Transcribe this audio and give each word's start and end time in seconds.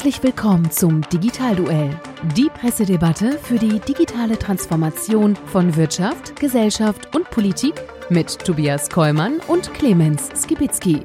Herzlich 0.00 0.22
willkommen 0.22 0.70
zum 0.70 1.02
Digitalduell, 1.10 1.94
die 2.34 2.48
Pressedebatte 2.48 3.32
für 3.36 3.58
die 3.58 3.80
digitale 3.80 4.38
Transformation 4.38 5.36
von 5.36 5.76
Wirtschaft, 5.76 6.40
Gesellschaft 6.40 7.14
und 7.14 7.28
Politik 7.28 7.74
mit 8.08 8.38
Tobias 8.38 8.88
Kollmann 8.88 9.40
und 9.46 9.74
Clemens 9.74 10.30
Skibitzky. 10.34 11.04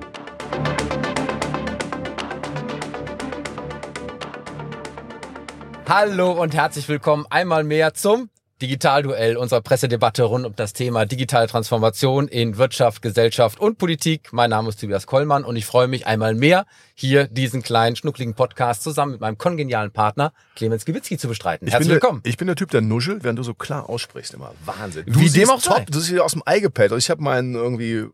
Hallo 5.90 6.42
und 6.42 6.56
herzlich 6.56 6.88
willkommen 6.88 7.26
einmal 7.30 7.66
mehr 7.66 7.94
zum 7.96 8.30
Digitalduell 8.62 9.36
unserer 9.36 9.60
Pressedebatte 9.60 10.24
rund 10.24 10.46
um 10.46 10.56
das 10.56 10.72
Thema 10.72 11.06
digitale 11.06 11.48
Transformation 11.48 12.30
in 12.30 12.58
Wirtschaft, 12.58 13.02
Gesellschaft 13.02 13.60
und 13.60 13.78
Politik. 13.78 14.32
Mein 14.32 14.50
Name 14.50 14.70
ist 14.70 14.80
Tobias 14.80 15.08
Kollmann 15.08 15.44
und 15.44 15.58
ich 15.58 15.66
freue 15.66 15.90
mich 15.90 16.08
einmal 16.08 16.36
mehr, 16.36 16.66
hier 16.94 17.28
diesen 17.28 17.64
kleinen, 17.64 17.98
schnuckligen 17.98 18.34
Podcast 18.34 18.82
zusammen 18.82 19.12
mit 19.12 19.20
meinem 19.20 19.38
kongenialen 19.38 19.92
Partner 19.92 20.32
Clemens 20.56 20.86
Gewitzki 20.86 21.18
zu 21.18 21.28
bestreiten. 21.28 21.68
Ich 21.68 21.74
Herzlich 21.74 21.90
bin 21.90 21.96
willkommen. 21.96 22.24
Der, 22.24 22.30
ich 22.30 22.38
bin 22.38 22.48
der 22.48 22.56
Typ, 22.56 22.72
der 22.72 22.80
nuschelt, 22.80 23.26
während 23.26 23.38
du 23.40 23.44
so 23.44 23.54
klar 23.54 23.90
aussprichst 23.90 24.34
immer. 24.34 24.54
Wahnsinn. 24.64 25.04
Du 25.06 25.20
Wie 25.20 25.28
siehst 25.28 25.36
dem 25.36 25.50
auch 25.50 25.62
top. 25.62 25.76
sei. 25.76 25.86
Du 25.90 26.00
siehst 26.00 26.22
aus 26.22 26.32
dem 26.32 26.44
Ei 26.46 26.62
gepellt. 26.62 26.94
Also 26.94 27.00
ich 27.00 27.10
habe 27.10 27.22
meinen 27.22 27.56
irgendwie 27.56 28.06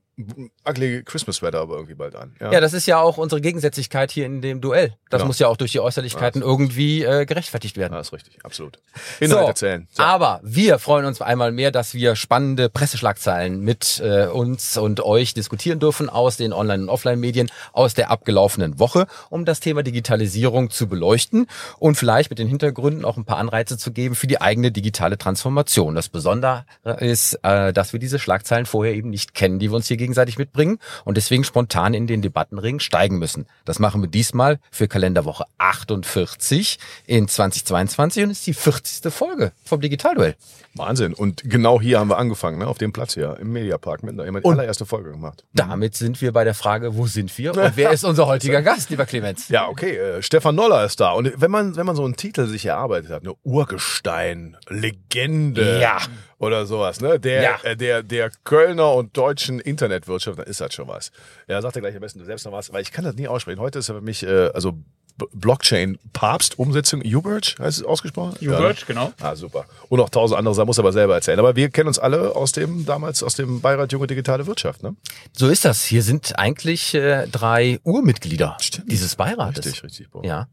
ugly 0.67 1.03
Christmas 1.03 1.37
Sweater 1.37 1.59
aber 1.61 1.75
irgendwie 1.75 1.95
bald 1.95 2.15
an. 2.15 2.35
Ja, 2.39 2.59
das 2.59 2.73
ist 2.73 2.85
ja 2.85 2.99
auch 2.99 3.17
unsere 3.17 3.41
Gegensätzlichkeit 3.41 4.11
hier 4.11 4.25
in 4.25 4.41
dem 4.41 4.61
Duell. 4.61 4.93
Das 5.09 5.19
Genau. 5.19 5.27
muss 5.27 5.39
ja 5.39 5.47
auch 5.47 5.57
durch 5.57 5.71
die 5.71 5.79
Äußerlichkeiten 5.79 6.41
irgendwie 6.41 7.03
äh, 7.03 7.25
gerechtfertigt 7.25 7.77
werden. 7.77 7.93
Ja, 7.93 7.99
ist 7.99 8.13
richtig. 8.13 8.37
Absolut. 8.43 8.79
Inhalt 9.19 9.47
erzählen. 9.47 9.87
So. 9.91 10.03
Aber 10.03 10.39
wir 10.43 10.79
freuen 10.79 11.05
uns 11.05 11.21
einmal 11.21 11.51
mehr, 11.51 11.71
dass 11.71 11.93
wir 11.93 12.15
spannende 12.15 12.69
Presseschlagzeilen 12.69 13.59
mit 13.61 14.01
äh, 14.03 14.27
uns 14.27 14.77
und 14.77 14.99
euch 15.01 15.33
diskutieren 15.33 15.79
dürfen 15.79 16.09
aus 16.09 16.37
den 16.37 16.53
Online- 16.53 16.83
und 16.83 16.89
Offline-Medien 16.89 17.49
aus 17.73 17.93
der 17.93 18.11
abgelaufenen 18.11 18.79
Woche, 18.79 19.07
um 19.29 19.45
das 19.45 19.59
Thema 19.59 19.83
Digitalisierung 19.83 20.69
zu 20.69 20.87
beleuchten 20.87 21.47
und 21.79 21.95
vielleicht 21.95 22.29
mit 22.29 22.39
den 22.39 22.47
Hintergründen 22.47 23.05
auch 23.05 23.17
ein 23.17 23.25
paar 23.25 23.37
Anreize 23.37 23.77
zu 23.77 23.91
geben 23.91 24.15
für 24.15 24.27
die 24.27 24.41
eigene 24.41 24.71
digitale 24.71 25.17
Transformation. 25.17 25.95
Das 25.95 26.09
Besondere 26.09 26.65
ist, 26.99 27.39
äh, 27.43 27.73
dass 27.73 27.93
wir 27.93 27.99
diese 27.99 28.19
Schlagzeilen 28.19 28.65
vorher 28.65 28.93
eben 28.93 29.09
nicht 29.09 29.33
kennen, 29.33 29.59
die 29.59 29.69
wir 29.71 29.75
uns 29.75 29.87
hier 29.87 29.97
gegenseitig 30.01 30.37
mitbringen 30.39 30.79
und 31.05 31.15
deswegen 31.15 31.43
spontan 31.43 31.93
in 31.93 32.07
den 32.07 32.21
Debattenring 32.23 32.79
steigen 32.79 33.19
müssen. 33.19 33.45
Das 33.65 33.77
machen 33.79 34.01
wir 34.01 34.09
diesmal 34.09 34.59
für 34.71 34.87
Kalenderwoche 34.87 35.45
48 35.59 36.79
in 37.05 37.27
2022 37.27 38.23
und 38.23 38.31
ist 38.31 38.47
die 38.47 38.53
40. 38.53 39.13
Folge 39.13 39.51
vom 39.63 39.79
Digitalduell. 39.79 40.35
Wahnsinn. 40.73 41.13
Und 41.13 41.43
genau 41.45 41.81
hier 41.81 41.99
haben 41.99 42.09
wir 42.09 42.17
angefangen, 42.17 42.59
ne? 42.59 42.67
auf 42.67 42.77
dem 42.77 42.93
Platz 42.93 43.13
hier 43.13 43.37
im 43.39 43.51
Mediapark. 43.51 44.03
Mit, 44.03 44.17
die 44.17 44.21
Und- 44.29 44.45
allererste 44.53 44.85
Folge 44.85 45.11
gemacht. 45.11 45.43
Damit 45.53 45.95
sind 45.95 46.21
wir 46.21 46.31
bei 46.31 46.43
der 46.45 46.53
Frage, 46.55 46.95
wo 46.95 47.07
sind 47.07 47.37
wir 47.37 47.51
und 47.51 47.71
wer 47.75 47.91
ist 47.91 48.03
unser 48.05 48.25
heutiger 48.25 48.61
Gast, 48.61 48.89
lieber 48.89 49.05
Clemens? 49.05 49.49
Ja, 49.49 49.67
okay. 49.67 49.95
Äh, 49.97 50.21
Stefan 50.23 50.55
Noller 50.55 50.85
ist 50.85 50.99
da. 50.99 51.11
Und 51.11 51.33
wenn 51.35 51.51
man, 51.51 51.75
wenn 51.75 51.85
man 51.85 51.95
so 51.95 52.05
einen 52.05 52.15
Titel 52.15 52.47
sich 52.47 52.65
erarbeitet 52.65 53.11
hat, 53.11 53.21
eine 53.23 53.33
Urgestein, 53.43 54.57
Legende 54.69 55.79
Ja. 55.79 55.97
Oder 56.41 56.65
sowas, 56.65 56.99
ne? 56.99 57.19
Der, 57.19 57.41
Ja. 57.43 57.59
äh, 57.63 57.77
der, 57.77 58.03
der 58.03 58.31
Kölner 58.43 58.93
und 58.95 59.15
deutschen 59.15 59.59
Internetwirtschaft, 59.59 60.39
dann 60.39 60.47
ist 60.47 60.59
das 60.59 60.73
schon 60.73 60.87
was. 60.87 61.11
Ja, 61.47 61.61
sagt 61.61 61.75
er 61.75 61.81
gleich 61.81 61.95
am 61.95 62.01
besten 62.01 62.19
du 62.19 62.25
selbst 62.25 62.45
noch 62.45 62.51
was, 62.51 62.73
weil 62.73 62.81
ich 62.81 62.91
kann 62.91 63.05
das 63.05 63.15
nie 63.15 63.27
aussprechen. 63.27 63.59
Heute 63.59 63.79
ist 63.79 63.89
er 63.89 63.95
für 63.95 64.01
mich, 64.01 64.23
äh, 64.23 64.49
also 64.53 64.73
B- 65.17 65.25
Blockchain 65.33 65.99
Papst 66.13 66.57
Umsetzung 66.57 67.01
Uberge 67.01 67.55
heißt 67.59 67.79
es 67.79 67.83
ausgesprochen? 67.83 68.37
Uberge, 68.41 68.79
Ja, 68.79 68.85
genau. 68.87 69.05
ne? 69.07 69.13
Ah, 69.19 69.35
super. 69.35 69.65
Und 69.89 69.99
noch 69.99 70.09
tausend 70.09 70.37
andere 70.39 70.55
Sachen 70.55 70.67
muss 70.67 70.77
er 70.79 70.83
aber 70.83 70.93
selber 70.93 71.13
erzählen. 71.15 71.37
Aber 71.37 71.55
wir 71.57 71.69
kennen 71.69 71.89
uns 71.89 71.99
alle 71.99 72.33
aus 72.35 72.53
dem, 72.53 72.85
damals 72.85 73.21
aus 73.21 73.35
dem 73.35 73.59
Beirat 73.61 73.91
Junge 73.91 74.07
Digitale 74.07 74.47
Wirtschaft, 74.47 74.81
ne? 74.83 74.95
So 75.33 75.47
ist 75.49 75.65
das. 75.65 75.83
Hier 75.83 76.01
sind 76.01 76.39
eigentlich 76.39 76.93
äh, 76.95 77.27
drei 77.27 77.79
Urmitglieder 77.83 78.57
Stimmt. 78.61 78.89
dieses 78.91 79.15
Beirates. 79.17 79.65
Richtig, 79.65 79.83
richtig. 79.83 80.09
Boah. 80.09 80.23
Ja. 80.25 80.47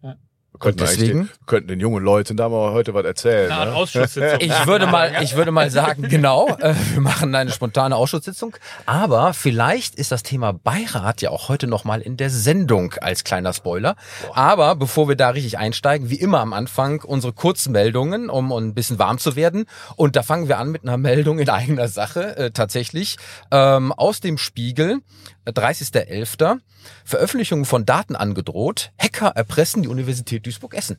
Wir 0.53 0.61
könnten, 0.61 0.79
deswegen? 0.79 1.19
den, 1.19 1.31
könnten 1.47 1.69
den 1.69 1.81
jungen 1.81 2.03
Leuten 2.03 2.37
da 2.37 2.49
mal 2.49 2.73
heute 2.73 2.95
was 2.95 3.05
erzählen. 3.05 3.53
Eine 3.53 3.61
Art 3.61 3.69
ne? 3.71 3.77
Ausschusssitzung. 3.77 4.41
Ich 4.49 4.67
würde 4.67 4.87
mal, 4.87 5.13
ich 5.23 5.37
würde 5.37 5.53
mal 5.53 5.71
sagen, 5.71 6.03
genau, 6.09 6.49
äh, 6.61 6.75
wir 6.93 7.01
machen 7.01 7.35
eine 7.35 7.53
spontane 7.53 7.95
Ausschusssitzung. 7.95 8.57
Aber 8.87 9.35
vielleicht 9.35 9.95
ist 9.95 10.11
das 10.11 10.23
Thema 10.23 10.53
Beirat 10.53 11.21
ja 11.21 11.31
auch 11.31 11.49
heute 11.49 11.67
nochmal 11.67 12.01
in 12.01 12.17
der 12.17 12.31
Sendung 12.31 12.95
als 12.95 13.25
kleiner 13.25 13.53
Spoiler. 13.53 13.95
Aber 14.33 14.75
bevor 14.75 15.09
wir 15.09 15.17
da 15.17 15.31
richtig 15.31 15.59
einsteigen, 15.59 16.11
wie 16.11 16.19
immer 16.19 16.41
am 16.41 16.53
Anfang 16.53 17.03
unsere 17.03 17.33
Kurzmeldungen, 17.33 18.31
um 18.31 18.51
ein 18.53 18.75
bisschen 18.75 18.99
warm 18.99 19.19
zu 19.19 19.37
werden. 19.37 19.67
Und 19.97 20.17
da 20.17 20.23
fangen 20.23 20.49
wir 20.49 20.59
an 20.59 20.71
mit 20.71 20.83
einer 20.83 20.97
Meldung 20.97 21.39
in 21.39 21.51
eigener 21.51 21.89
Sache, 21.89 22.37
äh, 22.37 22.51
tatsächlich, 22.51 23.17
ähm, 23.51 23.93
aus 23.93 24.21
dem 24.21 24.39
Spiegel, 24.39 25.03
30.11. 25.51 26.61
Veröffentlichung 27.05 27.65
von 27.65 27.85
Daten 27.87 28.17
angedroht. 28.17 28.93
Hacker 28.99 29.29
erpressen 29.29 29.83
die 29.83 29.89
Universität 29.89 30.47
Duisburg-Essen. 30.47 30.99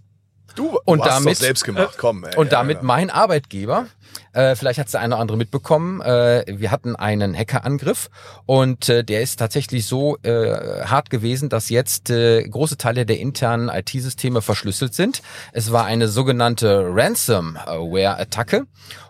Du, 0.55 0.79
Und 0.85 0.99
du 0.99 1.03
hast 1.05 1.19
damit- 1.19 1.35
doch 1.35 1.41
selbst 1.41 1.63
gemacht, 1.63 1.95
komm. 1.97 2.23
Ey, 2.23 2.35
Und 2.35 2.47
ja, 2.47 2.51
damit 2.59 2.77
ja. 2.77 2.83
mein 2.83 3.09
Arbeitgeber, 3.09 3.85
äh, 4.33 4.55
vielleicht 4.55 4.79
hat 4.79 4.93
der 4.93 5.01
eine 5.01 5.15
oder 5.15 5.21
andere 5.21 5.37
mitbekommen, 5.37 6.01
äh, 6.01 6.45
wir 6.47 6.71
hatten 6.71 6.95
einen 6.95 7.35
Hackerangriff 7.35 8.09
und 8.45 8.89
äh, 8.89 9.03
der 9.03 9.21
ist 9.21 9.37
tatsächlich 9.37 9.85
so 9.85 10.17
äh, 10.23 10.85
hart 10.85 11.09
gewesen, 11.09 11.49
dass 11.49 11.69
jetzt 11.69 12.09
äh, 12.09 12.43
große 12.43 12.77
Teile 12.77 13.05
der 13.05 13.19
internen 13.19 13.69
IT-Systeme 13.69 14.41
verschlüsselt 14.41 14.93
sind. 14.93 15.21
Es 15.53 15.71
war 15.71 15.85
eine 15.85 16.07
sogenannte 16.07 16.87
Ransomware-Attacke 16.91 18.65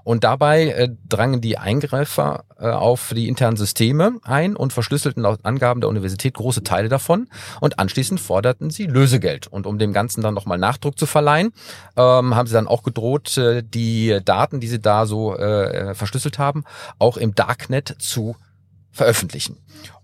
und 0.10 0.24
dabei 0.24 0.70
äh, 0.70 0.90
drangen 1.08 1.40
die 1.40 1.60
Eingreifer 1.60 2.44
äh, 2.58 2.68
auf 2.68 3.14
die 3.16 3.28
internen 3.28 3.58
Systeme 3.58 4.20
ein 4.24 4.56
und 4.56 4.74
verschlüsselten 4.74 5.22
laut 5.22 5.42
Angaben 5.44 5.82
der 5.82 5.90
Universität 5.90 6.34
große 6.34 6.64
Teile 6.64 6.90
davon 6.90 7.28
und 7.62 7.78
anschließend 7.78 8.20
forderten 8.20 8.72
sie 8.72 8.88
Lösegeld. 8.88 9.46
Und 9.46 9.68
um 9.68 9.78
dem 9.78 9.94
Ganzen 9.94 10.24
dann 10.24 10.34
nochmal 10.34 10.58
Nachdruck 10.58 10.98
zu 10.98 11.06
verleihen, 11.06 11.54
ähm, 11.96 12.36
haben 12.36 12.48
sie 12.48 12.54
dann 12.54 12.68
auch 12.68 12.82
gedroht, 12.82 13.38
äh, 13.38 13.62
die 13.64 14.20
Daten, 14.26 14.60
die 14.60 14.68
sie 14.68 14.80
da 14.80 14.89
so 15.06 15.36
äh, 15.36 15.94
verschlüsselt 15.96 16.40
haben, 16.40 16.64
auch 16.98 17.18
im 17.18 17.36
Darknet 17.36 17.96
zu 18.00 18.36
veröffentlichen. 18.92 19.58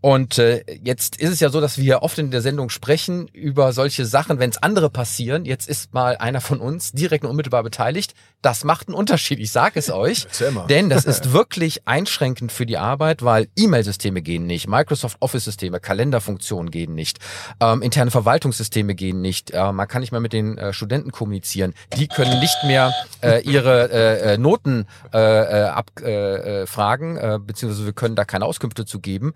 Und 0.06 0.38
äh, 0.38 0.64
jetzt 0.84 1.16
ist 1.16 1.32
es 1.32 1.40
ja 1.40 1.50
so, 1.50 1.60
dass 1.60 1.80
wir 1.80 2.04
oft 2.04 2.20
in 2.20 2.30
der 2.30 2.42
Sendung 2.42 2.70
sprechen 2.70 3.28
über 3.30 3.74
solche 3.74 4.06
Sachen, 4.06 4.38
wenn 4.38 4.52
es 4.52 4.62
andere 4.62 4.92
passieren. 4.92 5.46
Jetzt 5.46 5.68
ist 5.68 5.96
mal 5.96 6.16
einer 6.18 6.42
von 6.42 6.60
uns 6.60 6.92
direkt 6.92 7.24
und 7.24 7.32
unmittelbar 7.32 7.64
beteiligt. 7.64 8.14
Das 8.44 8.64
macht 8.64 8.88
einen 8.88 8.94
Unterschied, 8.94 9.40
ich 9.40 9.52
sage 9.52 9.80
es 9.80 9.90
euch. 9.90 10.28
Denn 10.70 10.92
das 10.92 11.06
ist 11.06 11.34
wirklich 11.34 11.88
einschränkend 11.88 12.52
für 12.52 12.68
die 12.68 12.78
Arbeit, 12.78 13.24
weil 13.24 13.48
E-Mail-Systeme 13.58 14.22
gehen 14.22 14.46
nicht, 14.46 14.68
Microsoft 14.68 15.18
Office-Systeme, 15.22 15.80
Kalenderfunktionen 15.80 16.70
gehen 16.70 16.94
nicht, 16.94 17.18
ähm, 17.60 17.82
interne 17.82 18.12
Verwaltungssysteme 18.12 18.94
gehen 18.94 19.22
nicht, 19.22 19.50
äh, 19.50 19.72
man 19.72 19.88
kann 19.88 20.02
nicht 20.02 20.12
mehr 20.12 20.22
mit 20.22 20.34
den 20.34 20.60
äh, 20.60 20.72
Studenten 20.72 21.12
kommunizieren, 21.12 21.74
die 21.98 22.08
können 22.08 22.40
nicht 22.42 22.58
mehr 22.68 22.94
äh, 23.24 23.42
ihre 23.42 23.90
äh, 23.92 24.34
äh, 24.34 24.38
Noten 24.38 24.86
äh, 25.12 25.18
äh, 25.18 25.64
abfragen, 25.64 26.06
äh, 26.06 26.68
fragen, 26.68 27.18
äh, 27.18 27.40
beziehungsweise 27.44 27.88
wir 27.88 27.94
können 27.94 28.16
da 28.16 28.24
keine 28.24 28.46
Auskünfte 28.46 28.86
zu 28.86 29.00
geben. 29.00 29.34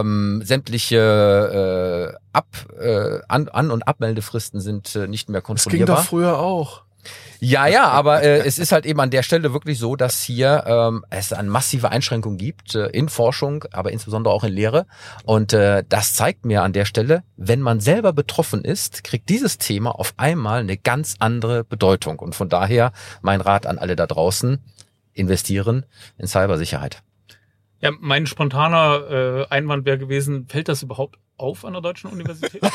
Ähm, 0.00 0.42
sämtliche 0.44 2.14
äh, 2.14 2.18
Ab, 2.32 2.46
äh, 2.80 3.20
An-, 3.28 3.48
An 3.48 3.70
und 3.70 3.86
Abmeldefristen 3.86 4.60
sind 4.60 4.94
äh, 4.96 5.06
nicht 5.06 5.28
mehr 5.28 5.40
Das 5.40 5.46
ging 5.46 5.56
kontrollierbar. 5.56 5.96
doch 5.96 6.04
früher 6.04 6.38
auch. 6.38 6.82
Ja, 7.40 7.66
ja, 7.66 7.88
aber 7.88 8.22
äh, 8.22 8.38
es 8.46 8.58
ist 8.58 8.72
halt 8.72 8.86
eben 8.86 9.00
an 9.00 9.10
der 9.10 9.22
Stelle 9.22 9.52
wirklich 9.52 9.78
so, 9.78 9.96
dass 9.96 10.22
hier 10.22 10.64
ähm, 10.66 11.04
es 11.10 11.32
eine 11.32 11.50
massive 11.50 11.90
Einschränkung 11.90 12.38
gibt 12.38 12.74
äh, 12.74 12.86
in 12.86 13.08
Forschung, 13.10 13.64
aber 13.72 13.92
insbesondere 13.92 14.32
auch 14.32 14.44
in 14.44 14.52
Lehre. 14.52 14.86
Und 15.24 15.52
äh, 15.52 15.84
das 15.86 16.14
zeigt 16.14 16.46
mir 16.46 16.62
an 16.62 16.72
der 16.72 16.86
Stelle, 16.86 17.22
wenn 17.36 17.60
man 17.60 17.80
selber 17.80 18.12
betroffen 18.14 18.64
ist, 18.64 19.04
kriegt 19.04 19.28
dieses 19.28 19.58
Thema 19.58 19.90
auf 19.90 20.14
einmal 20.16 20.60
eine 20.60 20.78
ganz 20.78 21.16
andere 21.18 21.64
Bedeutung. 21.64 22.18
Und 22.18 22.34
von 22.34 22.48
daher 22.48 22.92
mein 23.20 23.42
Rat 23.42 23.66
an 23.66 23.78
alle 23.78 23.96
da 23.96 24.06
draußen, 24.06 24.58
investieren 25.12 25.84
in 26.16 26.26
Cybersicherheit. 26.26 27.02
Ja, 27.84 27.90
mein 28.00 28.26
spontaner 28.26 29.10
äh, 29.10 29.46
Einwand 29.50 29.84
wäre 29.84 29.98
gewesen, 29.98 30.46
fällt 30.48 30.68
das 30.68 30.82
überhaupt 30.82 31.18
auf 31.36 31.66
an 31.66 31.74
der 31.74 31.82
Deutschen 31.82 32.10
Universität? 32.10 32.62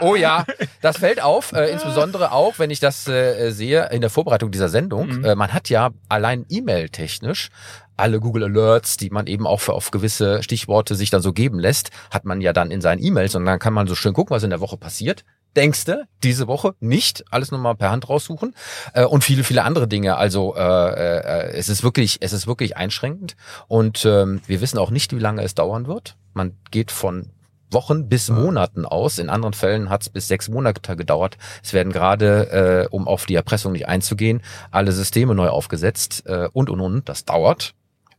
Oh 0.00 0.16
ja, 0.16 0.44
das 0.82 0.98
fällt 0.98 1.22
auf, 1.22 1.52
äh, 1.52 1.70
insbesondere 1.70 2.32
auch, 2.32 2.58
wenn 2.58 2.70
ich 2.70 2.80
das 2.80 3.08
äh, 3.08 3.50
sehe 3.52 3.88
in 3.90 4.02
der 4.02 4.10
Vorbereitung 4.10 4.50
dieser 4.50 4.68
Sendung. 4.68 5.08
Mhm. 5.08 5.24
Äh, 5.24 5.34
man 5.34 5.54
hat 5.54 5.70
ja 5.70 5.90
allein 6.10 6.44
E-Mail-technisch 6.48 7.48
alle 7.96 8.20
Google 8.20 8.44
Alerts, 8.44 8.98
die 8.98 9.08
man 9.08 9.26
eben 9.26 9.46
auch 9.46 9.60
für 9.60 9.72
auf 9.72 9.90
gewisse 9.90 10.42
Stichworte 10.42 10.94
sich 10.94 11.08
dann 11.08 11.22
so 11.22 11.32
geben 11.32 11.58
lässt, 11.58 11.90
hat 12.10 12.26
man 12.26 12.42
ja 12.42 12.52
dann 12.52 12.70
in 12.70 12.82
seinen 12.82 13.02
E-Mails 13.02 13.34
und 13.34 13.46
dann 13.46 13.58
kann 13.58 13.72
man 13.72 13.86
so 13.86 13.94
schön 13.94 14.12
gucken, 14.12 14.34
was 14.34 14.42
in 14.42 14.50
der 14.50 14.60
Woche 14.60 14.76
passiert. 14.76 15.24
Denkste, 15.56 16.06
diese 16.22 16.46
Woche 16.46 16.74
nicht, 16.80 17.24
alles 17.30 17.50
nochmal 17.50 17.74
per 17.76 17.90
Hand 17.90 18.08
raussuchen 18.08 18.54
äh, 18.92 19.04
und 19.04 19.24
viele, 19.24 19.44
viele 19.44 19.62
andere 19.62 19.88
Dinge. 19.88 20.16
Also 20.16 20.54
äh, 20.56 20.60
äh, 20.60 21.52
es 21.52 21.68
ist 21.68 21.82
wirklich, 21.82 22.18
es 22.20 22.32
ist 22.32 22.46
wirklich 22.46 22.76
einschränkend 22.76 23.36
und 23.68 24.04
ähm, 24.04 24.40
wir 24.46 24.60
wissen 24.60 24.78
auch 24.78 24.90
nicht, 24.90 25.14
wie 25.14 25.20
lange 25.20 25.42
es 25.42 25.54
dauern 25.54 25.86
wird. 25.86 26.16
Man 26.32 26.56
geht 26.70 26.90
von 26.90 27.30
Wochen 27.74 28.08
bis 28.08 28.30
Monaten 28.30 28.86
aus. 28.86 29.18
In 29.18 29.28
anderen 29.28 29.52
Fällen 29.52 29.90
hat 29.90 30.02
es 30.02 30.08
bis 30.08 30.28
sechs 30.28 30.48
Monate 30.48 30.96
gedauert. 30.96 31.36
Es 31.62 31.74
werden 31.74 31.92
gerade, 31.92 32.86
äh, 32.86 32.88
um 32.88 33.06
auf 33.06 33.26
die 33.26 33.34
Erpressung 33.34 33.72
nicht 33.72 33.88
einzugehen, 33.88 34.40
alle 34.70 34.92
Systeme 34.92 35.34
neu 35.34 35.48
aufgesetzt 35.48 36.22
äh, 36.26 36.48
und 36.52 36.70
und 36.70 36.80
und. 36.80 37.08
Das 37.08 37.24
dauert. 37.24 37.74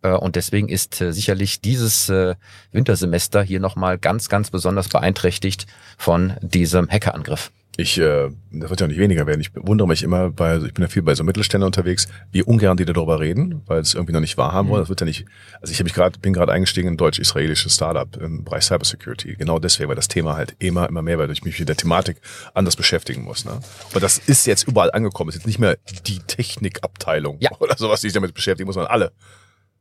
Äh, 0.05 0.11
Und 0.11 0.35
deswegen 0.35 0.69
ist 0.69 1.01
äh, 1.01 1.11
sicherlich 1.11 1.61
dieses 1.61 2.09
äh, 2.09 2.35
Wintersemester 2.71 3.41
hier 3.41 3.59
nochmal 3.59 3.97
ganz, 3.97 4.29
ganz 4.29 4.51
besonders 4.51 4.87
beeinträchtigt 4.87 5.65
von 5.97 6.33
diesem 6.41 6.87
Hackerangriff. 6.89 7.51
Ich, 7.77 7.97
äh, 7.97 8.29
das 8.53 8.69
wird 8.69 8.79
ja 8.79 8.87
nicht 8.87 8.99
weniger 8.99 9.27
werden. 9.27 9.41
Ich 9.41 9.51
wundere 9.53 9.87
mich 9.87 10.01
immer, 10.01 10.37
weil 10.39 10.65
ich 10.65 10.73
bin 10.73 10.83
ja 10.83 10.87
viel 10.87 11.01
bei 11.01 11.13
so 11.13 11.25
Mittelständern 11.25 11.67
unterwegs, 11.67 12.07
wie 12.31 12.41
ungern 12.41 12.77
die 12.77 12.85
darüber 12.85 13.19
reden, 13.19 13.63
weil 13.65 13.81
es 13.81 13.95
irgendwie 13.95 14.13
noch 14.13 14.21
nicht 14.21 14.37
wahrhaben 14.37 14.69
wollen. 14.69 14.81
Das 14.81 14.87
wird 14.87 15.01
ja 15.01 15.05
nicht. 15.05 15.25
Also 15.59 15.73
ich 15.73 15.79
habe 15.79 15.85
mich 15.85 15.93
gerade, 15.93 16.17
bin 16.19 16.31
gerade 16.31 16.53
eingestiegen 16.53 16.87
in 16.87 16.93
ein 16.93 16.97
deutsch-israelisches 16.97 17.75
Startup 17.75 18.15
im 18.15 18.45
Bereich 18.45 18.63
Cybersecurity. 18.63 19.35
Genau 19.35 19.59
deswegen, 19.59 19.89
weil 19.89 19.95
das 19.97 20.07
Thema 20.07 20.37
halt 20.37 20.55
immer, 20.59 20.87
immer 20.87 21.01
mehr, 21.01 21.17
weil 21.17 21.29
ich 21.31 21.43
mich 21.43 21.59
mit 21.59 21.67
der 21.67 21.75
Thematik 21.75 22.17
anders 22.53 22.77
beschäftigen 22.77 23.23
muss. 23.23 23.43
Ne? 23.43 23.59
Aber 23.91 23.99
das 23.99 24.19
ist 24.19 24.47
jetzt 24.47 24.65
überall 24.67 24.91
angekommen. 24.91 25.29
Es 25.29 25.35
ist 25.35 25.41
jetzt 25.41 25.47
nicht 25.47 25.59
mehr 25.59 25.77
die 26.07 26.19
Technikabteilung 26.19 27.39
Ja. 27.41 27.51
oder 27.59 27.75
sowas, 27.75 27.99
die 27.99 28.07
sich 28.07 28.13
damit 28.13 28.33
beschäftigen 28.33 28.67
muss, 28.67 28.75
sondern 28.75 28.91
alle. 28.93 29.11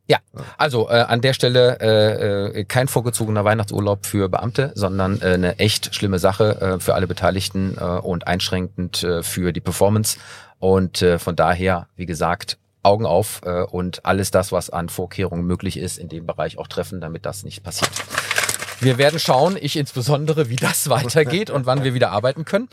Ja, 0.07 0.19
also 0.57 0.87
äh, 0.87 0.93
an 0.93 1.21
der 1.21 1.33
Stelle 1.33 1.79
äh, 1.79 2.59
äh, 2.59 2.63
kein 2.65 2.87
vorgezogener 2.87 3.43
Weihnachtsurlaub 3.43 4.05
für 4.05 4.29
Beamte, 4.29 4.71
sondern 4.75 5.19
äh, 5.21 5.33
eine 5.33 5.57
echt 5.57 5.95
schlimme 5.95 6.19
Sache 6.19 6.61
äh, 6.61 6.79
für 6.79 6.93
alle 6.93 7.07
Beteiligten 7.07 7.75
äh, 7.79 7.83
und 7.83 8.27
einschränkend 8.27 9.03
äh, 9.03 9.23
für 9.23 9.51
die 9.51 9.61
Performance. 9.61 10.19
Und 10.59 11.01
äh, 11.01 11.17
von 11.17 11.35
daher, 11.35 11.87
wie 11.95 12.05
gesagt, 12.05 12.57
Augen 12.83 13.07
auf 13.07 13.41
äh, 13.45 13.63
und 13.63 14.05
alles 14.05 14.29
das, 14.29 14.51
was 14.51 14.69
an 14.69 14.89
Vorkehrungen 14.89 15.45
möglich 15.45 15.77
ist, 15.77 15.97
in 15.97 16.07
dem 16.07 16.27
Bereich 16.27 16.59
auch 16.59 16.67
treffen, 16.67 17.01
damit 17.01 17.25
das 17.25 17.43
nicht 17.43 17.63
passiert. 17.63 17.91
Wir 18.81 18.97
werden 18.97 19.19
schauen, 19.19 19.57
ich 19.59 19.77
insbesondere, 19.77 20.49
wie 20.49 20.57
das 20.57 20.89
weitergeht 20.89 21.49
und 21.49 21.65
wann 21.65 21.83
wir 21.83 21.93
wieder 21.93 22.11
arbeiten 22.11 22.43
können. 22.43 22.67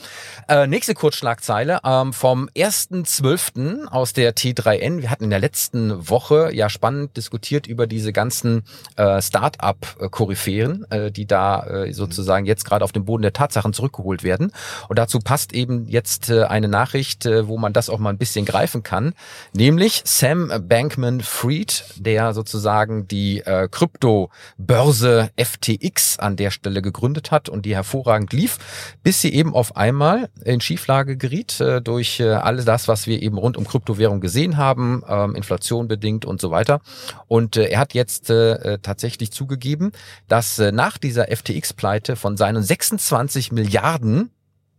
Äh, 0.48 0.66
nächste 0.66 0.94
Kurzschlagzeile 0.94 1.80
ähm, 1.84 2.12
vom 2.12 2.48
1.12. 2.56 3.86
aus 3.86 4.12
der 4.12 4.34
T3N. 4.34 5.00
Wir 5.00 5.10
hatten 5.10 5.24
in 5.24 5.30
der 5.30 5.38
letzten 5.38 6.08
Woche 6.08 6.50
ja 6.52 6.68
spannend 6.68 7.16
diskutiert 7.16 7.66
über 7.66 7.86
diese 7.86 8.12
ganzen 8.12 8.64
äh, 8.96 9.22
Start-up-Koryphäen, 9.22 10.90
äh, 10.90 11.12
die 11.12 11.26
da 11.26 11.66
äh, 11.66 11.92
sozusagen 11.92 12.46
jetzt 12.46 12.64
gerade 12.64 12.84
auf 12.84 12.92
dem 12.92 13.04
Boden 13.04 13.22
der 13.22 13.32
Tatsachen 13.32 13.72
zurückgeholt 13.72 14.24
werden. 14.24 14.52
Und 14.88 14.98
dazu 14.98 15.20
passt 15.20 15.52
eben 15.52 15.86
jetzt 15.86 16.30
äh, 16.30 16.44
eine 16.44 16.68
Nachricht, 16.68 17.26
äh, 17.26 17.46
wo 17.46 17.58
man 17.58 17.72
das 17.72 17.88
auch 17.88 17.98
mal 17.98 18.10
ein 18.10 18.18
bisschen 18.18 18.44
greifen 18.44 18.82
kann, 18.82 19.14
nämlich 19.52 20.02
Sam 20.04 20.52
Bankman-Fried, 20.68 21.84
der 21.96 22.34
sozusagen 22.34 23.06
die 23.06 23.40
äh, 23.40 23.68
Kryptobörse 23.70 25.30
FTX 25.36 25.91
an 26.18 26.36
der 26.36 26.50
Stelle 26.50 26.82
gegründet 26.82 27.30
hat 27.30 27.48
und 27.48 27.66
die 27.66 27.74
hervorragend 27.74 28.32
lief, 28.32 28.58
bis 29.02 29.20
sie 29.20 29.32
eben 29.32 29.54
auf 29.54 29.76
einmal 29.76 30.28
in 30.44 30.60
Schieflage 30.60 31.16
geriet 31.16 31.60
äh, 31.60 31.80
durch 31.80 32.20
äh, 32.20 32.28
alles 32.28 32.64
das, 32.64 32.88
was 32.88 33.06
wir 33.06 33.22
eben 33.22 33.38
rund 33.38 33.56
um 33.56 33.66
Kryptowährung 33.66 34.20
gesehen 34.20 34.56
haben, 34.56 35.02
ähm, 35.08 35.34
Inflation 35.34 35.88
bedingt 35.88 36.24
und 36.24 36.40
so 36.40 36.50
weiter. 36.50 36.80
Und 37.28 37.56
äh, 37.56 37.64
er 37.64 37.80
hat 37.80 37.94
jetzt 37.94 38.30
äh, 38.30 38.52
äh, 38.52 38.78
tatsächlich 38.80 39.32
zugegeben, 39.32 39.92
dass 40.28 40.58
äh, 40.58 40.72
nach 40.72 40.98
dieser 40.98 41.26
FTX-Pleite 41.34 42.16
von 42.16 42.36
seinen 42.36 42.62
26 42.62 43.52
Milliarden 43.52 44.30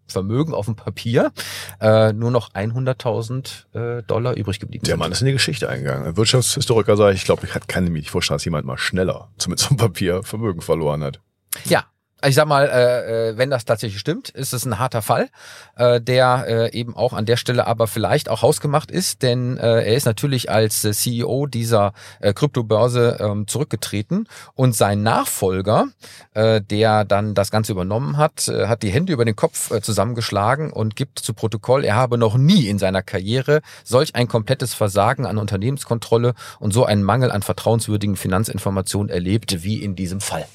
Vermögen 0.07 0.53
auf 0.53 0.65
dem 0.65 0.75
Papier 0.75 1.31
äh, 1.79 2.13
nur 2.13 2.31
noch 2.31 2.51
100.000 2.53 3.99
äh, 3.99 4.03
Dollar 4.03 4.35
übrig 4.35 4.59
geblieben 4.59 4.83
Der. 4.85 4.97
Mann 4.97 5.11
ist 5.11 5.21
in 5.21 5.27
die 5.27 5.33
Geschichte 5.33 5.69
eingegangen. 5.69 6.05
Ein 6.05 6.17
Wirtschaftshistoriker 6.17 6.97
sagt, 6.97 7.15
ich 7.15 7.25
glaube, 7.25 7.45
ich 7.45 7.67
kann 7.67 7.83
mir 7.85 7.91
nicht 7.91 8.09
vorstellen, 8.09 8.35
dass 8.35 8.45
jemand 8.45 8.65
mal 8.65 8.77
schneller, 8.77 9.29
zumindest 9.37 9.67
vom 9.67 9.77
Papier, 9.77 10.23
Vermögen 10.23 10.61
verloren 10.61 11.03
hat. 11.03 11.19
Ja. 11.65 11.85
Ich 12.25 12.35
sag 12.35 12.47
mal, 12.47 12.69
äh, 12.69 13.31
äh, 13.31 13.37
wenn 13.37 13.49
das 13.49 13.65
tatsächlich 13.65 13.99
stimmt, 13.99 14.29
ist 14.29 14.53
es 14.53 14.65
ein 14.65 14.79
harter 14.79 15.01
Fall, 15.01 15.29
äh, 15.75 15.99
der 15.99 16.45
äh, 16.47 16.71
eben 16.71 16.95
auch 16.95 17.11
an 17.11 17.25
der 17.25 17.35
Stelle 17.35 17.67
aber 17.67 17.85
vielleicht 17.85 18.29
auch 18.29 18.41
hausgemacht 18.41 18.91
ist, 18.91 19.23
denn 19.23 19.57
äh, 19.57 19.83
er 19.83 19.95
ist 19.95 20.05
natürlich 20.05 20.49
als 20.49 20.85
äh, 20.85 20.93
CEO 20.93 21.47
dieser 21.47 21.91
äh, 22.21 22.33
Kryptobörse 22.33 23.17
ähm, 23.19 23.45
zurückgetreten 23.47 24.29
und 24.55 24.73
sein 24.73 25.03
Nachfolger, 25.03 25.87
äh, 26.33 26.61
der 26.61 27.03
dann 27.03 27.33
das 27.33 27.51
Ganze 27.51 27.73
übernommen 27.73 28.15
hat, 28.15 28.47
äh, 28.47 28.67
hat 28.67 28.83
die 28.83 28.91
Hände 28.91 29.11
über 29.11 29.25
den 29.25 29.35
Kopf 29.35 29.71
äh, 29.71 29.81
zusammengeschlagen 29.81 30.71
und 30.71 30.95
gibt 30.95 31.19
zu 31.19 31.33
Protokoll, 31.33 31.83
er 31.83 31.95
habe 31.95 32.17
noch 32.17 32.37
nie 32.37 32.69
in 32.69 32.79
seiner 32.79 33.01
Karriere 33.01 33.61
solch 33.83 34.15
ein 34.15 34.29
komplettes 34.29 34.73
Versagen 34.73 35.25
an 35.25 35.37
Unternehmenskontrolle 35.37 36.35
und 36.59 36.73
so 36.73 36.85
einen 36.85 37.03
Mangel 37.03 37.31
an 37.31 37.41
vertrauenswürdigen 37.41 38.15
Finanzinformationen 38.15 39.09
erlebt 39.09 39.63
wie 39.63 39.83
in 39.83 39.97
diesem 39.97 40.21
Fall. 40.21 40.45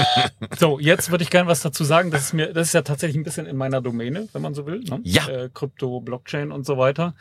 So, 0.58 0.78
jetzt 0.78 1.10
würde 1.10 1.24
ich 1.24 1.30
gerne 1.30 1.48
was 1.48 1.60
dazu 1.60 1.84
sagen. 1.84 2.10
Das 2.10 2.22
ist 2.22 2.32
mir, 2.32 2.52
das 2.52 2.68
ist 2.68 2.72
ja 2.72 2.82
tatsächlich 2.82 3.16
ein 3.16 3.24
bisschen 3.24 3.46
in 3.46 3.56
meiner 3.56 3.80
Domäne, 3.80 4.28
wenn 4.32 4.42
man 4.42 4.54
so 4.54 4.66
will. 4.66 4.80
Ne? 4.80 5.00
Ja. 5.02 5.28
Äh, 5.28 5.50
Krypto, 5.52 6.00
Blockchain 6.00 6.52
und 6.52 6.64
so 6.64 6.78
weiter. 6.78 7.14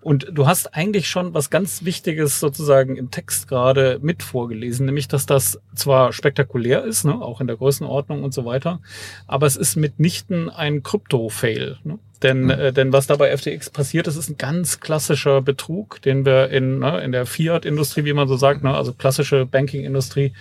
Und 0.00 0.26
du 0.32 0.46
hast 0.46 0.74
eigentlich 0.74 1.08
schon 1.08 1.34
was 1.34 1.50
ganz 1.50 1.84
Wichtiges 1.84 2.40
sozusagen 2.40 2.96
im 2.96 3.10
Text 3.10 3.48
gerade 3.48 3.98
mit 4.02 4.22
vorgelesen, 4.22 4.86
nämlich, 4.86 5.08
dass 5.08 5.26
das 5.26 5.60
zwar 5.74 6.12
spektakulär 6.12 6.84
ist, 6.84 7.04
ne? 7.04 7.20
auch 7.20 7.40
in 7.40 7.46
der 7.46 7.56
Größenordnung 7.56 8.24
und 8.24 8.34
so 8.34 8.44
weiter, 8.44 8.80
aber 9.26 9.46
es 9.46 9.56
ist 9.56 9.76
mitnichten 9.76 10.48
ein 10.48 10.82
Krypto-Fail. 10.82 11.78
Ne? 11.84 11.98
Denn, 12.22 12.50
äh, 12.50 12.72
denn 12.72 12.92
was 12.92 13.06
da 13.06 13.16
bei 13.16 13.34
FTX 13.34 13.70
passiert 13.70 14.06
ist, 14.06 14.16
ist 14.16 14.28
ein 14.28 14.36
ganz 14.36 14.80
klassischer 14.80 15.40
Betrug, 15.40 16.02
den 16.02 16.26
wir 16.26 16.50
in, 16.50 16.78
ne, 16.80 17.00
in 17.00 17.12
der 17.12 17.24
Fiat-Industrie, 17.24 18.04
wie 18.04 18.12
man 18.12 18.28
so 18.28 18.36
sagt, 18.36 18.62
ne, 18.62 18.74
also 18.74 18.92
klassische 18.92 19.46
Banking-Industrie, 19.46 20.32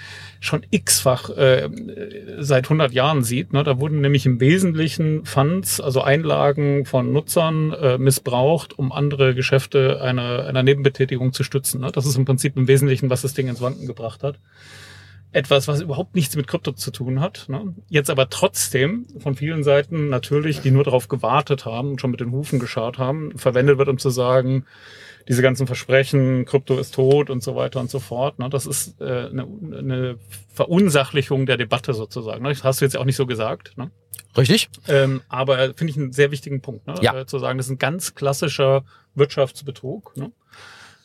schon 0.41 0.65
x-fach 0.71 1.29
äh, 1.29 1.69
seit 2.39 2.65
100 2.65 2.91
Jahren 2.91 3.23
sieht. 3.23 3.53
Ne? 3.53 3.63
Da 3.63 3.79
wurden 3.79 4.01
nämlich 4.01 4.25
im 4.25 4.41
Wesentlichen 4.41 5.25
Funds, 5.25 5.79
also 5.79 6.01
Einlagen 6.01 6.85
von 6.85 7.13
Nutzern, 7.13 7.71
äh, 7.71 7.97
missbraucht, 7.97 8.77
um 8.77 8.91
andere 8.91 9.33
Geschäfte 9.33 10.01
einer, 10.01 10.45
einer 10.45 10.63
Nebenbetätigung 10.63 11.31
zu 11.31 11.43
stützen. 11.43 11.81
Ne? 11.81 11.91
Das 11.93 12.05
ist 12.05 12.17
im 12.17 12.25
Prinzip 12.25 12.57
im 12.57 12.67
Wesentlichen, 12.67 13.09
was 13.09 13.21
das 13.21 13.33
Ding 13.33 13.47
ins 13.47 13.61
Wanken 13.61 13.87
gebracht 13.87 14.23
hat 14.23 14.35
etwas, 15.31 15.67
was 15.67 15.81
überhaupt 15.81 16.15
nichts 16.15 16.35
mit 16.35 16.47
Krypto 16.47 16.71
zu 16.71 16.91
tun 16.91 17.19
hat. 17.19 17.45
Ne? 17.49 17.75
Jetzt 17.87 18.09
aber 18.09 18.29
trotzdem 18.29 19.05
von 19.19 19.35
vielen 19.35 19.63
Seiten 19.63 20.09
natürlich, 20.09 20.61
die 20.61 20.71
nur 20.71 20.83
darauf 20.83 21.07
gewartet 21.07 21.65
haben 21.65 21.91
und 21.91 22.01
schon 22.01 22.11
mit 22.11 22.19
den 22.19 22.31
Hufen 22.31 22.59
geschaut 22.59 22.97
haben, 22.97 23.37
verwendet 23.37 23.77
wird, 23.77 23.89
um 23.89 23.99
zu 23.99 24.09
sagen, 24.09 24.65
diese 25.27 25.43
ganzen 25.43 25.67
Versprechen, 25.67 26.45
Krypto 26.45 26.79
ist 26.79 26.95
tot 26.95 27.29
und 27.29 27.43
so 27.43 27.55
weiter 27.55 27.79
und 27.79 27.91
so 27.91 27.99
fort. 27.99 28.39
Ne? 28.39 28.49
Das 28.49 28.65
ist 28.65 28.99
äh, 28.99 29.27
eine, 29.27 29.43
eine 29.43 30.17
Verunsachlichung 30.53 31.45
der 31.45 31.57
Debatte 31.57 31.93
sozusagen. 31.93 32.41
Ne? 32.41 32.49
Das 32.49 32.63
hast 32.63 32.81
du 32.81 32.85
jetzt 32.85 32.97
auch 32.97 33.05
nicht 33.05 33.15
so 33.17 33.27
gesagt. 33.27 33.77
Ne? 33.77 33.91
Richtig? 34.35 34.69
Ähm, 34.87 35.21
aber 35.29 35.73
finde 35.75 35.91
ich 35.91 35.97
einen 35.97 36.13
sehr 36.13 36.31
wichtigen 36.31 36.61
Punkt, 36.61 36.87
ne? 36.87 36.95
Ja. 37.01 37.19
äh, 37.19 37.25
zu 37.25 37.39
sagen, 37.39 37.57
das 37.57 37.67
ist 37.67 37.71
ein 37.71 37.77
ganz 37.77 38.15
klassischer 38.15 38.83
Wirtschaftsbetrug, 39.15 40.15
ne? 40.17 40.31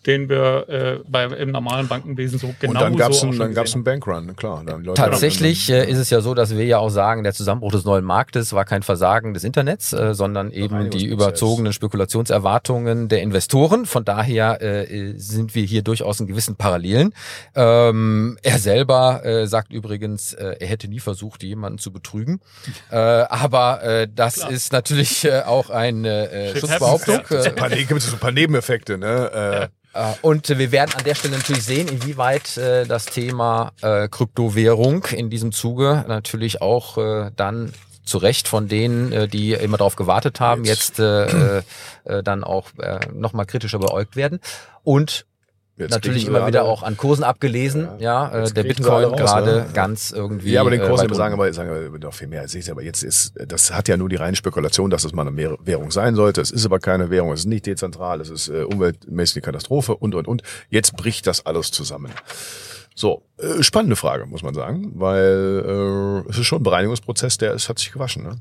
Den 0.06 0.28
wir 0.28 0.68
äh, 0.68 0.98
bei, 1.08 1.24
im 1.24 1.50
normalen 1.50 1.88
Bankenwesen 1.88 2.38
so 2.38 2.54
genau 2.60 2.72
und 2.72 2.80
dann 2.80 2.96
gab's 2.96 3.20
so 3.20 3.26
auch 3.26 3.30
einen, 3.30 3.32
schon 3.34 3.46
dann 3.46 3.54
gab's 3.54 3.72
gesehen 3.72 3.78
einen 3.78 3.84
Bankrun, 4.02 4.36
klar. 4.36 4.62
Dann 4.64 4.80
die 4.80 4.86
Leute 4.86 5.00
Tatsächlich 5.00 5.70
äh, 5.70 5.90
ist 5.90 5.98
es 5.98 6.10
ja 6.10 6.20
so, 6.20 6.34
dass 6.34 6.54
wir 6.54 6.64
ja 6.64 6.78
auch 6.78 6.90
sagen, 6.90 7.22
der 7.24 7.32
Zusammenbruch 7.32 7.72
des 7.72 7.84
neuen 7.84 8.04
Marktes 8.04 8.52
war 8.52 8.64
kein 8.64 8.82
Versagen 8.82 9.34
des 9.34 9.44
Internets, 9.44 9.92
äh, 9.92 10.14
sondern 10.14 10.50
eben 10.50 10.90
die 10.90 11.06
überzogenen 11.06 11.72
Spekulationserwartungen 11.72 13.08
der 13.08 13.22
Investoren. 13.22 13.86
Von 13.86 14.04
daher 14.04 14.60
äh, 14.62 15.14
sind 15.16 15.54
wir 15.54 15.64
hier 15.64 15.82
durchaus 15.82 16.20
in 16.20 16.26
gewissen 16.26 16.56
Parallelen. 16.56 17.14
Ähm, 17.54 18.38
er 18.42 18.58
selber 18.58 19.24
äh, 19.24 19.46
sagt 19.46 19.72
übrigens, 19.72 20.34
äh, 20.34 20.56
er 20.60 20.66
hätte 20.66 20.88
nie 20.88 21.00
versucht, 21.00 21.42
jemanden 21.42 21.78
zu 21.78 21.92
betrügen. 21.92 22.40
Äh, 22.90 22.96
aber 22.96 23.82
äh, 23.82 24.08
das 24.12 24.36
Klar. 24.36 24.50
ist 24.50 24.72
natürlich 24.72 25.24
äh, 25.24 25.42
auch 25.42 25.70
eine 25.70 26.30
äh, 26.30 26.52
Shit 26.52 26.60
Schutzbehauptung. 26.60 27.16
happens, 27.16 27.30
ja. 27.30 27.42
So 27.42 27.48
ein 27.50 27.56
paar, 27.56 27.70
gibt 27.70 27.92
es 27.92 28.06
so 28.06 28.16
ein 28.16 28.20
paar 28.20 28.32
Nebeneffekte, 28.32 28.98
ne? 28.98 29.30
Äh, 29.32 29.54
Äh, 29.54 29.68
Und 30.22 30.48
wir 30.48 30.72
werden 30.72 30.92
an 30.96 31.04
der 31.04 31.14
Stelle 31.14 31.36
natürlich 31.36 31.64
sehen, 31.64 31.88
inwieweit 31.88 32.56
äh, 32.56 32.84
das 32.84 33.06
Thema 33.06 33.72
äh, 33.80 34.08
Kryptowährung 34.08 35.04
in 35.06 35.30
diesem 35.30 35.52
Zuge 35.52 36.04
natürlich 36.08 36.60
auch 36.60 36.98
äh, 36.98 37.30
dann 37.36 37.72
zu 38.04 38.18
Recht 38.18 38.48
von 38.48 38.68
denen, 38.68 39.12
äh, 39.12 39.28
die 39.28 39.52
immer 39.52 39.76
darauf 39.76 39.96
gewartet 39.96 40.40
haben, 40.40 40.64
jetzt, 40.64 40.98
äh, 40.98 41.58
äh, 41.58 41.62
äh, 42.04 42.22
dann 42.22 42.44
auch 42.44 42.68
äh, 42.78 43.00
nochmal 43.12 43.46
kritischer 43.46 43.78
beäugt 43.78 44.16
werden. 44.16 44.40
Und 44.82 45.26
jetzt 45.76 45.90
natürlich 45.90 46.26
immer 46.26 46.46
wieder 46.46 46.64
auch 46.64 46.82
an 46.82 46.96
Kursen 46.96 47.24
abgelesen. 47.24 47.88
Ja, 47.98 48.28
äh, 48.32 48.40
Jetzt 48.40 48.56
der 48.56 48.62
Bitcoin 48.64 49.04
raus, 49.04 49.16
gerade 49.18 49.52
ne? 49.52 49.66
ganz 49.74 50.10
irgendwie. 50.10 50.52
Ja, 50.52 50.60
aber 50.60 50.70
den 50.70 50.80
äh, 50.80 50.86
Kurs 50.88 51.02
weit 51.02 51.08
wir 51.10 51.16
sagen 51.16 51.34
aber, 51.34 51.52
sagen 51.52 51.98
noch 52.00 52.14
viel 52.14 52.28
mehr 52.28 52.42
als 52.42 52.54
ich. 52.54 52.70
Aber 52.70 52.82
jetzt 52.82 53.02
ist, 53.02 53.34
das 53.46 53.72
hat 53.72 53.88
ja 53.88 53.96
nur 53.96 54.08
die 54.08 54.16
reine 54.16 54.36
Spekulation, 54.36 54.90
dass 54.90 55.04
es 55.04 55.12
mal 55.12 55.26
eine 55.26 55.36
Währ- 55.36 55.58
Währung 55.64 55.90
sein 55.90 56.14
sollte. 56.14 56.40
Es 56.40 56.50
ist 56.50 56.64
aber 56.66 56.78
keine 56.78 57.10
Währung, 57.10 57.32
es 57.32 57.40
ist 57.40 57.46
nicht 57.46 57.66
dezentral, 57.66 58.20
es 58.20 58.30
ist 58.30 58.48
äh, 58.48 58.62
umweltmäßig 58.62 59.36
eine 59.36 59.42
Katastrophe 59.42 59.96
und, 59.96 60.14
und, 60.14 60.28
und. 60.28 60.42
Jetzt 60.70 60.96
bricht 60.96 61.26
das 61.26 61.44
alles 61.46 61.70
zusammen. 61.70 62.12
So, 62.96 63.22
äh, 63.38 63.62
spannende 63.64 63.96
Frage, 63.96 64.26
muss 64.26 64.42
man 64.44 64.54
sagen, 64.54 64.92
weil 64.94 66.22
äh, 66.26 66.30
es 66.30 66.38
ist 66.38 66.46
schon 66.46 66.60
ein 66.60 66.62
Bereinigungsprozess, 66.64 67.38
der 67.38 67.52
ist, 67.54 67.68
hat 67.68 67.78
sich 67.80 67.90
gewaschen. 67.90 68.22
Ne? 68.22 68.36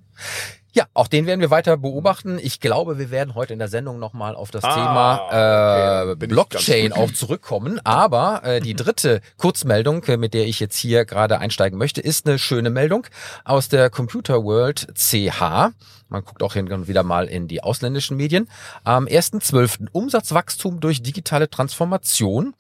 Ja, 0.76 0.86
auch 0.96 1.08
den 1.08 1.28
werden 1.28 1.40
wir 1.40 1.52
weiter 1.52 1.78
beobachten. 1.78 2.40
Ich 2.42 2.60
glaube, 2.60 2.98
wir 2.98 3.12
werden 3.12 3.36
heute 3.36 3.54
in 3.54 3.60
der 3.60 3.68
Sendung 3.68 4.00
nochmal 4.00 4.36
auf 4.36 4.50
das 4.50 4.64
Ah, 4.64 4.74
Thema 4.74 6.12
äh, 6.12 6.16
Blockchain 6.16 6.94
auch 6.94 7.12
zurückkommen. 7.12 7.80
Aber 7.84 8.44
äh, 8.44 8.60
die 8.60 8.74
dritte 8.74 9.22
Kurzmeldung, 9.38 10.04
äh, 10.06 10.18
mit 10.18 10.34
der 10.34 10.48
ich 10.48 10.60
jetzt 10.60 10.76
hier 10.76 11.06
gerade 11.06 11.38
einsteigen 11.38 11.78
möchte, 11.78 12.02
ist 12.02 12.28
eine 12.28 12.40
schöne 12.40 12.72
Meldung 12.72 13.06
aus 13.46 13.70
der 13.70 13.92
Computer 13.92 14.44
World 14.44 14.88
CH. 14.96 15.70
Man 16.14 16.24
guckt 16.24 16.42
auch 16.44 16.54
hin 16.54 16.72
und 16.72 16.88
wieder 16.88 17.04
mal 17.04 17.26
in 17.26 17.48
die 17.48 17.62
ausländischen 17.62 18.16
Medien. 18.16 18.48
Am 18.84 19.06
1.12. 19.06 19.88
Umsatzwachstum 19.92 20.80
durch 20.80 21.04
digitale 21.04 21.50
Transformation. 21.50 22.54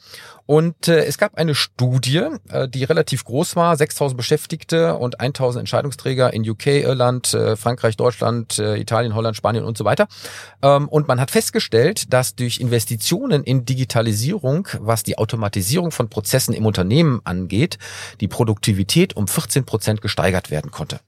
Und 0.46 0.90
äh, 0.90 1.06
es 1.06 1.18
gab 1.18 1.36
eine 1.36 1.56
Studie 1.56 2.24
äh, 2.50 2.68
die 2.68 2.84
relativ 2.84 3.24
groß 3.24 3.56
war, 3.56 3.76
6000 3.76 4.18
Beschäftigte 4.18 4.96
und 4.96 5.20
1000 5.20 5.62
Entscheidungsträger 5.62 6.34
in 6.34 6.48
UK, 6.48 6.68
Irland, 6.68 7.34
äh, 7.34 7.56
Frankreich, 7.56 7.98
Deutschland, 7.98 8.60
äh, 8.60 8.76
Italien, 8.78 9.16
Holland, 9.16 9.36
Spanien 9.36 9.64
und 9.64 9.78
so 9.78 9.86
weiter. 9.86 10.08
Ähm, 10.62 10.90
und 10.90 11.08
man 11.08 11.20
hat 11.20 11.32
festgestellt, 11.32 12.12
dass 12.14 12.36
durch 12.36 12.60
Investitionen 12.60 13.44
in 13.44 13.66
Digitalisierung, 13.66 14.68
was 14.80 15.04
die 15.04 15.18
Automatisierung 15.18 15.92
von 15.92 16.10
Prozessen 16.10 16.54
im 16.54 16.66
Unternehmen 16.66 17.22
angeht, 17.24 17.78
die 18.20 18.28
Produktivität 18.28 19.16
um 19.16 19.28
14 19.28 19.66
Prozent 19.66 20.02
gesteigert 20.02 20.52
werden 20.52 20.72
konnte. 20.72 21.00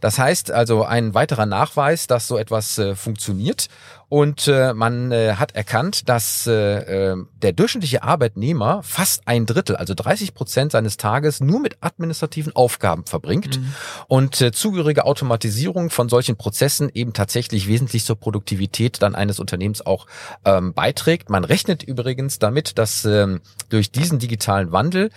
Das 0.00 0.18
heißt 0.18 0.50
also 0.50 0.84
ein 0.84 1.14
weiterer 1.14 1.46
Nachweis, 1.46 2.06
dass 2.06 2.26
so 2.26 2.36
etwas 2.36 2.78
äh, 2.78 2.94
funktioniert. 2.94 3.68
Und 4.08 4.48
äh, 4.48 4.74
man 4.74 5.12
äh, 5.12 5.34
hat 5.34 5.54
erkannt, 5.54 6.08
dass 6.08 6.46
äh, 6.46 7.12
äh 7.12 7.16
der 7.42 7.52
durchschnittliche 7.52 8.02
Arbeitnehmer 8.02 8.82
fast 8.82 9.28
ein 9.28 9.44
Drittel, 9.44 9.76
also 9.76 9.92
30 9.92 10.32
Prozent 10.32 10.72
seines 10.72 10.96
Tages 10.96 11.40
nur 11.40 11.60
mit 11.60 11.76
administrativen 11.82 12.56
Aufgaben 12.56 13.04
verbringt 13.04 13.60
mhm. 13.60 13.74
und 14.08 14.40
äh, 14.40 14.50
zugehörige 14.50 15.04
Automatisierung 15.04 15.90
von 15.90 16.08
solchen 16.08 16.36
Prozessen 16.36 16.90
eben 16.94 17.12
tatsächlich 17.12 17.68
wesentlich 17.68 18.04
zur 18.06 18.16
Produktivität 18.16 19.02
dann 19.02 19.14
eines 19.14 19.40
Unternehmens 19.40 19.84
auch 19.84 20.06
ähm, 20.46 20.72
beiträgt. 20.72 21.28
Man 21.28 21.44
rechnet 21.44 21.82
übrigens 21.82 22.38
damit, 22.38 22.78
dass 22.78 23.04
ähm, 23.04 23.40
durch 23.68 23.92
diesen 23.92 24.18
digitalen 24.18 24.72
Wandel 24.72 25.10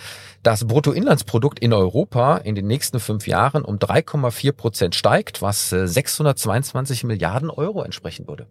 das 0.44 0.66
Bruttoinlandsprodukt 0.66 1.60
in 1.60 1.74
Europa 1.74 2.38
in 2.38 2.56
den 2.56 2.68
nächsten 2.68 3.00
fünf 3.00 3.28
Jahren 3.28 3.64
um 3.64 3.78
3,4 3.78 4.52
Prozent 4.52 4.96
steigt, 4.96 5.42
was 5.42 5.72
äh, 5.72 5.88
622 5.88 7.04
Milliarden 7.04 7.50
Euro 7.50 7.84
entsprechen 7.84 8.28
würde. 8.28 8.48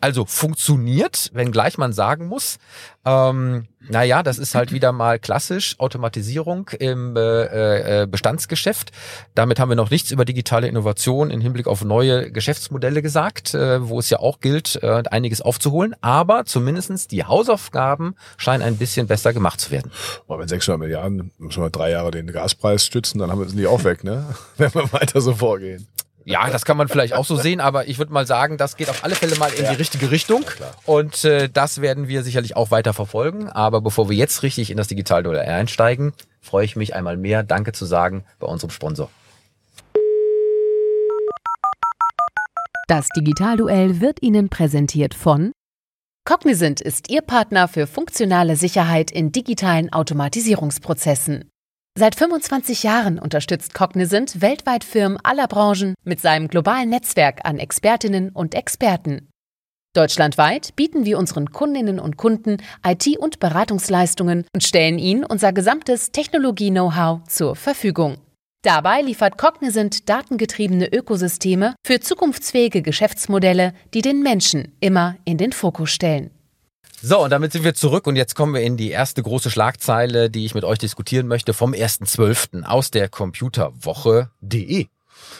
Also 0.00 0.24
funktioniert, 0.24 1.30
wenngleich 1.32 1.78
man 1.78 1.92
sagen 1.92 2.26
muss, 2.26 2.58
ähm, 3.04 3.66
naja, 3.88 4.22
das 4.22 4.38
ist 4.38 4.54
halt 4.54 4.70
wieder 4.70 4.92
mal 4.92 5.18
klassisch 5.18 5.74
Automatisierung 5.80 6.70
im 6.78 7.16
äh, 7.16 8.02
äh, 8.02 8.06
Bestandsgeschäft. 8.06 8.92
Damit 9.34 9.58
haben 9.58 9.70
wir 9.70 9.76
noch 9.76 9.90
nichts 9.90 10.12
über 10.12 10.24
digitale 10.24 10.68
Innovation 10.68 11.30
im 11.30 11.40
Hinblick 11.40 11.66
auf 11.66 11.84
neue 11.84 12.30
Geschäftsmodelle 12.30 13.02
gesagt, 13.02 13.54
äh, 13.54 13.88
wo 13.88 13.98
es 13.98 14.08
ja 14.08 14.20
auch 14.20 14.38
gilt, 14.38 14.78
äh, 14.82 15.02
einiges 15.10 15.40
aufzuholen. 15.40 15.96
Aber 16.00 16.44
zumindestens 16.44 17.08
die 17.08 17.24
Hausaufgaben 17.24 18.14
scheinen 18.36 18.62
ein 18.62 18.76
bisschen 18.76 19.08
besser 19.08 19.32
gemacht 19.32 19.60
zu 19.60 19.72
werden. 19.72 19.90
Aber 20.28 20.38
wenn 20.38 20.48
600 20.48 20.78
Milliarden, 20.78 21.32
müssen 21.38 21.62
wir 21.62 21.70
drei 21.70 21.90
Jahre 21.90 22.12
den 22.12 22.28
Gaspreis 22.28 22.86
stützen, 22.86 23.18
dann 23.18 23.30
haben 23.30 23.40
wir, 23.40 23.48
sind 23.48 23.58
die 23.58 23.66
auch 23.66 23.82
weg, 23.82 24.04
ne? 24.04 24.26
wenn 24.58 24.72
wir 24.74 24.92
weiter 24.92 25.20
so 25.20 25.34
vorgehen. 25.34 25.88
Ja, 26.24 26.50
das 26.50 26.64
kann 26.64 26.76
man 26.76 26.88
vielleicht 26.88 27.14
auch 27.14 27.24
so 27.24 27.36
sehen, 27.36 27.60
aber 27.60 27.88
ich 27.88 27.98
würde 27.98 28.12
mal 28.12 28.26
sagen, 28.26 28.56
das 28.58 28.76
geht 28.76 28.88
auf 28.88 29.04
alle 29.04 29.14
Fälle 29.14 29.36
mal 29.36 29.52
in 29.52 29.64
ja. 29.64 29.70
die 29.70 29.76
richtige 29.76 30.10
Richtung. 30.10 30.44
Und 30.86 31.24
äh, 31.24 31.48
das 31.48 31.80
werden 31.80 32.08
wir 32.08 32.22
sicherlich 32.22 32.56
auch 32.56 32.70
weiter 32.70 32.92
verfolgen. 32.92 33.48
Aber 33.48 33.80
bevor 33.80 34.08
wir 34.08 34.16
jetzt 34.16 34.42
richtig 34.42 34.70
in 34.70 34.76
das 34.76 34.88
Digital-Dollar 34.88 35.42
einsteigen, 35.42 36.12
freue 36.40 36.64
ich 36.64 36.76
mich 36.76 36.94
einmal 36.94 37.16
mehr, 37.16 37.42
Danke 37.42 37.72
zu 37.72 37.84
sagen 37.84 38.24
bei 38.38 38.46
unserem 38.46 38.70
Sponsor. 38.70 39.10
Das 42.88 43.08
Digitalduell 43.16 44.00
wird 44.00 44.22
Ihnen 44.22 44.48
präsentiert 44.48 45.14
von 45.14 45.52
Cognizant 46.24 46.80
ist 46.80 47.10
Ihr 47.10 47.20
Partner 47.20 47.66
für 47.66 47.88
funktionale 47.88 48.54
Sicherheit 48.54 49.10
in 49.10 49.32
digitalen 49.32 49.92
Automatisierungsprozessen. 49.92 51.51
Seit 51.98 52.14
25 52.14 52.84
Jahren 52.84 53.18
unterstützt 53.18 53.74
Cognizant 53.74 54.40
weltweit 54.40 54.82
Firmen 54.82 55.18
aller 55.22 55.46
Branchen 55.46 55.94
mit 56.04 56.20
seinem 56.20 56.48
globalen 56.48 56.88
Netzwerk 56.88 57.40
an 57.44 57.58
Expertinnen 57.58 58.30
und 58.30 58.54
Experten. 58.54 59.28
Deutschlandweit 59.94 60.74
bieten 60.74 61.04
wir 61.04 61.18
unseren 61.18 61.52
Kundinnen 61.52 62.00
und 62.00 62.16
Kunden 62.16 62.56
IT- 62.82 63.18
und 63.18 63.40
Beratungsleistungen 63.40 64.46
und 64.54 64.64
stellen 64.64 64.98
ihnen 64.98 65.22
unser 65.22 65.52
gesamtes 65.52 66.12
Technologie-Know-how 66.12 67.24
zur 67.28 67.56
Verfügung. 67.56 68.16
Dabei 68.62 69.02
liefert 69.02 69.36
Cognizant 69.36 70.08
datengetriebene 70.08 70.90
Ökosysteme 70.90 71.74
für 71.86 72.00
zukunftsfähige 72.00 72.80
Geschäftsmodelle, 72.80 73.74
die 73.92 74.00
den 74.00 74.22
Menschen 74.22 74.72
immer 74.80 75.16
in 75.26 75.36
den 75.36 75.52
Fokus 75.52 75.90
stellen. 75.90 76.30
So, 77.04 77.24
und 77.24 77.30
damit 77.30 77.50
sind 77.50 77.64
wir 77.64 77.74
zurück 77.74 78.06
und 78.06 78.14
jetzt 78.14 78.36
kommen 78.36 78.54
wir 78.54 78.60
in 78.60 78.76
die 78.76 78.90
erste 78.90 79.24
große 79.24 79.50
Schlagzeile, 79.50 80.30
die 80.30 80.44
ich 80.44 80.54
mit 80.54 80.62
euch 80.62 80.78
diskutieren 80.78 81.26
möchte 81.26 81.52
vom 81.52 81.72
1.12. 81.72 82.62
aus 82.62 82.92
der 82.92 83.08
Computerwoche.de. 83.08 84.86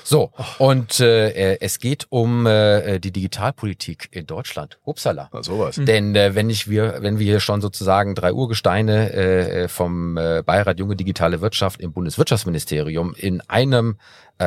So, 0.05 0.33
und 0.59 1.01
äh, 1.01 1.59
es 1.61 1.79
geht 1.79 2.07
um 2.11 2.47
äh, 2.47 2.99
die 2.99 3.13
Digitalpolitik 3.13 4.09
in 4.11 4.27
Deutschland. 4.27 4.79
Upsala. 4.85 5.29
Na, 5.33 5.43
sowas. 5.43 5.77
Denn 5.79 6.15
äh, 6.17 6.35
wenn 6.35 6.51
ich 6.51 6.69
wir, 6.69 6.99
wenn 7.01 7.19
wir 7.19 7.27
hier 7.27 7.41
schon 7.41 7.61
sozusagen 7.61 8.15
drei 8.15 8.33
Urgesteine 8.33 9.13
äh, 9.13 9.69
vom 9.69 10.17
äh, 10.17 10.43
Beirat 10.45 10.79
Junge 10.79 10.97
Digitale 10.97 11.41
Wirtschaft 11.41 11.81
im 11.81 11.93
Bundeswirtschaftsministerium 11.93 13.15
in 13.17 13.41
einem 13.43 13.97
äh, 14.39 14.45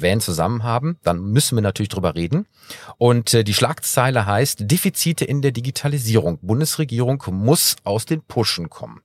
Van 0.00 0.20
zusammen 0.20 0.62
haben, 0.62 0.98
dann 1.02 1.20
müssen 1.20 1.56
wir 1.56 1.62
natürlich 1.62 1.90
drüber 1.90 2.14
reden. 2.14 2.46
Und 2.96 3.34
äh, 3.34 3.44
die 3.44 3.54
Schlagzeile 3.54 4.26
heißt 4.26 4.70
Defizite 4.70 5.24
in 5.24 5.42
der 5.42 5.52
Digitalisierung. 5.52 6.38
Bundesregierung 6.40 7.22
muss 7.30 7.76
aus 7.84 8.06
den 8.06 8.22
Pushen 8.22 8.70
kommen. 8.70 9.00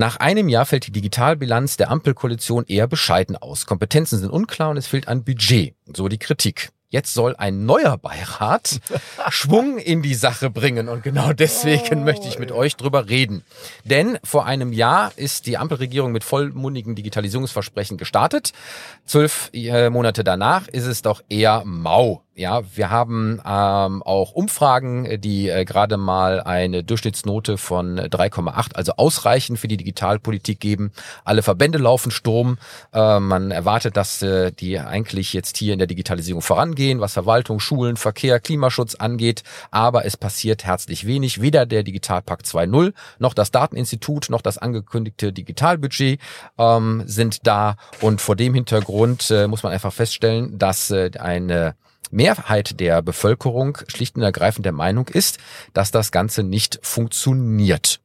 Nach 0.00 0.16
einem 0.16 0.48
Jahr 0.48 0.64
fällt 0.64 0.86
die 0.86 0.92
Digitalbilanz 0.92 1.76
der 1.76 1.90
Ampelkoalition 1.90 2.64
eher 2.66 2.86
bescheiden 2.86 3.36
aus. 3.36 3.66
Kompetenzen 3.66 4.18
sind 4.18 4.30
unklar 4.30 4.70
und 4.70 4.78
es 4.78 4.86
fehlt 4.86 5.08
an 5.08 5.24
Budget. 5.24 5.74
So 5.94 6.08
die 6.08 6.16
Kritik. 6.16 6.70
Jetzt 6.88 7.12
soll 7.12 7.36
ein 7.36 7.66
neuer 7.66 7.98
Beirat 7.98 8.80
Schwung 9.28 9.76
in 9.76 10.00
die 10.00 10.14
Sache 10.14 10.48
bringen 10.48 10.88
und 10.88 11.02
genau 11.02 11.34
deswegen 11.34 12.00
oh, 12.00 12.04
möchte 12.04 12.28
ich 12.28 12.38
mit 12.38 12.50
euch 12.50 12.76
drüber 12.76 13.10
reden. 13.10 13.44
Denn 13.84 14.18
vor 14.24 14.46
einem 14.46 14.72
Jahr 14.72 15.12
ist 15.16 15.46
die 15.46 15.58
Ampelregierung 15.58 16.12
mit 16.12 16.24
vollmundigen 16.24 16.94
Digitalisierungsversprechen 16.94 17.98
gestartet. 17.98 18.54
Zwölf 19.04 19.50
äh, 19.52 19.90
Monate 19.90 20.24
danach 20.24 20.66
ist 20.66 20.86
es 20.86 21.02
doch 21.02 21.22
eher 21.28 21.62
mau. 21.66 22.24
Ja, 22.40 22.62
wir 22.74 22.88
haben 22.88 23.38
ähm, 23.44 24.02
auch 24.02 24.32
Umfragen, 24.32 25.20
die 25.20 25.50
äh, 25.50 25.66
gerade 25.66 25.98
mal 25.98 26.40
eine 26.40 26.82
Durchschnittsnote 26.82 27.58
von 27.58 28.00
3,8, 28.00 28.76
also 28.76 28.92
ausreichend 28.96 29.58
für 29.58 29.68
die 29.68 29.76
Digitalpolitik 29.76 30.58
geben. 30.58 30.90
Alle 31.22 31.42
Verbände 31.42 31.76
laufen 31.76 32.10
Sturm. 32.10 32.56
Äh, 32.94 33.20
man 33.20 33.50
erwartet, 33.50 33.94
dass 33.98 34.22
äh, 34.22 34.52
die 34.52 34.78
eigentlich 34.78 35.34
jetzt 35.34 35.58
hier 35.58 35.74
in 35.74 35.80
der 35.80 35.86
Digitalisierung 35.86 36.40
vorangehen, 36.40 37.00
was 37.00 37.12
Verwaltung, 37.12 37.60
Schulen, 37.60 37.98
Verkehr, 37.98 38.40
Klimaschutz 38.40 38.94
angeht. 38.94 39.42
Aber 39.70 40.06
es 40.06 40.16
passiert 40.16 40.64
herzlich 40.64 41.06
wenig. 41.06 41.42
Weder 41.42 41.66
der 41.66 41.82
Digitalpakt 41.82 42.46
2.0 42.46 42.94
noch 43.18 43.34
das 43.34 43.50
Dateninstitut 43.50 44.30
noch 44.30 44.40
das 44.40 44.56
angekündigte 44.56 45.34
Digitalbudget 45.34 46.18
ähm, 46.56 47.02
sind 47.04 47.46
da. 47.46 47.76
Und 48.00 48.22
vor 48.22 48.34
dem 48.34 48.54
Hintergrund 48.54 49.30
äh, 49.30 49.46
muss 49.46 49.62
man 49.62 49.74
einfach 49.74 49.92
feststellen, 49.92 50.58
dass 50.58 50.90
äh, 50.90 51.10
eine 51.18 51.74
Mehrheit 52.10 52.80
der 52.80 53.02
Bevölkerung 53.02 53.78
schlicht 53.88 54.16
und 54.16 54.22
ergreifend 54.22 54.64
der 54.64 54.72
Meinung 54.72 55.08
ist, 55.08 55.38
dass 55.72 55.90
das 55.90 56.12
Ganze 56.12 56.42
nicht 56.42 56.78
funktioniert. 56.82 58.00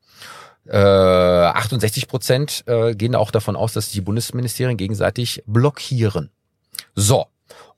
Äh, 0.67 0.77
68 0.77 2.07
Prozent 2.07 2.63
äh, 2.67 2.95
gehen 2.95 3.15
auch 3.15 3.31
davon 3.31 3.55
aus, 3.55 3.73
dass 3.73 3.89
die 3.89 4.01
Bundesministerien 4.01 4.77
gegenseitig 4.77 5.43
blockieren. 5.45 6.31
So, 6.95 7.27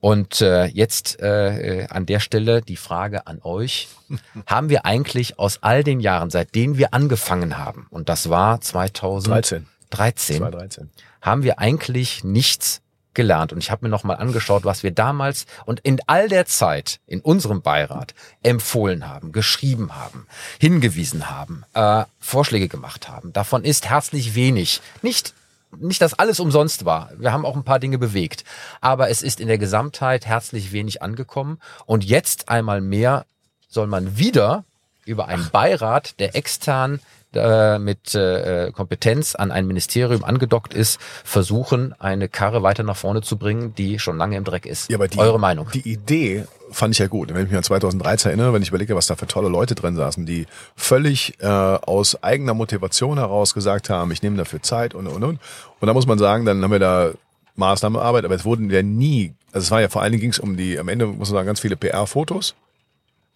und 0.00 0.40
äh, 0.40 0.66
jetzt 0.66 1.20
äh, 1.20 1.86
an 1.90 2.06
der 2.06 2.20
Stelle 2.20 2.62
die 2.62 2.76
Frage 2.76 3.26
an 3.26 3.40
euch. 3.42 3.88
haben 4.46 4.68
wir 4.68 4.86
eigentlich 4.86 5.38
aus 5.38 5.58
all 5.62 5.84
den 5.84 6.00
Jahren, 6.00 6.30
seitdem 6.30 6.78
wir 6.78 6.94
angefangen 6.94 7.58
haben, 7.58 7.86
und 7.90 8.08
das 8.08 8.30
war 8.30 8.60
2013, 8.60 9.66
13, 9.90 10.36
2013. 10.38 10.90
haben 11.20 11.42
wir 11.42 11.58
eigentlich 11.58 12.24
nichts 12.24 12.80
gelernt 13.18 13.52
und 13.52 13.58
ich 13.58 13.72
habe 13.72 13.84
mir 13.84 13.90
noch 13.90 14.04
mal 14.04 14.14
angeschaut, 14.14 14.64
was 14.64 14.84
wir 14.84 14.92
damals 14.92 15.46
und 15.66 15.80
in 15.80 15.98
all 16.06 16.28
der 16.28 16.46
Zeit 16.46 17.00
in 17.08 17.20
unserem 17.20 17.62
Beirat 17.62 18.14
empfohlen 18.44 19.08
haben, 19.08 19.32
geschrieben 19.32 19.96
haben, 19.96 20.28
hingewiesen 20.60 21.28
haben, 21.28 21.64
äh, 21.74 22.04
Vorschläge 22.20 22.68
gemacht 22.68 23.08
haben. 23.08 23.32
Davon 23.32 23.64
ist 23.64 23.90
herzlich 23.90 24.36
wenig. 24.36 24.80
Nicht 25.02 25.34
nicht, 25.76 26.00
dass 26.00 26.14
alles 26.14 26.40
umsonst 26.40 26.86
war. 26.86 27.10
Wir 27.18 27.30
haben 27.30 27.44
auch 27.44 27.54
ein 27.54 27.64
paar 27.64 27.78
Dinge 27.78 27.98
bewegt. 27.98 28.44
Aber 28.80 29.10
es 29.10 29.20
ist 29.20 29.38
in 29.38 29.48
der 29.48 29.58
Gesamtheit 29.58 30.24
herzlich 30.24 30.72
wenig 30.72 31.02
angekommen. 31.02 31.58
Und 31.84 32.04
jetzt 32.04 32.48
einmal 32.48 32.80
mehr 32.80 33.26
soll 33.68 33.86
man 33.86 34.16
wieder 34.16 34.64
über 35.04 35.28
einen 35.28 35.50
Beirat, 35.50 36.18
der 36.20 36.34
extern 36.34 37.00
äh, 37.34 37.78
mit 37.78 38.14
äh, 38.14 38.70
Kompetenz 38.72 39.34
an 39.34 39.50
ein 39.50 39.66
Ministerium 39.66 40.24
angedockt 40.24 40.74
ist, 40.74 41.00
versuchen, 41.24 41.94
eine 41.98 42.28
Karre 42.28 42.62
weiter 42.62 42.82
nach 42.82 42.96
vorne 42.96 43.22
zu 43.22 43.36
bringen, 43.36 43.74
die 43.74 43.98
schon 43.98 44.16
lange 44.16 44.36
im 44.36 44.44
Dreck 44.44 44.66
ist. 44.66 44.90
Ja, 44.90 44.96
aber 44.96 45.08
die, 45.08 45.18
Eure 45.18 45.38
Meinung? 45.38 45.68
Die 45.72 45.88
Idee 45.88 46.44
fand 46.70 46.94
ich 46.94 46.98
ja 46.98 47.06
gut. 47.06 47.32
Wenn 47.32 47.42
ich 47.42 47.48
mich 47.48 47.56
an 47.56 47.62
2013 47.62 48.30
erinnere, 48.30 48.52
wenn 48.52 48.62
ich 48.62 48.68
überlege, 48.68 48.94
was 48.96 49.06
da 49.06 49.16
für 49.16 49.26
tolle 49.26 49.48
Leute 49.48 49.74
drin 49.74 49.96
saßen, 49.96 50.26
die 50.26 50.46
völlig 50.76 51.34
äh, 51.40 51.46
aus 51.46 52.22
eigener 52.22 52.54
Motivation 52.54 53.18
heraus 53.18 53.54
gesagt 53.54 53.90
haben, 53.90 54.10
ich 54.10 54.22
nehme 54.22 54.36
dafür 54.36 54.62
Zeit 54.62 54.94
und 54.94 55.06
und 55.06 55.22
und. 55.22 55.38
Und 55.80 55.86
da 55.86 55.92
muss 55.92 56.06
man 56.06 56.18
sagen, 56.18 56.44
dann 56.44 56.62
haben 56.62 56.70
wir 56.70 56.78
da 56.78 57.10
Maßnahmearbeit, 57.56 58.24
aber 58.24 58.34
es 58.34 58.44
wurden 58.44 58.70
ja 58.70 58.82
nie, 58.82 59.34
also 59.52 59.64
es 59.64 59.70
war 59.70 59.80
ja 59.80 59.88
vor 59.88 60.02
allen 60.02 60.12
Dingen 60.12 60.20
ging 60.20 60.30
es 60.30 60.38
um 60.38 60.56
die, 60.56 60.78
am 60.78 60.88
Ende 60.88 61.06
muss 61.06 61.30
man 61.30 61.38
sagen, 61.38 61.46
ganz 61.46 61.60
viele 61.60 61.76
PR-Fotos 61.76 62.54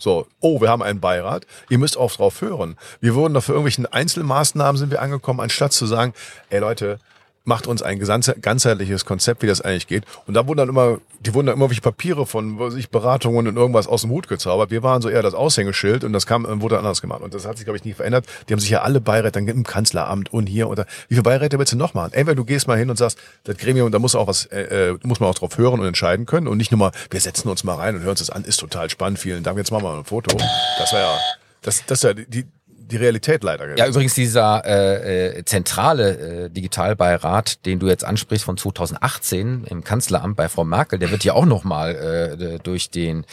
So, 0.03 0.27
oh, 0.41 0.61
wir 0.61 0.69
haben 0.69 0.83
einen 0.83 0.99
Beirat, 0.99 1.47
ihr 1.69 1.79
müsst 1.79 1.97
auch 1.97 2.11
drauf 2.11 2.41
hören. 2.41 2.77
Wir 3.01 3.15
wurden 3.15 3.35
doch 3.35 3.45
für 3.45 3.53
irgendwelchen 3.53 3.87
Einzelmaßnahmen 3.87 4.77
sind 4.77 4.91
wir 4.91 5.01
angekommen, 5.01 5.39
anstatt 5.39 5.73
zu 5.73 5.87
sagen, 5.87 6.13
ey 6.51 6.59
Leute, 6.59 6.99
macht 7.45 7.67
uns 7.67 7.83
ein 7.83 7.99
ganzheitliches 7.99 9.05
Konzept, 9.05 9.43
wie 9.43 9.47
das 9.47 9.61
eigentlich 9.61 9.87
geht. 9.87 10.05
Und 10.27 10.35
da 10.35 10.47
wurden 10.47 10.59
dann 10.59 10.69
immer, 10.69 10.99
die 11.21 11.35
wurden 11.35 11.47
dann 11.47 11.57
immer 11.57 11.69
welche 11.69 11.81
Papiere 11.81 12.27
von 12.27 12.59
was 12.59 12.75
ich, 12.75 12.91
Beratungen 12.91 13.49
und 13.49 13.57
irgendwas 13.57 13.87
aus 13.87 14.03
dem 14.03 14.11
Hut 14.11 14.29
gezaubert. 14.29 14.71
Wir 14.71 14.83
waren 14.83 15.03
so 15.03 15.09
eher 15.09 15.23
das 15.23 15.35
Aushängeschild 15.35 16.05
und 16.05 16.13
das 16.13 16.27
kam, 16.27 16.47
wurde 16.63 16.79
anders 16.79 17.01
gemacht. 17.01 17.21
Und 17.21 17.35
das 17.35 17.47
hat 17.47 17.57
sich, 17.57 17.65
glaube 17.65 17.77
ich, 17.77 17.85
nie 17.85 17.95
verändert. 17.95 18.27
Die 18.49 18.53
haben 18.53 18.61
sich 18.61 18.71
ja 18.71 18.83
alle 18.83 19.01
Beiräte 19.01 19.33
dann 19.33 19.49
im 19.49 19.65
Kanzleramt 19.65 20.33
und 20.33 20.47
hier 20.47 20.69
und 20.69 20.79
da. 20.79 20.85
Wie 21.09 21.15
viele 21.15 21.23
Beiräte 21.23 21.59
willst 21.59 21.73
du 21.73 21.77
noch 21.77 21.95
machen? 21.95 22.13
Entweder 22.13 22.37
du 22.37 22.45
gehst 22.45 22.69
mal 22.69 22.79
hin 22.79 22.91
und 22.91 22.97
sagst, 22.97 23.19
das 23.45 23.57
Gremium, 23.57 23.91
da 23.91 23.99
muss 23.99 24.15
auch 24.15 24.27
was, 24.27 24.47
äh, 24.47 24.91
äh, 24.91 24.99
muss 25.03 25.21
man 25.21 25.29
auch 25.29 25.35
drauf 25.35 25.59
hören 25.59 25.81
und 25.81 25.87
entscheiden 25.87 26.27
können 26.27 26.47
und 26.47 26.59
nicht 26.59 26.71
nur 26.71 26.79
mal, 26.79 26.93
wir 27.11 27.21
setzen 27.21 27.49
uns 27.49 27.65
mal 27.65 27.75
rein 27.75 27.95
und 27.97 28.03
hören 28.03 28.11
uns 28.11 28.21
das 28.21 28.31
an, 28.31 28.45
ist 28.45 28.59
total 28.59 28.91
spannend, 28.91 29.19
vielen 29.19 29.43
Dank, 29.43 29.59
jetzt 29.59 29.71
machen 29.71 29.85
wir 29.85 29.93
mal 29.93 29.99
ein 29.99 30.05
Foto. 30.05 30.37
Das 30.79 30.93
war 30.93 31.01
ja, 31.01 31.19
das, 31.63 31.85
das 31.87 32.03
ja 32.03 32.15
die, 32.15 32.47
die 32.93 32.97
Realität 32.97 33.43
leider. 33.43 33.65
Gewesen. 33.65 33.79
Ja, 33.79 33.87
übrigens 33.89 34.15
dieser 34.15 34.65
äh, 34.65 35.39
äh, 35.39 35.45
zentrale 35.45 36.45
äh, 36.45 36.51
Digitalbeirat, 36.51 37.65
den 37.67 37.79
du 37.79 37.89
jetzt 37.89 38.05
ansprichst 38.05 38.45
von 38.45 38.57
2018 38.57 39.65
im 39.65 39.85
Kanzleramt 39.85 40.37
bei 40.37 40.49
Frau 40.49 40.65
Merkel, 40.65 40.99
der 40.99 41.11
wird 41.11 41.25
ja 41.25 41.35
auch 41.35 41.47
nochmal 41.47 42.37
äh, 42.39 42.59
durch 42.59 42.91
den 42.91 43.25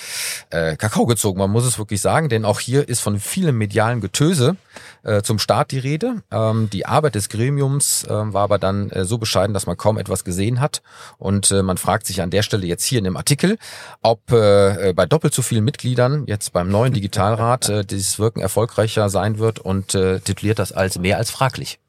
äh, 0.49 0.75
Kakao 0.75 1.05
gezogen. 1.05 1.39
Man 1.39 1.51
muss 1.51 1.65
es 1.65 1.77
wirklich 1.77 2.01
sagen, 2.01 2.29
denn 2.29 2.45
auch 2.45 2.59
hier 2.59 2.87
ist 2.87 3.01
von 3.01 3.19
vielem 3.19 3.57
medialen 3.57 4.01
Getöse 4.01 4.55
äh, 5.03 5.21
zum 5.21 5.39
Start 5.39 5.71
die 5.71 5.79
Rede. 5.79 6.21
Ähm, 6.31 6.69
die 6.69 6.85
Arbeit 6.85 7.15
des 7.15 7.29
Gremiums 7.29 8.03
äh, 8.03 8.09
war 8.09 8.43
aber 8.43 8.59
dann 8.59 8.89
äh, 8.91 9.05
so 9.05 9.17
bescheiden, 9.17 9.53
dass 9.53 9.65
man 9.65 9.77
kaum 9.77 9.97
etwas 9.97 10.23
gesehen 10.23 10.59
hat. 10.59 10.81
Und 11.17 11.51
äh, 11.51 11.63
man 11.63 11.77
fragt 11.77 12.05
sich 12.05 12.21
an 12.21 12.29
der 12.29 12.43
Stelle 12.43 12.65
jetzt 12.65 12.83
hier 12.83 12.99
in 12.99 13.05
dem 13.05 13.17
Artikel, 13.17 13.57
ob 14.01 14.31
äh, 14.31 14.93
bei 14.93 15.05
doppelt 15.05 15.33
so 15.33 15.41
vielen 15.41 15.63
Mitgliedern 15.63 16.25
jetzt 16.27 16.53
beim 16.53 16.69
neuen 16.69 16.93
Digitalrat 16.93 17.69
äh, 17.69 17.85
dieses 17.85 18.19
Wirken 18.19 18.39
erfolgreicher 18.39 19.09
sein 19.09 19.39
wird 19.39 19.48
und 19.57 19.95
äh, 19.95 20.19
tituliert 20.19 20.59
das 20.59 20.71
als 20.71 20.99
mehr 20.99 21.17
als 21.17 21.31
fraglich. 21.31 21.79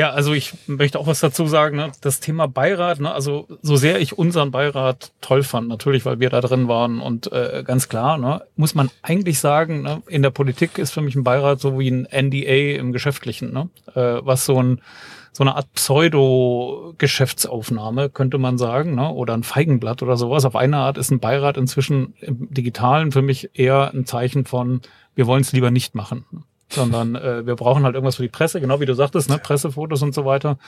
Ja, 0.00 0.10
also 0.12 0.32
ich 0.32 0.54
möchte 0.66 0.98
auch 0.98 1.06
was 1.06 1.20
dazu 1.20 1.46
sagen. 1.46 1.76
Ne? 1.76 1.92
Das 2.00 2.20
Thema 2.20 2.48
Beirat, 2.48 3.00
ne? 3.00 3.12
also 3.12 3.46
so 3.60 3.76
sehr 3.76 4.00
ich 4.00 4.16
unseren 4.16 4.50
Beirat 4.50 5.12
toll 5.20 5.42
fand, 5.42 5.68
natürlich, 5.68 6.06
weil 6.06 6.20
wir 6.20 6.30
da 6.30 6.40
drin 6.40 6.68
waren 6.68 7.00
und 7.00 7.30
äh, 7.32 7.62
ganz 7.66 7.90
klar, 7.90 8.16
ne, 8.16 8.40
muss 8.56 8.74
man 8.74 8.88
eigentlich 9.02 9.40
sagen, 9.40 9.82
ne, 9.82 10.02
in 10.06 10.22
der 10.22 10.30
Politik 10.30 10.78
ist 10.78 10.92
für 10.92 11.02
mich 11.02 11.16
ein 11.16 11.24
Beirat 11.24 11.60
so 11.60 11.78
wie 11.78 11.90
ein 11.90 12.08
NDA 12.10 12.78
im 12.78 12.92
Geschäftlichen, 12.92 13.52
ne? 13.52 13.68
äh, 13.94 14.24
was 14.24 14.46
so 14.46 14.62
ein 14.62 14.80
so 15.32 15.44
eine 15.44 15.54
Art 15.54 15.70
Pseudo-Geschäftsaufnahme, 15.74 18.08
könnte 18.08 18.38
man 18.38 18.56
sagen, 18.56 18.94
ne? 18.94 19.10
oder 19.10 19.34
ein 19.34 19.42
Feigenblatt 19.42 20.02
oder 20.02 20.16
sowas. 20.16 20.46
Auf 20.46 20.56
eine 20.56 20.78
Art 20.78 20.96
ist 20.96 21.10
ein 21.10 21.20
Beirat 21.20 21.58
inzwischen 21.58 22.14
im 22.20 22.48
Digitalen 22.52 23.12
für 23.12 23.22
mich 23.22 23.50
eher 23.52 23.92
ein 23.92 24.06
Zeichen 24.06 24.46
von, 24.46 24.80
wir 25.14 25.26
wollen 25.26 25.42
es 25.42 25.52
lieber 25.52 25.70
nicht 25.70 25.94
machen 25.94 26.24
sondern 26.72 27.14
äh, 27.14 27.46
wir 27.46 27.56
brauchen 27.56 27.84
halt 27.84 27.94
irgendwas 27.94 28.16
für 28.16 28.22
die 28.22 28.28
Presse, 28.28 28.60
genau 28.60 28.80
wie 28.80 28.86
du 28.86 28.94
sagtest, 28.94 29.28
ne, 29.28 29.38
Pressefotos 29.38 30.02
und 30.02 30.14
so 30.14 30.24
weiter. 30.24 30.58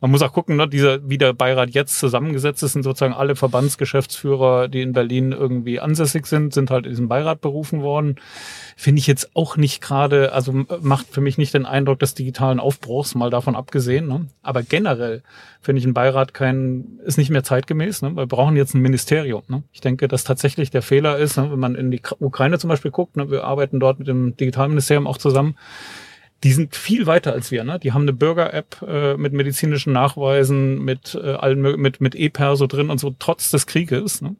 Man 0.00 0.10
muss 0.10 0.22
auch 0.22 0.32
gucken, 0.32 0.56
ne, 0.56 0.68
dieser, 0.68 1.08
wie 1.08 1.18
der 1.18 1.32
Beirat 1.32 1.70
jetzt 1.70 1.98
zusammengesetzt 1.98 2.62
ist, 2.62 2.72
sind 2.72 2.82
sozusagen 2.82 3.14
alle 3.14 3.36
Verbandsgeschäftsführer, 3.36 4.68
die 4.68 4.82
in 4.82 4.92
Berlin 4.92 5.32
irgendwie 5.32 5.80
ansässig 5.80 6.26
sind, 6.26 6.54
sind 6.54 6.70
halt 6.70 6.86
in 6.86 6.92
diesen 6.92 7.08
Beirat 7.08 7.40
berufen 7.40 7.82
worden. 7.82 8.16
Finde 8.76 9.00
ich 9.00 9.06
jetzt 9.06 9.30
auch 9.34 9.56
nicht 9.56 9.80
gerade, 9.80 10.32
also 10.32 10.52
macht 10.80 11.06
für 11.10 11.20
mich 11.20 11.38
nicht 11.38 11.54
den 11.54 11.66
Eindruck 11.66 11.98
des 11.98 12.14
digitalen 12.14 12.60
Aufbruchs, 12.60 13.14
mal 13.14 13.30
davon 13.30 13.56
abgesehen. 13.56 14.06
Ne? 14.06 14.26
Aber 14.42 14.62
generell 14.62 15.22
finde 15.60 15.80
ich 15.80 15.86
ein 15.86 15.94
Beirat 15.94 16.34
kein, 16.34 16.98
ist 17.04 17.18
nicht 17.18 17.30
mehr 17.30 17.42
zeitgemäß. 17.42 18.02
Ne? 18.02 18.14
Wir 18.14 18.26
brauchen 18.26 18.56
jetzt 18.56 18.74
ein 18.74 18.80
Ministerium. 18.80 19.42
Ne? 19.48 19.62
Ich 19.72 19.80
denke, 19.80 20.08
dass 20.08 20.24
tatsächlich 20.24 20.70
der 20.70 20.82
Fehler 20.82 21.18
ist, 21.18 21.36
ne, 21.36 21.50
wenn 21.50 21.58
man 21.58 21.74
in 21.74 21.90
die 21.90 22.00
Ukraine 22.20 22.58
zum 22.58 22.68
Beispiel 22.68 22.90
guckt, 22.90 23.16
ne, 23.16 23.30
wir 23.30 23.44
arbeiten 23.44 23.80
dort 23.80 23.98
mit 23.98 24.08
dem 24.08 24.36
Digitalministerium 24.36 25.06
auch 25.06 25.18
zusammen, 25.18 25.47
die 26.44 26.52
sind 26.52 26.76
viel 26.76 27.06
weiter 27.06 27.32
als 27.32 27.50
wir. 27.50 27.64
Ne? 27.64 27.80
Die 27.80 27.92
haben 27.92 28.02
eine 28.02 28.12
Bürger-App 28.12 28.82
äh, 28.86 29.16
mit 29.16 29.32
medizinischen 29.32 29.92
Nachweisen, 29.92 30.84
mit 30.84 31.18
äh, 31.20 31.32
allen 31.32 31.60
mit 31.60 32.00
mit 32.00 32.14
E-Perso 32.14 32.68
drin 32.68 32.90
und 32.90 32.98
so 32.98 33.14
trotz 33.18 33.50
des 33.50 33.66
Krieges. 33.66 34.22
Ne? 34.22 34.36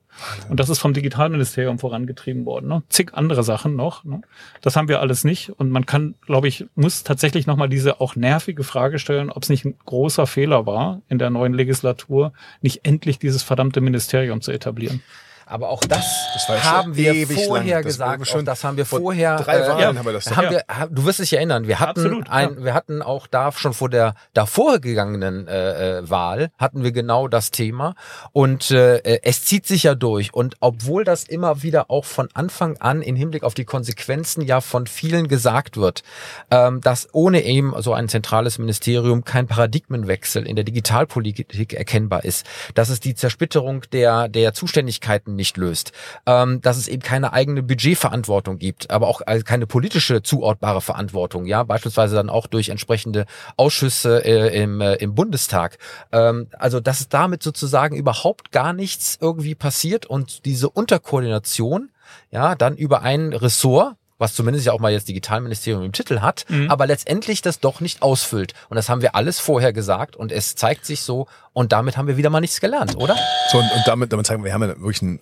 Und 0.49 0.61
das 0.61 0.69
ist 0.69 0.79
vom 0.79 0.93
Digitalministerium 0.93 1.81
vorangetrieben 1.81 2.45
worden. 2.45 2.69
Ne? 2.69 2.83
Zig 2.89 3.15
andere 3.15 3.43
Sachen 3.43 3.75
noch. 3.75 4.05
Ne? 4.05 4.21
Das 4.61 4.77
haben 4.77 4.89
wir 4.89 5.01
alles 5.01 5.25
nicht. 5.25 5.51
Und 5.51 5.71
man 5.71 5.87
kann, 5.87 6.15
glaube 6.25 6.47
ich, 6.47 6.67
muss 6.77 7.03
tatsächlich 7.03 7.49
nochmal 7.49 7.69
diese 7.69 8.01
auch 8.01 8.15
nervige 8.15 8.63
Frage 8.63 9.01
stellen, 9.01 9.31
ob 9.31 9.43
es 9.43 9.49
nicht 9.49 9.65
ein 9.65 9.75
großer 9.85 10.29
Fehler 10.29 10.67
war, 10.67 11.03
in 11.09 11.19
der 11.19 11.31
neuen 11.31 11.55
Legislatur 11.55 12.33
nicht 12.61 12.85
endlich 12.85 13.19
dieses 13.19 13.43
verdammte 13.43 13.81
Ministerium 13.81 14.41
zu 14.41 14.53
etablieren. 14.53 15.03
Aber 15.49 15.71
auch 15.71 15.81
das, 15.81 16.05
das 16.35 16.65
haben 16.65 16.95
wir 16.95 17.27
vorher 17.27 17.77
lang. 17.77 17.85
gesagt. 17.85 18.21
Das, 18.21 18.29
schon, 18.29 18.45
das 18.45 18.65
haben 18.65 18.77
wir 18.77 18.85
vorher. 18.85 19.37
Drei 19.37 19.59
äh, 19.59 19.69
Wahlen 19.69 19.81
ja, 19.81 19.87
haben 19.97 20.05
wir 20.05 20.13
das. 20.13 20.37
Haben 20.37 20.51
wir, 20.51 20.65
du 20.91 21.05
wirst 21.05 21.21
dich 21.21 21.33
erinnern. 21.33 21.67
Wir 21.67 21.81
hatten 21.81 22.01
Absolut, 22.01 22.31
ein, 22.31 22.57
ja. 22.59 22.65
wir 22.65 22.75
hatten 22.75 23.03
auch 23.03 23.27
da 23.27 23.51
schon 23.53 23.73
vor 23.73 23.89
der 23.89 24.15
davor 24.35 24.79
gegangenen 24.79 25.49
äh, 25.49 25.99
äh, 25.99 26.11
Wahl 26.11 26.51
hatten 26.59 26.83
wir 26.83 26.93
genau 26.93 27.29
das 27.29 27.51
Thema 27.51 27.95
und 28.33 28.71
äh, 28.71 29.01
es 29.23 29.45
zieht 29.45 29.67
sich 29.67 29.85
ja 29.85 29.95
durch. 29.95 30.35
Und 30.35 30.57
obwohl 30.61 31.05
das 31.05 31.25
immer 31.25 31.63
wieder 31.63 31.91
auch 31.91 32.05
von 32.05 32.29
Anfang 32.35 32.77
an 32.79 33.01
in 33.01 33.17
Hinblick 33.17 33.43
auf 33.43 33.55
die 33.55 33.65
Konsequenzen 33.65 34.43
ja 34.43 34.61
von 34.61 34.87
vielen 34.87 35.29
gesagt 35.29 35.77
wird, 35.77 36.03
ähm, 36.51 36.81
dass 36.83 37.09
ohne 37.13 37.43
eben 37.43 37.75
so 37.81 37.95
ein 37.95 38.09
zentrales 38.09 38.59
Ministerium 38.59 39.25
kein 39.25 39.47
Paradigmenwechsel 39.47 40.47
in 40.47 40.57
der 40.57 40.65
Digitalpolitik 40.65 41.73
erkennbar 41.73 42.25
ist, 42.25 42.47
dass 42.75 42.91
es 42.91 43.01
die 43.01 43.15
Zersplitterung 43.15 43.83
der 43.93 44.29
der 44.29 44.53
Zuständigkeiten 44.53 45.38
nicht 45.39 45.57
löst, 45.57 45.93
ähm, 46.27 46.61
dass 46.61 46.77
es 46.77 46.89
eben 46.89 47.03
keine 47.03 47.33
eigene 47.33 47.63
Budgetverantwortung 47.63 48.59
gibt, 48.59 48.91
aber 48.91 49.09
auch 49.09 49.23
keine 49.45 49.67
politische 49.67 50.23
zuortbare 50.23 50.83
Verantwortung, 50.83 51.47
ja, 51.47 51.63
beispielsweise 51.63 52.17
dann 52.17 52.29
auch 52.29 52.47
durch 52.47 52.69
entsprechende 52.69 53.25
Ausschüsse 53.57 54.23
äh, 54.25 54.63
im, 54.63 54.83
äh, 54.83 54.97
im 54.97 55.15
Bundestag. 55.15 55.79
Ähm, 56.13 56.49
also 56.59 56.81
dass 56.81 57.01
es 57.01 57.09
damit 57.09 57.43
sozusagen 57.43 57.97
überhaupt 57.97 58.53
gar 58.53 58.75
nichts 58.75 59.17
irgendwie 59.21 59.55
passiert 59.55 60.05
und 60.05 60.45
diese 60.45 60.69
Unterkoordination, 60.69 61.91
ja, 62.31 62.55
dann 62.55 62.77
über 62.77 63.01
ein 63.03 63.33
Ressort, 63.33 63.97
was 64.19 64.35
zumindest 64.35 64.67
ja 64.67 64.73
auch 64.73 64.81
mal 64.81 64.93
jetzt 64.93 65.09
Digitalministerium 65.09 65.85
im 65.85 65.93
Titel 65.93 66.21
hat, 66.21 66.45
mhm. 66.49 66.71
aber 66.71 66.87
letztendlich 66.87 67.43
das 67.43 67.61
doch 67.61 67.81
nicht 67.81 68.03
ausfüllt. 68.03 68.53
Und 68.69 68.77
das 68.77 68.89
haben 68.89 69.03
wir 69.03 69.15
alles 69.15 69.39
vorher 69.39 69.73
gesagt 69.73 70.17
und 70.17 70.33
es 70.33 70.55
zeigt 70.55 70.85
sich 70.85 71.03
so 71.03 71.27
und 71.53 71.73
damit 71.73 71.97
haben 71.97 72.09
wir 72.09 72.17
wieder 72.17 72.31
mal 72.31 72.41
nichts 72.41 72.61
gelernt, 72.61 72.97
oder? 72.97 73.17
So, 73.51 73.59
und, 73.59 73.65
und 73.65 73.83
damit, 73.87 74.13
damit 74.13 74.27
zeigen 74.27 74.43
wir, 74.43 74.47
wir 74.47 74.55
haben 74.55 74.63
ja 74.63 74.69
wirklich 74.69 75.03
ein 75.03 75.21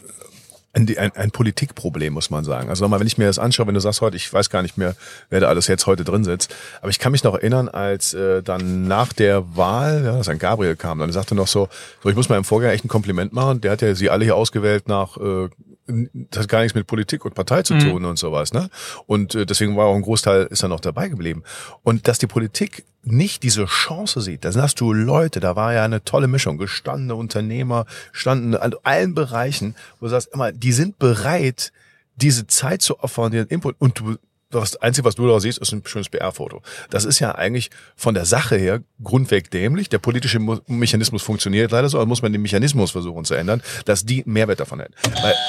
ein, 0.76 0.98
ein, 0.98 1.16
ein 1.16 1.30
Politikproblem, 1.30 2.12
muss 2.12 2.30
man 2.30 2.44
sagen. 2.44 2.68
Also 2.68 2.84
nochmal, 2.84 3.00
wenn 3.00 3.06
ich 3.06 3.16
mir 3.18 3.26
das 3.26 3.38
anschaue, 3.38 3.66
wenn 3.66 3.74
du 3.74 3.80
sagst 3.80 4.02
heute, 4.02 4.16
ich 4.16 4.30
weiß 4.30 4.50
gar 4.50 4.62
nicht 4.62 4.76
mehr, 4.76 4.94
wer 5.30 5.40
da 5.40 5.48
alles 5.48 5.66
jetzt 5.68 5.86
heute 5.86 6.04
drin 6.04 6.22
sitzt, 6.22 6.54
aber 6.80 6.90
ich 6.90 6.98
kann 6.98 7.12
mich 7.12 7.24
noch 7.24 7.34
erinnern, 7.34 7.68
als 7.68 8.12
äh, 8.12 8.42
dann 8.42 8.86
nach 8.86 9.12
der 9.12 9.56
Wahl, 9.56 10.04
ja, 10.04 10.18
dass 10.18 10.28
ein 10.28 10.38
Gabriel 10.38 10.76
kam, 10.76 10.98
dann 10.98 11.10
sagte 11.12 11.34
noch 11.34 11.46
so, 11.46 11.68
so, 12.02 12.10
ich 12.10 12.14
muss 12.14 12.28
meinem 12.28 12.44
Vorgänger 12.44 12.72
echt 12.72 12.84
ein 12.84 12.88
Kompliment 12.88 13.32
machen, 13.32 13.62
der 13.62 13.72
hat 13.72 13.82
ja 13.82 13.94
sie 13.94 14.10
alle 14.10 14.24
hier 14.24 14.36
ausgewählt 14.36 14.86
nach 14.86 15.16
äh, 15.16 15.48
das 15.86 16.42
hat 16.42 16.48
gar 16.48 16.60
nichts 16.62 16.74
mit 16.74 16.86
Politik 16.86 17.24
und 17.24 17.34
Partei 17.34 17.62
zu 17.62 17.78
tun 17.78 18.02
mhm. 18.02 18.08
und 18.08 18.18
sowas, 18.18 18.52
ne? 18.52 18.68
Und 19.06 19.34
äh, 19.34 19.46
deswegen 19.46 19.76
war 19.76 19.86
auch 19.86 19.94
ein 19.94 20.02
Großteil 20.02 20.46
ist 20.50 20.62
er 20.62 20.68
noch 20.68 20.80
dabei 20.80 21.08
geblieben. 21.08 21.44
Und 21.82 22.08
dass 22.08 22.18
die 22.18 22.26
Politik 22.26 22.84
nicht 23.02 23.44
diese 23.44 23.66
Chance 23.66 24.20
sieht, 24.20 24.44
da 24.44 24.52
hast 24.54 24.80
du 24.80 24.92
Leute, 24.92 25.38
da 25.38 25.54
war 25.54 25.72
ja 25.72 25.84
eine 25.84 26.02
tolle 26.02 26.26
Mischung, 26.26 26.58
gestandene 26.58 27.14
Unternehmer, 27.14 27.86
standen 28.12 28.54
in 28.54 28.74
allen 28.82 29.14
Bereichen, 29.14 29.76
wo 30.00 30.06
du 30.06 30.10
sagst 30.10 30.30
immer, 30.32 30.50
die 30.50 30.72
sind 30.72 30.98
bereit, 30.98 31.72
diese 32.16 32.46
Zeit 32.46 32.82
zu 32.82 32.98
opfern, 33.00 33.30
den 33.30 33.46
Input 33.46 33.76
und 33.78 34.00
du 34.00 34.16
das 34.60 34.76
Einzige, 34.76 35.04
was 35.04 35.14
du 35.14 35.28
da 35.28 35.40
siehst, 35.40 35.58
ist 35.58 35.72
ein 35.72 35.82
schönes 35.84 36.08
PR-Foto. 36.08 36.62
Das 36.90 37.04
ist 37.04 37.20
ja 37.20 37.34
eigentlich 37.34 37.70
von 37.96 38.14
der 38.14 38.24
Sache 38.24 38.56
her 38.56 38.80
grundweg 39.02 39.50
dämlich. 39.50 39.88
Der 39.88 39.98
politische 39.98 40.38
Mechanismus 40.66 41.22
funktioniert 41.22 41.70
leider 41.70 41.88
so, 41.88 41.98
aber 41.98 42.06
muss 42.06 42.22
man 42.22 42.32
den 42.32 42.42
Mechanismus 42.42 42.90
versuchen 42.90 43.24
zu 43.24 43.34
ändern, 43.34 43.62
dass 43.84 44.04
die 44.04 44.22
Mehrwert 44.26 44.60
davon 44.60 44.80
hätten. 44.80 44.94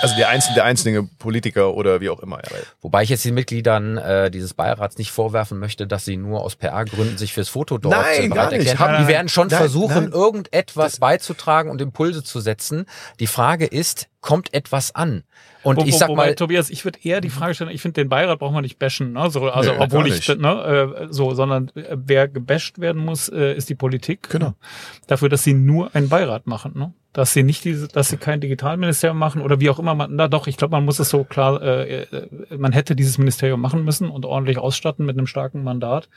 Also 0.01 0.15
der 0.15 0.29
einzelne, 0.29 0.55
der 0.55 0.65
einzelne 0.65 1.03
Politiker 1.19 1.73
oder 1.73 2.01
wie 2.01 2.09
auch 2.09 2.19
immer. 2.19 2.39
Wobei 2.81 3.03
ich 3.03 3.09
jetzt 3.09 3.25
den 3.25 3.33
Mitgliedern 3.33 3.97
äh, 3.97 4.31
dieses 4.31 4.53
Beirats 4.53 4.97
nicht 4.97 5.11
vorwerfen 5.11 5.59
möchte, 5.59 5.87
dass 5.87 6.05
sie 6.05 6.17
nur 6.17 6.41
aus 6.41 6.55
PR-Gründen 6.55 7.17
sich 7.17 7.33
fürs 7.33 7.49
Foto 7.49 7.77
dort 7.77 7.95
nein, 7.95 8.29
bereit 8.29 8.53
erklärt 8.53 8.79
haben. 8.79 9.03
Die 9.03 9.07
werden 9.07 9.29
schon 9.29 9.47
nein, 9.47 9.57
versuchen, 9.57 10.03
nein. 10.05 10.11
irgendetwas 10.11 10.93
das 10.93 10.99
beizutragen 10.99 11.69
und 11.69 11.81
Impulse 11.81 12.23
zu 12.23 12.39
setzen. 12.39 12.85
Die 13.19 13.27
Frage 13.27 13.65
ist, 13.65 14.07
kommt 14.21 14.53
etwas 14.53 14.93
an? 14.95 15.23
Und 15.63 15.77
wo, 15.77 15.83
ich 15.83 15.97
sag 15.97 16.09
wo, 16.09 16.15
mal, 16.15 16.33
Tobias, 16.35 16.69
ich 16.69 16.85
würde 16.85 16.99
eher 17.03 17.19
die 17.21 17.29
Frage 17.29 17.53
stellen, 17.53 17.71
ich 17.71 17.81
finde 17.81 18.01
den 18.01 18.09
Beirat 18.09 18.39
braucht 18.39 18.53
man 18.53 18.63
nicht 18.63 18.79
bashen, 18.79 19.11
ne? 19.11 19.29
So, 19.29 19.49
also 19.49 19.71
nee, 19.71 19.77
obwohl 19.79 20.07
ich 20.07 20.27
ne, 20.27 21.03
äh, 21.03 21.07
so, 21.09 21.33
sondern 21.33 21.69
äh, 21.75 21.95
wer 21.95 22.27
gebasht 22.27 22.79
werden 22.79 23.03
muss, 23.03 23.29
äh, 23.29 23.53
ist 23.53 23.69
die 23.69 23.75
Politik. 23.75 24.29
Genau. 24.29 24.53
Dafür, 25.07 25.29
dass 25.29 25.43
sie 25.43 25.53
nur 25.53 25.93
einen 25.93 26.09
Beirat 26.09 26.47
machen, 26.47 26.73
ne? 26.75 26.93
Dass 27.11 27.33
sie 27.33 27.41
nicht 27.43 27.65
diese, 27.65 27.87
dass 27.87 28.09
sie 28.09 28.17
kein 28.17 28.39
Digitalministerium 28.39 29.17
machen 29.17 29.41
oder 29.41 29.59
wie 29.59 29.69
auch 29.69 29.79
immer 29.79 29.95
man, 29.95 30.15
na 30.15 30.27
doch, 30.27 30.47
ich 30.47 30.55
glaube, 30.55 30.71
man 30.73 30.85
muss 30.85 30.99
es 30.99 31.09
so 31.09 31.23
klar, 31.23 31.61
äh, 31.61 32.03
äh, 32.03 32.27
man 32.55 32.71
hätte 32.71 32.95
dieses 32.95 33.17
Ministerium 33.17 33.59
machen 33.59 33.83
müssen 33.83 34.09
und 34.09 34.25
ordentlich 34.25 34.59
ausstatten 34.59 35.05
mit 35.05 35.17
einem 35.17 35.27
starken 35.27 35.63
Mandat. 35.63 36.09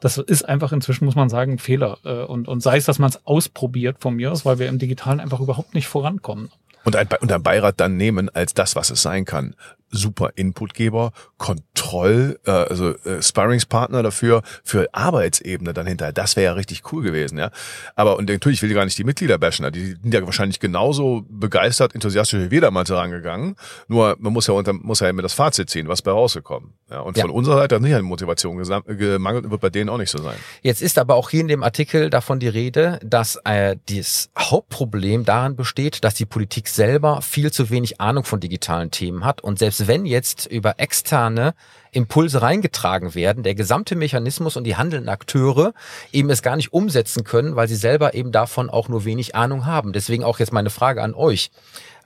Das 0.00 0.18
ist 0.18 0.48
einfach 0.48 0.72
inzwischen, 0.72 1.04
muss 1.04 1.16
man 1.16 1.28
sagen, 1.28 1.52
ein 1.52 1.58
Fehler. 1.58 1.98
Äh, 2.04 2.22
und, 2.24 2.48
und 2.48 2.60
sei 2.60 2.76
es, 2.76 2.84
dass 2.84 2.98
man 2.98 3.10
es 3.10 3.26
ausprobiert 3.26 3.96
von 4.00 4.14
mir 4.14 4.30
aus, 4.32 4.46
weil 4.46 4.58
wir 4.58 4.68
im 4.68 4.78
Digitalen 4.78 5.20
einfach 5.20 5.40
überhaupt 5.40 5.74
nicht 5.74 5.88
vorankommen 5.88 6.50
und 6.86 6.94
ein, 6.94 7.08
und 7.20 7.32
ein 7.32 7.42
Beirat 7.42 7.80
dann 7.80 7.96
nehmen 7.96 8.28
als 8.30 8.54
das, 8.54 8.76
was 8.76 8.90
es 8.90 9.02
sein 9.02 9.24
kann. 9.24 9.56
Super 9.96 10.30
Inputgeber, 10.36 11.12
Kontroll, 11.38 12.38
äh, 12.46 12.50
also 12.50 12.90
äh, 13.04 13.22
Sparringspartner 13.22 14.02
dafür, 14.02 14.42
für 14.64 14.88
Arbeitsebene 14.92 15.72
dann 15.72 15.86
hinterher. 15.86 16.12
Das 16.12 16.36
wäre 16.36 16.46
ja 16.46 16.52
richtig 16.52 16.92
cool 16.92 17.02
gewesen, 17.02 17.38
ja. 17.38 17.50
Aber 17.94 18.16
und 18.16 18.28
natürlich 18.28 18.62
will 18.62 18.70
ich 18.70 18.76
gar 18.76 18.84
nicht 18.84 18.98
die 18.98 19.04
Mitglieder 19.04 19.38
bashen, 19.38 19.70
die 19.72 19.96
sind 20.02 20.12
ja 20.12 20.24
wahrscheinlich 20.24 20.60
genauso 20.60 21.24
begeistert, 21.28 21.94
enthusiastisch 21.94 22.40
wie 22.40 22.50
wir 22.50 22.60
damals 22.60 22.90
herangegangen. 22.90 23.56
Nur 23.88 24.16
man 24.18 24.32
muss 24.32 24.46
ja 24.46 24.54
unter, 24.54 24.72
muss 24.72 25.00
ja 25.00 25.08
immer 25.08 25.22
das 25.22 25.32
Fazit 25.32 25.70
ziehen, 25.70 25.88
was 25.88 26.02
bei 26.02 26.10
rausgekommen. 26.10 26.74
Ja, 26.90 27.00
und 27.00 27.18
von 27.18 27.30
unserer 27.30 27.56
Seite 27.56 27.76
hat 27.76 27.82
nicht 27.82 27.94
eine 27.94 28.02
Motivation 28.02 28.56
gemangelt, 28.56 29.50
wird 29.50 29.60
bei 29.60 29.70
denen 29.70 29.90
auch 29.90 29.98
nicht 29.98 30.10
so 30.10 30.18
sein. 30.18 30.36
Jetzt 30.62 30.82
ist 30.82 30.98
aber 30.98 31.16
auch 31.16 31.30
hier 31.30 31.40
in 31.40 31.48
dem 31.48 31.62
Artikel 31.62 32.10
davon 32.10 32.38
die 32.38 32.48
Rede, 32.48 33.00
dass 33.02 33.40
äh, 33.44 33.76
das 33.88 34.30
Hauptproblem 34.38 35.24
darin 35.24 35.56
besteht, 35.56 36.04
dass 36.04 36.14
die 36.14 36.26
Politik 36.26 36.68
selber 36.68 37.22
viel 37.22 37.52
zu 37.52 37.70
wenig 37.70 38.00
Ahnung 38.00 38.24
von 38.24 38.40
digitalen 38.40 38.90
Themen 38.90 39.24
hat 39.24 39.40
und 39.40 39.58
selbst 39.58 39.85
wenn 39.88 40.06
jetzt 40.06 40.46
über 40.46 40.78
externe 40.78 41.54
Impulse 41.92 42.42
reingetragen 42.42 43.14
werden, 43.14 43.42
der 43.42 43.54
gesamte 43.54 43.96
Mechanismus 43.96 44.56
und 44.56 44.64
die 44.64 44.76
handelnden 44.76 45.08
Akteure 45.08 45.72
eben 46.12 46.30
es 46.30 46.42
gar 46.42 46.56
nicht 46.56 46.72
umsetzen 46.72 47.24
können, 47.24 47.56
weil 47.56 47.68
sie 47.68 47.76
selber 47.76 48.14
eben 48.14 48.32
davon 48.32 48.68
auch 48.68 48.88
nur 48.88 49.04
wenig 49.04 49.34
Ahnung 49.34 49.64
haben. 49.64 49.92
Deswegen 49.92 50.24
auch 50.24 50.38
jetzt 50.38 50.52
meine 50.52 50.70
Frage 50.70 51.02
an 51.02 51.14
euch 51.14 51.50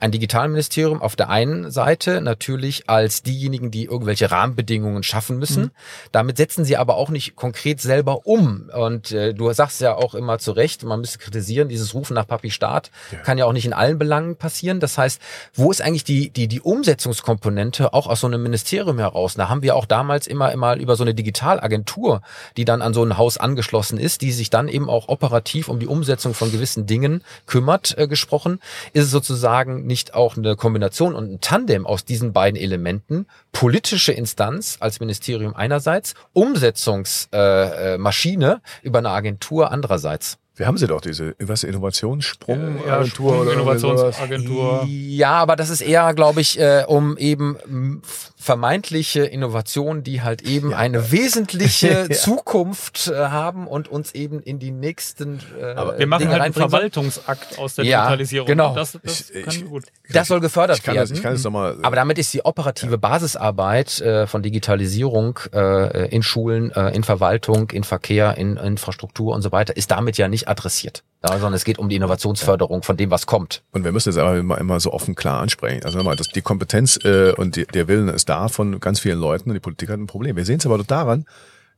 ein 0.01 0.11
Digitalministerium 0.11 1.01
auf 1.01 1.15
der 1.15 1.29
einen 1.29 1.69
Seite 1.69 2.21
natürlich 2.21 2.89
als 2.89 3.21
diejenigen, 3.21 3.69
die 3.69 3.85
irgendwelche 3.85 4.31
Rahmenbedingungen 4.31 5.03
schaffen 5.03 5.37
müssen. 5.37 5.65
Mhm. 5.65 5.71
Damit 6.11 6.37
setzen 6.37 6.65
sie 6.65 6.75
aber 6.75 6.95
auch 6.95 7.09
nicht 7.09 7.35
konkret 7.35 7.79
selber 7.79 8.25
um. 8.25 8.71
Und 8.73 9.11
äh, 9.11 9.33
du 9.33 9.53
sagst 9.53 9.79
ja 9.79 9.95
auch 9.95 10.15
immer 10.15 10.39
zu 10.39 10.53
Recht, 10.53 10.83
man 10.83 11.01
müsste 11.01 11.19
kritisieren, 11.19 11.69
dieses 11.69 11.93
Rufen 11.93 12.15
nach 12.15 12.27
Papi 12.27 12.49
Staat 12.49 12.89
ja. 13.11 13.19
kann 13.19 13.37
ja 13.37 13.45
auch 13.45 13.53
nicht 13.53 13.65
in 13.65 13.73
allen 13.73 13.99
Belangen 13.99 14.37
passieren. 14.37 14.79
Das 14.79 14.97
heißt, 14.97 15.21
wo 15.53 15.69
ist 15.69 15.83
eigentlich 15.83 16.03
die, 16.03 16.31
die, 16.31 16.47
die 16.47 16.61
Umsetzungskomponente 16.61 17.93
auch 17.93 18.07
aus 18.07 18.21
so 18.21 18.27
einem 18.27 18.41
Ministerium 18.41 18.97
heraus? 18.97 19.35
Da 19.35 19.49
haben 19.49 19.61
wir 19.61 19.75
auch 19.75 19.85
damals 19.85 20.25
immer, 20.25 20.51
immer 20.51 20.77
über 20.77 20.95
so 20.95 21.03
eine 21.03 21.13
Digitalagentur, 21.13 22.23
die 22.57 22.65
dann 22.65 22.81
an 22.81 22.95
so 22.95 23.03
ein 23.03 23.19
Haus 23.19 23.37
angeschlossen 23.37 23.99
ist, 23.99 24.21
die 24.21 24.31
sich 24.31 24.49
dann 24.49 24.67
eben 24.67 24.89
auch 24.89 25.09
operativ 25.09 25.69
um 25.69 25.79
die 25.79 25.87
Umsetzung 25.87 26.33
von 26.33 26.51
gewissen 26.51 26.87
Dingen 26.87 27.23
kümmert, 27.45 27.95
äh, 27.99 28.07
gesprochen. 28.07 28.59
Ist 28.93 29.05
es 29.05 29.11
sozusagen 29.11 29.90
nicht 29.91 30.13
auch 30.13 30.37
eine 30.37 30.55
Kombination 30.55 31.15
und 31.15 31.29
ein 31.29 31.41
Tandem 31.41 31.85
aus 31.85 32.05
diesen 32.05 32.31
beiden 32.31 32.57
Elementen, 32.57 33.25
politische 33.51 34.13
Instanz 34.13 34.77
als 34.79 35.01
Ministerium 35.01 35.53
einerseits, 35.53 36.13
Umsetzungsmaschine 36.31 38.47
äh, 38.47 38.53
äh 38.53 38.87
über 38.87 38.99
eine 38.99 39.09
Agentur 39.09 39.69
andererseits? 39.69 40.37
Wir 40.55 40.67
haben 40.67 40.77
sie 40.77 40.85
doch, 40.85 40.99
diese 40.99 41.33
was, 41.39 41.63
Innovationssprungagentur 41.63 42.85
ja, 42.85 43.05
Sprung, 43.05 43.39
oder 43.39 43.53
Innovationsagentur. 43.53 44.85
Ja, 44.87 45.31
aber 45.31 45.55
das 45.55 45.69
ist 45.69 45.81
eher, 45.81 46.13
glaube 46.13 46.41
ich, 46.41 46.59
äh, 46.59 46.83
um 46.87 47.17
eben 47.17 48.01
vermeintliche 48.41 49.21
Innovationen, 49.21 50.03
die 50.03 50.23
halt 50.23 50.41
eben 50.41 50.71
ja. 50.71 50.77
eine 50.77 51.11
wesentliche 51.11 51.87
ja. 52.09 52.09
Zukunft 52.09 53.07
äh, 53.07 53.15
haben 53.15 53.67
und 53.67 53.87
uns 53.87 54.13
eben 54.13 54.41
in 54.41 54.57
die 54.57 54.71
nächsten 54.71 55.39
äh, 55.59 55.73
aber 55.75 55.99
Wir 55.99 56.07
machen 56.07 56.21
Dinge 56.21 56.33
halt 56.33 56.41
einen 56.41 56.53
Verwaltungsakt 56.53 57.59
aus 57.59 57.75
der 57.75 57.85
Digitalisierung. 57.85 58.47
Genau. 58.47 58.73
Das, 58.73 58.97
das, 59.03 59.29
ich, 59.29 59.45
ich, 59.45 59.65
gut. 59.65 59.85
das 60.09 60.27
soll 60.27 60.39
gefördert 60.39 60.79
ich 60.79 60.83
kann 60.83 60.95
werden. 60.95 61.09
Das, 61.09 61.17
ich 61.17 61.23
kann 61.23 61.33
das 61.33 61.43
noch 61.43 61.51
mal, 61.51 61.77
aber 61.83 61.95
damit 61.95 62.17
ist 62.17 62.33
die 62.33 62.43
operative 62.43 62.97
Basisarbeit 62.97 64.01
äh, 64.01 64.25
von 64.25 64.41
Digitalisierung 64.41 65.39
äh, 65.53 66.07
in 66.09 66.23
Schulen, 66.23 66.71
äh, 66.71 66.89
in 66.95 67.03
Verwaltung, 67.03 67.69
in 67.69 67.83
Verkehr, 67.83 68.37
in 68.37 68.57
Infrastruktur 68.57 69.35
und 69.35 69.43
so 69.43 69.51
weiter, 69.51 69.77
ist 69.77 69.91
damit 69.91 70.17
ja 70.17 70.27
nicht 70.27 70.40
nicht 70.41 70.47
adressiert. 70.47 71.03
Ja, 71.23 71.33
sondern 71.33 71.53
es 71.53 71.63
geht 71.63 71.77
um 71.77 71.87
die 71.87 71.95
Innovationsförderung 71.97 72.81
von 72.81 72.97
dem, 72.97 73.11
was 73.11 73.27
kommt. 73.27 73.61
Und 73.71 73.83
wir 73.83 73.91
müssen 73.91 74.09
es 74.09 74.17
aber 74.17 74.37
immer, 74.37 74.57
immer 74.57 74.79
so 74.79 74.91
offen 74.91 75.13
klar 75.13 75.39
ansprechen. 75.39 75.85
Also 75.85 75.99
nochmal, 75.99 76.15
das, 76.15 76.29
die 76.29 76.41
Kompetenz 76.41 76.97
äh, 77.03 77.33
und 77.33 77.55
die, 77.55 77.67
der 77.67 77.87
Willen 77.87 78.07
ist 78.07 78.27
da 78.27 78.47
von 78.47 78.79
ganz 78.79 78.99
vielen 78.99 79.19
Leuten 79.19 79.49
und 79.49 79.53
die 79.53 79.59
Politik 79.59 79.89
hat 79.89 79.99
ein 79.99 80.07
Problem. 80.07 80.35
Wir 80.35 80.45
sehen 80.45 80.57
es 80.57 80.65
aber 80.65 80.79
daran, 80.79 81.25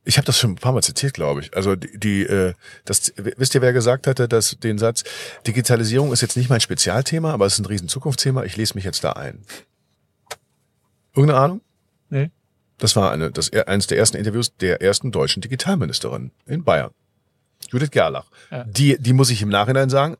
ich 0.02 0.16
habe 0.16 0.24
das 0.24 0.38
schon 0.38 0.52
ein 0.52 0.56
paar 0.56 0.72
Mal 0.72 0.82
zitiert, 0.82 1.12
glaube 1.12 1.42
ich. 1.42 1.54
Also 1.54 1.76
die, 1.76 1.98
die 1.98 2.22
äh, 2.22 2.54
das 2.86 3.12
wisst 3.16 3.54
ihr, 3.54 3.60
wer 3.60 3.74
gesagt 3.74 4.06
hatte, 4.06 4.28
dass 4.28 4.56
den 4.58 4.78
Satz 4.78 5.04
Digitalisierung 5.46 6.12
ist 6.12 6.22
jetzt 6.22 6.38
nicht 6.38 6.48
mein 6.48 6.60
Spezialthema, 6.60 7.32
aber 7.32 7.44
es 7.44 7.54
ist 7.54 7.58
ein 7.60 7.66
riesen 7.66 7.88
Zukunftsthema. 7.88 8.44
Ich 8.44 8.56
lese 8.56 8.74
mich 8.74 8.84
jetzt 8.84 9.04
da 9.04 9.12
ein. 9.12 9.44
Irgendeine 11.14 11.40
Ahnung? 11.40 11.60
Nee. 12.08 12.30
Das 12.78 12.96
war 12.96 13.12
eine, 13.12 13.30
das 13.30 13.52
eines 13.52 13.86
der 13.88 13.98
ersten 13.98 14.16
Interviews 14.16 14.56
der 14.56 14.80
ersten 14.80 15.12
deutschen 15.12 15.42
Digitalministerin 15.42 16.32
in 16.46 16.64
Bayern. 16.64 16.90
Judith 17.74 17.90
Gerlach. 17.90 18.26
Ja. 18.50 18.64
Die, 18.64 18.96
die 18.98 19.12
muss 19.12 19.30
ich 19.30 19.42
im 19.42 19.48
Nachhinein 19.48 19.90
sagen, 19.90 20.16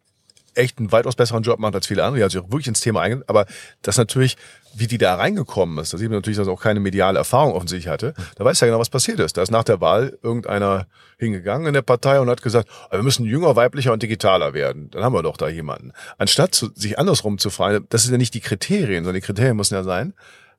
echt 0.55 0.79
einen 0.79 0.93
weitaus 0.93 1.17
besseren 1.17 1.43
Job 1.43 1.59
macht 1.59 1.75
als 1.75 1.87
viele 1.87 2.03
andere. 2.03 2.19
Die 2.19 2.25
hat 2.25 2.31
sich 2.33 2.40
auch 2.40 2.51
wirklich 2.51 2.69
ins 2.69 2.81
Thema 2.81 3.01
eingegangen. 3.01 3.29
Aber 3.29 3.47
das 3.83 3.97
natürlich, 3.97 4.37
wie 4.75 4.87
die 4.87 4.99
da 4.99 5.14
reingekommen 5.14 5.79
ist, 5.79 5.93
da 5.93 5.99
sieht 5.99 6.09
man 6.09 6.19
natürlich, 6.19 6.37
dass 6.37 6.49
auch 6.49 6.61
keine 6.61 6.81
mediale 6.81 7.19
Erfahrung 7.19 7.53
offensichtlich 7.53 7.88
hatte. 7.90 8.14
Da 8.37 8.45
weiß 8.45 8.61
ja 8.61 8.67
genau, 8.67 8.79
was 8.79 8.90
passiert 8.90 9.21
ist. 9.21 9.37
Da 9.37 9.43
ist 9.43 9.51
nach 9.51 9.64
der 9.64 9.81
Wahl 9.81 10.19
irgendeiner 10.23 10.87
hingegangen 11.19 11.67
in 11.67 11.75
der 11.75 11.83
Partei 11.83 12.21
und 12.21 12.29
hat 12.29 12.43
gesagt, 12.43 12.69
wir 12.90 13.03
müssen 13.03 13.25
jünger, 13.25 13.57
weiblicher 13.57 13.93
und 13.93 14.03
digitaler 14.03 14.55
werden. 14.55 14.90
Dann 14.90 15.03
haben 15.03 15.14
wir 15.14 15.23
doch 15.23 15.37
da 15.37 15.49
jemanden. 15.49 15.93
Anstatt 16.19 16.55
zu, 16.55 16.71
sich 16.75 16.99
andersrum 16.99 17.38
zu 17.38 17.51
fragen, 17.51 17.87
das 17.90 18.03
sind 18.03 18.12
ja 18.12 18.19
nicht 18.19 18.35
die 18.35 18.40
Kriterien, 18.40 19.05
sondern 19.05 19.21
die 19.21 19.27
Kriterien 19.27 19.57
müssen 19.57 19.75
ja 19.75 19.85
sein, 19.85 20.14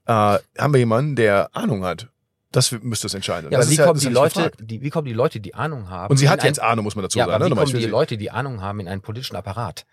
äh, 0.07 0.11
haben 0.57 0.73
wir 0.73 0.79
jemanden, 0.79 1.15
der 1.15 1.49
Ahnung 1.53 1.83
hat 1.83 2.07
das 2.55 2.71
müsste 2.71 3.07
es 3.07 3.13
entscheiden. 3.13 3.51
Ja, 3.51 3.59
aber 3.59 3.69
wie, 3.69 3.77
kommen 3.77 3.99
die 3.99 4.07
Leute, 4.07 4.51
die, 4.59 4.81
wie 4.81 4.89
kommen 4.89 5.05
die 5.05 5.13
Leute, 5.13 5.39
die 5.39 5.55
Ahnung 5.55 5.89
haben? 5.89 6.11
Und 6.11 6.17
sie 6.17 6.29
hat 6.29 6.43
jetzt 6.43 6.61
Ahnung, 6.61 6.85
muss 6.85 6.95
man 6.95 7.03
dazu 7.03 7.17
ja, 7.17 7.25
sagen. 7.25 7.35
Aber 7.35 7.45
ne? 7.49 7.55
wie 7.55 7.59
kommen 7.59 7.79
die 7.79 7.85
Leute, 7.85 8.17
die 8.17 8.31
Ahnung 8.31 8.61
haben, 8.61 8.79
in 8.79 8.87
einen 8.87 9.01
politischen 9.01 9.35
Apparat? 9.35 9.85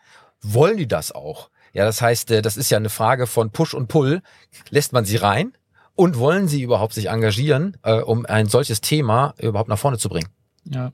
Wollen 0.43 0.77
die 0.77 0.89
das 0.89 1.13
auch? 1.13 1.51
Ja, 1.73 1.85
das 1.85 2.03
heißt, 2.03 2.31
äh, 2.31 2.43
das 2.43 2.57
ist 2.57 2.71
ja 2.71 2.77
eine 2.77 2.91
Frage 2.91 3.27
von 3.27 3.51
Push 3.51 3.75
und 3.75 3.89
Pull. 3.89 4.23
Lässt 4.71 4.93
man 4.93 5.05
sie 5.05 5.17
rein? 5.17 5.53
Und 5.95 6.19
wollen 6.19 6.49
sie 6.49 6.63
überhaupt 6.63 6.95
sich 6.95 7.11
engagieren, 7.11 7.77
äh, 7.83 7.97
um 7.97 8.25
ein 8.25 8.49
solches 8.49 8.81
Thema 8.81 9.35
überhaupt 9.39 9.69
nach 9.69 9.79
vorne 9.79 9.99
zu 9.99 10.09
bringen? 10.09 10.29
Ja. 10.65 10.93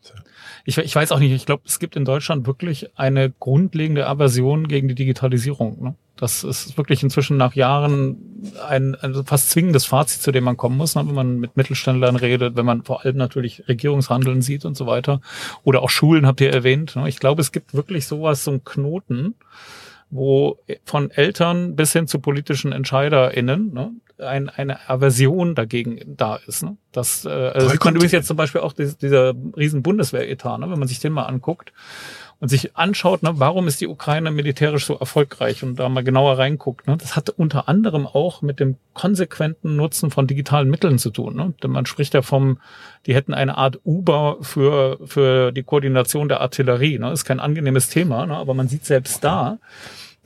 Ich, 0.65 0.79
ich 0.79 0.95
weiß 0.95 1.13
auch 1.13 1.19
nicht, 1.19 1.33
ich 1.33 1.47
glaube, 1.47 1.63
es 1.67 1.79
gibt 1.79 1.95
in 1.95 2.05
Deutschland 2.05 2.47
wirklich 2.47 2.99
eine 2.99 3.31
grundlegende 3.31 4.07
Aversion 4.07 4.67
gegen 4.67 4.89
die 4.89 4.95
Digitalisierung. 4.95 5.83
Ne? 5.83 5.95
Das 6.19 6.43
ist 6.43 6.77
wirklich 6.77 7.05
inzwischen 7.05 7.37
nach 7.37 7.55
Jahren 7.55 8.43
ein, 8.69 8.97
ein 8.97 9.25
fast 9.25 9.51
zwingendes 9.51 9.87
Fazit, 9.87 10.21
zu 10.21 10.33
dem 10.33 10.45
man 10.45 10.57
kommen 10.57 10.77
muss, 10.77 10.97
ne? 10.97 11.07
wenn 11.07 11.15
man 11.15 11.39
mit 11.39 11.57
Mittelständlern 11.57 12.17
redet, 12.17 12.57
wenn 12.57 12.67
man 12.67 12.83
vor 12.83 13.05
allem 13.05 13.17
natürlich 13.17 13.69
Regierungshandeln 13.69 14.43
sieht 14.43 14.65
und 14.65 14.77
so 14.77 14.87
weiter. 14.87 15.21
Oder 15.63 15.81
auch 15.83 15.91
Schulen 15.91 16.27
habt 16.27 16.41
ihr 16.41 16.53
erwähnt. 16.53 16.97
Ne? 16.97 17.09
Ich 17.09 17.21
glaube, 17.21 17.41
es 17.41 17.53
gibt 17.53 17.73
wirklich 17.73 18.07
sowas, 18.07 18.43
so 18.43 18.51
einen 18.51 18.65
Knoten, 18.65 19.37
wo 20.11 20.59
von 20.85 21.13
Eltern 21.13 21.77
bis 21.77 21.93
hin 21.93 22.09
zu 22.09 22.19
politischen 22.19 22.73
EntscheiderInnen 22.73 23.73
ne, 23.73 23.93
ein, 24.19 24.49
eine 24.49 24.89
Aversion 24.89 25.55
dagegen 25.55 26.01
da 26.17 26.37
ist. 26.47 26.65
Ne? 26.65 26.77
Das 26.91 27.25
äh, 27.27 27.29
also 27.29 27.69
sieht 27.69 27.85
man 27.85 27.95
übrigens 27.95 28.13
jetzt 28.13 28.27
zum 28.27 28.37
Beispiel 28.37 28.63
auch 28.63 28.73
dieser, 28.73 28.95
dieser 28.95 29.35
riesen 29.57 29.83
Bundeswehretat, 29.85 30.59
ne, 30.59 30.69
wenn 30.69 30.79
man 30.79 30.89
sich 30.89 30.99
den 30.99 31.13
mal 31.13 31.27
anguckt 31.27 31.73
und 32.41 32.49
sich 32.49 32.77
anschaut, 32.77 33.23
ne, 33.23 33.33
warum 33.35 33.67
ist 33.67 33.81
die 33.81 33.89
Ukraine 33.89 34.31
militärisch 34.31 34.87
so 34.87 34.95
erfolgreich 34.95 35.65
und 35.65 35.77
da 35.77 35.89
mal 35.89 36.05
genauer 36.05 36.39
reinguckt. 36.39 36.87
Ne, 36.87 36.97
das 36.97 37.17
hat 37.17 37.31
unter 37.31 37.69
anderem 37.69 38.07
auch 38.07 38.43
mit 38.43 38.61
dem 38.61 38.77
konsequenten 38.95 39.75
Nutzen 39.77 40.11
von 40.11 40.27
digitalen 40.27 40.71
Mitteln 40.71 40.99
zu 40.99 41.11
tun. 41.11 41.35
Ne? 41.35 41.55
Denn 41.63 41.73
man 41.73 41.87
spricht 41.87 42.15
ja 42.15 42.23
vom, 42.23 42.61
die 43.07 43.15
hätten 43.15 43.35
eine 43.35 43.59
Art 43.59 43.81
Uber 43.85 44.39
für, 44.41 44.99
für 45.05 45.51
die 45.51 45.65
Koordination 45.65 46.29
der 46.29 46.41
Artillerie. 46.41 46.99
Ne? 46.99 47.13
Ist 47.13 47.25
kein 47.25 47.41
angenehmes 47.41 47.89
Thema, 47.89 48.27
ne? 48.27 48.37
aber 48.37 48.55
man 48.55 48.69
sieht 48.69 48.85
selbst 48.85 49.25
da, 49.25 49.59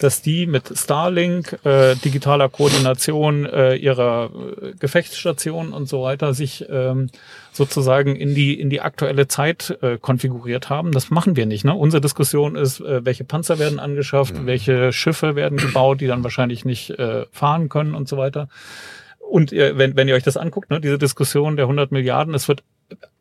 dass 0.03 0.23
die 0.23 0.47
mit 0.47 0.77
Starlink, 0.77 1.59
äh, 1.65 1.95
digitaler 1.97 2.49
Koordination 2.49 3.47
äh, 3.47 3.75
ihrer 3.75 4.31
äh, 4.61 4.73
Gefechtsstationen 4.79 5.73
und 5.73 5.88
so 5.88 6.03
weiter 6.03 6.35
sich 6.35 6.67
ähm, 6.69 7.11
sozusagen 7.53 8.17
in 8.17 8.35
die 8.35 8.59
in 8.59 8.71
die 8.71 8.81
aktuelle 8.81 9.29
Zeit 9.29 9.79
äh, 9.83 9.99
konfiguriert 9.99 10.71
haben. 10.71 10.93
Das 10.93 11.11
machen 11.11 11.37
wir 11.37 11.47
nicht. 11.47 11.65
Ne? 11.65 11.75
Unsere 11.75 12.01
Diskussion 12.01 12.57
ist, 12.57 12.81
äh, 12.81 13.05
welche 13.05 13.25
Panzer 13.25 13.59
werden 13.59 13.79
angeschafft, 13.79 14.35
mhm. 14.35 14.47
welche 14.47 14.93
Schiffe 14.93 15.37
werden 15.37 15.59
gebaut, 15.59 16.01
die 16.01 16.07
dann 16.07 16.25
wahrscheinlich 16.25 16.65
nicht 16.65 16.91
äh, 16.91 17.27
fahren 17.31 17.69
können 17.69 17.95
und 17.95 18.09
so 18.09 18.17
weiter. 18.17 18.49
Und 19.19 19.53
ihr, 19.53 19.79
wenn, 19.79 19.97
wenn 19.97 20.09
ihr 20.09 20.15
euch 20.15 20.25
das 20.25 20.37
anguckt, 20.37 20.71
ne, 20.71 20.81
diese 20.81 20.99
Diskussion 20.99 21.57
der 21.57 21.65
100 21.65 21.93
Milliarden, 21.93 22.35
es 22.35 22.49
wird 22.49 22.62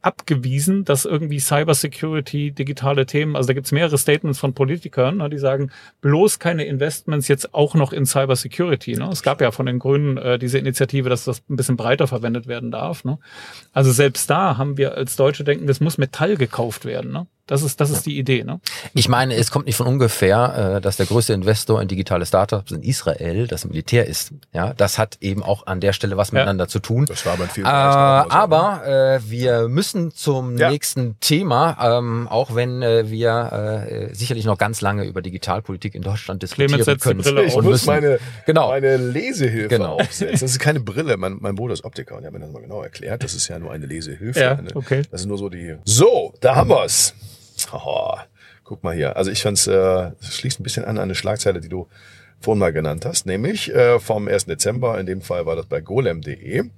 abgewiesen, 0.01 0.84
dass 0.84 1.05
irgendwie 1.05 1.39
Cybersecurity, 1.39 2.51
digitale 2.51 3.05
Themen, 3.05 3.36
also 3.36 3.47
da 3.47 3.53
gibt's 3.53 3.71
mehrere 3.71 3.97
Statements 3.97 4.39
von 4.39 4.53
Politikern, 4.53 5.17
ne, 5.17 5.29
die 5.29 5.38
sagen, 5.38 5.71
bloß 6.01 6.39
keine 6.39 6.65
Investments 6.65 7.27
jetzt 7.27 7.53
auch 7.53 7.75
noch 7.75 7.93
in 7.93 8.05
Cybersecurity. 8.05 8.95
Ne? 8.95 9.10
Es 9.12 9.21
gab 9.23 9.41
ja 9.41 9.51
von 9.51 9.65
den 9.65 9.79
Grünen 9.79 10.17
äh, 10.17 10.39
diese 10.39 10.57
Initiative, 10.57 11.10
dass 11.10 11.25
das 11.25 11.41
ein 11.49 11.55
bisschen 11.55 11.77
breiter 11.77 12.07
verwendet 12.07 12.47
werden 12.47 12.71
darf. 12.71 13.03
Ne? 13.03 13.19
Also 13.73 13.91
selbst 13.91 14.29
da 14.29 14.57
haben 14.57 14.77
wir 14.77 14.95
als 14.95 15.15
Deutsche 15.15 15.43
denken, 15.43 15.67
das 15.67 15.79
muss 15.79 15.97
Metall 15.97 16.36
gekauft 16.36 16.86
werden. 16.86 17.12
Ne? 17.12 17.27
Das 17.51 17.63
ist, 17.63 17.81
das 17.81 17.89
ist 17.89 18.05
die 18.05 18.17
Idee. 18.17 18.45
Ne? 18.45 18.61
Ich 18.93 19.09
meine, 19.09 19.35
es 19.35 19.51
kommt 19.51 19.65
nicht 19.65 19.75
von 19.75 19.85
ungefähr, 19.85 20.75
äh, 20.77 20.81
dass 20.81 20.95
der 20.95 21.05
größte 21.05 21.33
Investor 21.33 21.81
in 21.81 21.89
digitale 21.89 22.25
Startups 22.25 22.71
in 22.71 22.81
Israel 22.81 23.45
das 23.45 23.65
Militär 23.65 24.07
ist. 24.07 24.31
Ja, 24.53 24.73
das 24.73 24.97
hat 24.97 25.17
eben 25.19 25.43
auch 25.43 25.67
an 25.67 25.81
der 25.81 25.91
Stelle 25.91 26.15
was 26.15 26.29
Ja. 26.31 26.35
miteinander 26.35 26.69
zu 26.69 26.79
tun. 26.79 27.05
Das 27.07 27.25
war 27.25 27.35
bei 27.35 27.47
vielen 27.47 27.65
Äh, 27.65 27.69
aber 27.69 28.83
äh, 28.87 29.19
wir 29.29 29.67
müssen 29.67 30.11
zum 30.11 30.57
Ja. 30.57 30.69
nächsten 30.71 31.19
Thema, 31.19 31.77
ähm, 31.97 32.29
auch 32.29 32.55
wenn 32.55 32.81
äh, 32.81 33.09
wir 33.11 34.09
äh, 34.11 34.15
sicherlich 34.15 34.45
noch 34.45 34.57
ganz 34.57 34.79
lange 34.79 35.03
über 35.03 35.21
Digitalpolitik 35.21 35.93
in 35.93 36.03
Deutschland 36.03 36.41
diskutieren 36.43 36.69
Clemens 36.69 36.85
setzt 36.85 37.03
die 37.03 37.09
können. 37.09 37.21
Brille 37.21 37.43
Ich 37.43 37.51
auf. 37.51 37.57
und 37.57 37.63
muss 37.65 37.71
müssen. 37.73 37.87
meine, 37.87 38.19
Genau. 38.45 38.69
meine 38.69 38.95
Lesehilfe 38.95 39.67
Genau. 39.67 39.95
aufsetzen. 39.99 40.39
Das 40.39 40.51
ist 40.51 40.59
keine 40.59 40.79
Brille. 40.91 41.17
Mein, 41.17 41.35
mein 41.41 41.55
Bruder 41.55 41.73
ist 41.73 41.83
Optiker 41.83 42.15
und 42.15 42.23
er 42.23 42.27
hat 42.27 42.33
mir 42.33 42.39
das 42.39 42.51
mal 42.51 42.61
genau 42.61 42.81
erklärt. 42.81 43.23
Das 43.23 43.33
ist 43.33 43.49
ja 43.49 43.59
nur 43.59 43.73
eine 43.73 43.87
Lesehilfe. 43.87 44.39
Ja, 44.39 44.51
eine, 44.57 44.73
okay. 44.73 45.01
Das 45.11 45.19
ist 45.19 45.27
nur 45.27 45.37
so 45.37 45.49
die. 45.49 45.75
So, 45.83 46.33
da 46.39 46.55
haben 46.55 46.69
wir's. 46.69 47.13
Oh, 47.73 48.15
guck 48.63 48.84
mal 48.84 48.95
hier. 48.95 49.17
Also 49.17 49.31
ich 49.31 49.41
fand's, 49.41 49.67
äh, 49.67 50.12
schließt 50.21 50.60
ein 50.60 50.63
bisschen 50.63 50.86
an 50.86 50.97
an 50.97 51.03
eine 51.03 51.15
Schlagzeile, 51.15 51.62
die 51.62 51.69
du 51.69 51.88
vorhin 52.39 52.60
mal 52.60 52.73
genannt 52.73 53.05
hast, 53.05 53.25
nämlich 53.25 53.73
äh, 53.73 53.99
vom 53.99 54.27
1. 54.27 54.45
Dezember. 54.45 54.99
In 54.99 55.05
dem 55.05 55.21
Fall 55.21 55.45
war 55.45 55.55
das 55.55 55.65
bei 55.65 55.81
golem.de. 55.81 56.69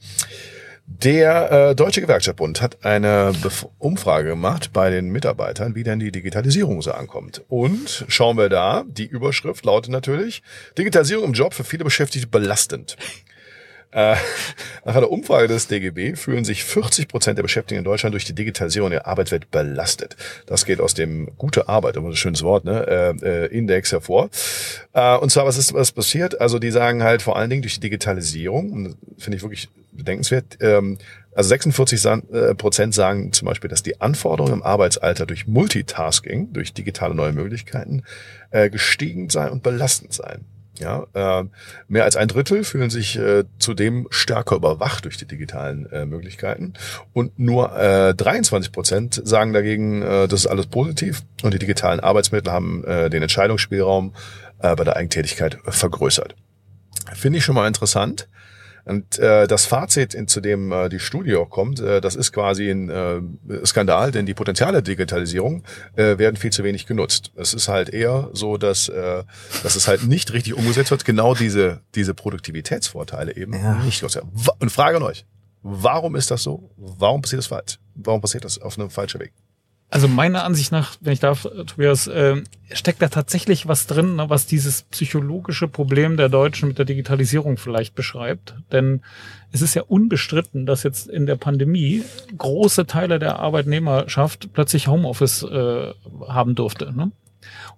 Der 0.85 1.51
äh, 1.51 1.75
Deutsche 1.75 2.01
Gewerkschaftsbund 2.01 2.61
hat 2.61 2.83
eine 2.85 3.31
Bef 3.41 3.65
Umfrage 3.79 4.29
gemacht 4.29 4.71
bei 4.73 4.89
den 4.89 5.09
Mitarbeitern, 5.09 5.75
wie 5.75 5.83
denn 5.83 5.99
die 5.99 6.11
Digitalisierung 6.11 6.81
so 6.81 6.91
ankommt. 6.91 7.41
Und 7.47 8.05
schauen 8.09 8.37
wir 8.37 8.49
da, 8.49 8.83
die 8.85 9.05
Überschrift 9.05 9.63
lautet 9.65 9.91
natürlich, 9.91 10.43
Digitalisierung 10.77 11.25
im 11.25 11.33
Job 11.33 11.53
für 11.53 11.63
viele 11.63 11.85
Beschäftigte 11.85 12.27
belastend. 12.27 12.97
Äh, 13.93 14.15
nach 14.85 14.95
einer 14.95 15.11
Umfrage 15.11 15.47
des 15.47 15.67
DGB 15.67 16.15
fühlen 16.15 16.43
sich 16.45 16.63
40 16.63 17.07
Prozent 17.07 17.37
der 17.37 17.43
Beschäftigten 17.43 17.79
in 17.79 17.83
Deutschland 17.83 18.13
durch 18.13 18.25
die 18.25 18.33
Digitalisierung 18.33 18.89
der 18.89 19.07
Arbeitswelt 19.07 19.51
belastet. 19.51 20.15
Das 20.45 20.65
geht 20.65 20.81
aus 20.81 20.93
dem 20.93 21.29
gute 21.37 21.69
Arbeit, 21.69 21.95
immer 21.95 22.09
ein 22.09 22.15
schönes 22.15 22.43
Wort, 22.43 22.65
ne, 22.65 23.15
äh, 23.21 23.25
äh, 23.25 23.45
Index 23.47 23.91
hervor. 23.91 24.29
Äh, 24.93 25.17
und 25.17 25.31
zwar, 25.31 25.45
was 25.45 25.57
ist 25.57 25.73
was 25.73 25.91
passiert? 25.91 26.41
Also 26.41 26.59
die 26.59 26.71
sagen 26.71 27.03
halt 27.03 27.21
vor 27.21 27.37
allen 27.37 27.49
Dingen 27.49 27.61
durch 27.61 27.75
die 27.75 27.81
Digitalisierung, 27.81 28.95
finde 29.17 29.37
ich 29.37 29.43
wirklich 29.43 29.69
bedenkenswert, 29.91 30.57
ähm, 30.61 30.97
also 31.35 31.49
46 31.49 31.99
san- 32.01 32.29
äh, 32.31 32.53
Prozent 32.53 32.93
sagen 32.93 33.33
zum 33.33 33.47
Beispiel, 33.47 33.69
dass 33.69 33.83
die 33.83 34.01
Anforderungen 34.01 34.55
im 34.55 34.63
Arbeitsalter 34.63 35.25
durch 35.25 35.47
Multitasking, 35.47 36.53
durch 36.53 36.73
digitale 36.73 37.15
neue 37.15 37.31
Möglichkeiten, 37.33 38.03
äh, 38.51 38.69
gestiegen 38.69 39.29
sein 39.29 39.49
und 39.49 39.63
belastend 39.63 40.13
sein. 40.13 40.45
Ja, 40.79 41.05
äh, 41.13 41.45
mehr 41.87 42.03
als 42.03 42.15
ein 42.15 42.27
Drittel 42.27 42.63
fühlen 42.63 42.89
sich 42.89 43.15
äh, 43.17 43.43
zudem 43.59 44.07
stärker 44.09 44.55
überwacht 44.55 45.05
durch 45.05 45.17
die 45.17 45.27
digitalen 45.27 45.85
äh, 45.91 46.07
Möglichkeiten 46.07 46.73
und 47.13 47.37
nur 47.37 47.77
äh, 47.77 48.15
23 48.15 48.71
Prozent 48.71 49.21
sagen 49.23 49.53
dagegen, 49.53 50.01
äh, 50.01 50.27
das 50.27 50.41
ist 50.41 50.47
alles 50.47 50.65
positiv 50.65 51.21
und 51.43 51.53
die 51.53 51.59
digitalen 51.59 51.99
Arbeitsmittel 51.99 52.51
haben 52.51 52.83
äh, 52.85 53.11
den 53.11 53.21
Entscheidungsspielraum 53.21 54.15
äh, 54.59 54.75
bei 54.75 54.83
der 54.83 54.95
Eigentätigkeit 54.95 55.59
vergrößert. 55.63 56.35
Finde 57.13 57.37
ich 57.37 57.45
schon 57.45 57.55
mal 57.55 57.67
interessant. 57.67 58.27
Und 58.85 59.17
äh, 59.19 59.47
das 59.47 59.65
Fazit, 59.65 60.13
in, 60.13 60.27
zu 60.27 60.41
dem 60.41 60.71
äh, 60.71 60.89
die 60.89 60.99
Studie 60.99 61.35
auch 61.35 61.49
kommt, 61.49 61.79
äh, 61.79 62.01
das 62.01 62.15
ist 62.15 62.33
quasi 62.33 62.69
ein 62.69 62.89
äh, 62.89 63.21
Skandal, 63.65 64.11
denn 64.11 64.25
die 64.25 64.33
Potenziale 64.33 64.73
der 64.73 64.81
Digitalisierung 64.81 65.63
äh, 65.95 66.17
werden 66.17 66.35
viel 66.35 66.51
zu 66.51 66.63
wenig 66.63 66.85
genutzt. 66.85 67.31
Es 67.35 67.53
ist 67.53 67.67
halt 67.67 67.89
eher 67.89 68.29
so, 68.33 68.57
dass, 68.57 68.89
äh, 68.89 69.23
dass 69.63 69.75
es 69.75 69.87
halt 69.87 70.03
nicht 70.03 70.33
richtig 70.33 70.53
umgesetzt 70.55 70.91
wird, 70.91 71.05
genau 71.05 71.33
diese, 71.33 71.81
diese 71.95 72.13
Produktivitätsvorteile 72.13 73.35
eben 73.35 73.51
nicht 73.85 73.99
genutzt 74.01 74.15
werden. 74.15 74.31
Und 74.59 74.71
Frage 74.71 74.97
an 74.97 75.03
euch, 75.03 75.25
warum 75.61 76.15
ist 76.15 76.29
das 76.29 76.43
so? 76.43 76.69
Warum 76.77 77.21
passiert 77.21 77.39
das 77.39 77.47
falsch? 77.47 77.79
Warum 77.95 78.21
passiert 78.21 78.43
das 78.43 78.61
auf 78.61 78.77
einem 78.77 78.89
falschen 78.89 79.21
Weg? 79.21 79.31
Also 79.93 80.07
meiner 80.07 80.43
Ansicht 80.43 80.71
nach, 80.71 80.95
wenn 81.01 81.13
ich 81.13 81.19
darf, 81.19 81.43
Tobias, 81.67 82.07
äh, 82.07 82.41
steckt 82.71 82.99
da 83.03 83.09
tatsächlich 83.09 83.67
was 83.67 83.85
drin, 83.85 84.15
ne, 84.15 84.27
was 84.27 84.47
dieses 84.47 84.81
psychologische 84.81 85.67
Problem 85.67 86.17
der 86.17 86.29
Deutschen 86.29 86.67
mit 86.67 86.79
der 86.79 86.85
Digitalisierung 86.85 87.57
vielleicht 87.57 87.93
beschreibt. 87.93 88.55
Denn 88.71 89.01
es 89.51 89.61
ist 89.61 89.75
ja 89.75 89.83
unbestritten, 89.83 90.65
dass 90.65 90.81
jetzt 90.81 91.07
in 91.07 91.27
der 91.27 91.35
Pandemie 91.35 92.01
große 92.35 92.87
Teile 92.87 93.19
der 93.19 93.37
Arbeitnehmerschaft 93.37 94.51
plötzlich 94.51 94.87
Homeoffice 94.87 95.43
äh, 95.43 95.93
haben 96.27 96.55
durfte. 96.55 96.91
Ne? 96.91 97.11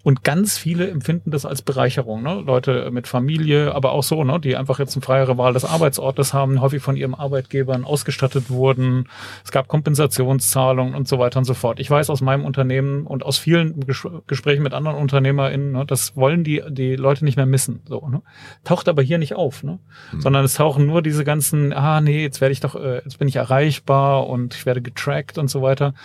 Und 0.05 0.23
ganz 0.23 0.59
viele 0.59 0.87
empfinden 0.87 1.31
das 1.31 1.47
als 1.47 1.63
Bereicherung. 1.63 2.21
Ne? 2.21 2.43
Leute 2.45 2.91
mit 2.91 3.07
Familie, 3.07 3.73
aber 3.73 3.91
auch 3.91 4.03
so, 4.03 4.23
ne? 4.23 4.39
die 4.39 4.55
einfach 4.55 4.77
jetzt 4.77 4.95
eine 4.95 5.01
freiere 5.01 5.39
Wahl 5.39 5.53
des 5.53 5.65
Arbeitsortes 5.65 6.31
haben, 6.31 6.61
häufig 6.61 6.83
von 6.83 6.95
ihrem 6.95 7.15
Arbeitgebern 7.15 7.83
ausgestattet 7.83 8.51
wurden. 8.51 9.09
Es 9.43 9.51
gab 9.51 9.67
Kompensationszahlungen 9.67 10.93
und 10.93 11.07
so 11.07 11.17
weiter 11.17 11.39
und 11.39 11.45
so 11.45 11.55
fort. 11.55 11.79
Ich 11.79 11.89
weiß 11.89 12.11
aus 12.11 12.21
meinem 12.21 12.45
Unternehmen 12.45 13.07
und 13.07 13.25
aus 13.25 13.39
vielen 13.39 13.79
Ges 13.79 14.07
Gesprächen 14.27 14.61
mit 14.61 14.75
anderen 14.75 14.97
UnternehmerInnen, 14.97 15.71
ne? 15.71 15.85
das 15.87 16.15
wollen 16.15 16.43
die, 16.43 16.61
die 16.69 16.95
Leute 16.95 17.25
nicht 17.25 17.35
mehr 17.35 17.47
missen. 17.47 17.81
So, 17.87 18.07
ne? 18.07 18.21
Taucht 18.63 18.87
aber 18.87 19.01
hier 19.01 19.17
nicht 19.17 19.33
auf, 19.33 19.63
ne? 19.63 19.79
sondern 20.19 20.45
es 20.45 20.53
tauchen 20.53 20.85
nur 20.85 21.01
diese 21.01 21.23
ganzen, 21.23 21.73
ah 21.73 21.99
nee, 21.99 22.21
jetzt 22.21 22.41
werde 22.41 22.53
ich 22.53 22.59
doch, 22.59 22.75
äh, 22.75 23.01
jetzt 23.03 23.17
bin 23.17 23.27
ich 23.27 23.37
erreichbar 23.37 24.27
und 24.27 24.53
ich 24.53 24.67
werde 24.67 24.83
getrackt 24.83 25.39
und 25.39 25.49
so 25.49 25.63
weiter 25.63 25.95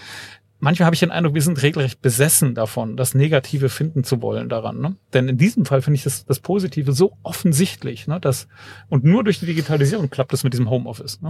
manchmal 0.61 0.87
habe 0.87 0.95
ich 0.95 1.01
den 1.01 1.11
Eindruck, 1.11 1.35
wir 1.35 1.43
sind 1.43 1.63
regelrecht 1.63 2.01
besessen 2.01 2.55
davon, 2.55 2.97
das 2.97 3.15
Negative 3.15 3.69
finden 3.69 4.05
zu 4.05 4.23
wollen 4.23 4.49
daran. 4.49 4.81
Ne? 4.81 4.97
Denn 5.13 5.29
in 5.29 5.39
diesem 5.39 5.65
Fall 5.65 5.83
finde 5.83 5.97
ich 5.97 6.05
das, 6.05 6.25
das 6.25 6.41
Positive 6.41 6.93
so 6.93 7.13
offensichtlich, 7.23 8.07
ne? 8.07 8.21
dass, 8.21 8.47
und 8.89 9.05
nur 9.05 9.25
durch 9.25 9.41
die 9.41 9.47
Digitalisierung 9.47 10.11
klappt 10.11 10.33
es 10.33 10.45
mit 10.45 10.53
diesem 10.53 10.71
Homeoffice. 10.71 11.21
Ne? 11.21 11.29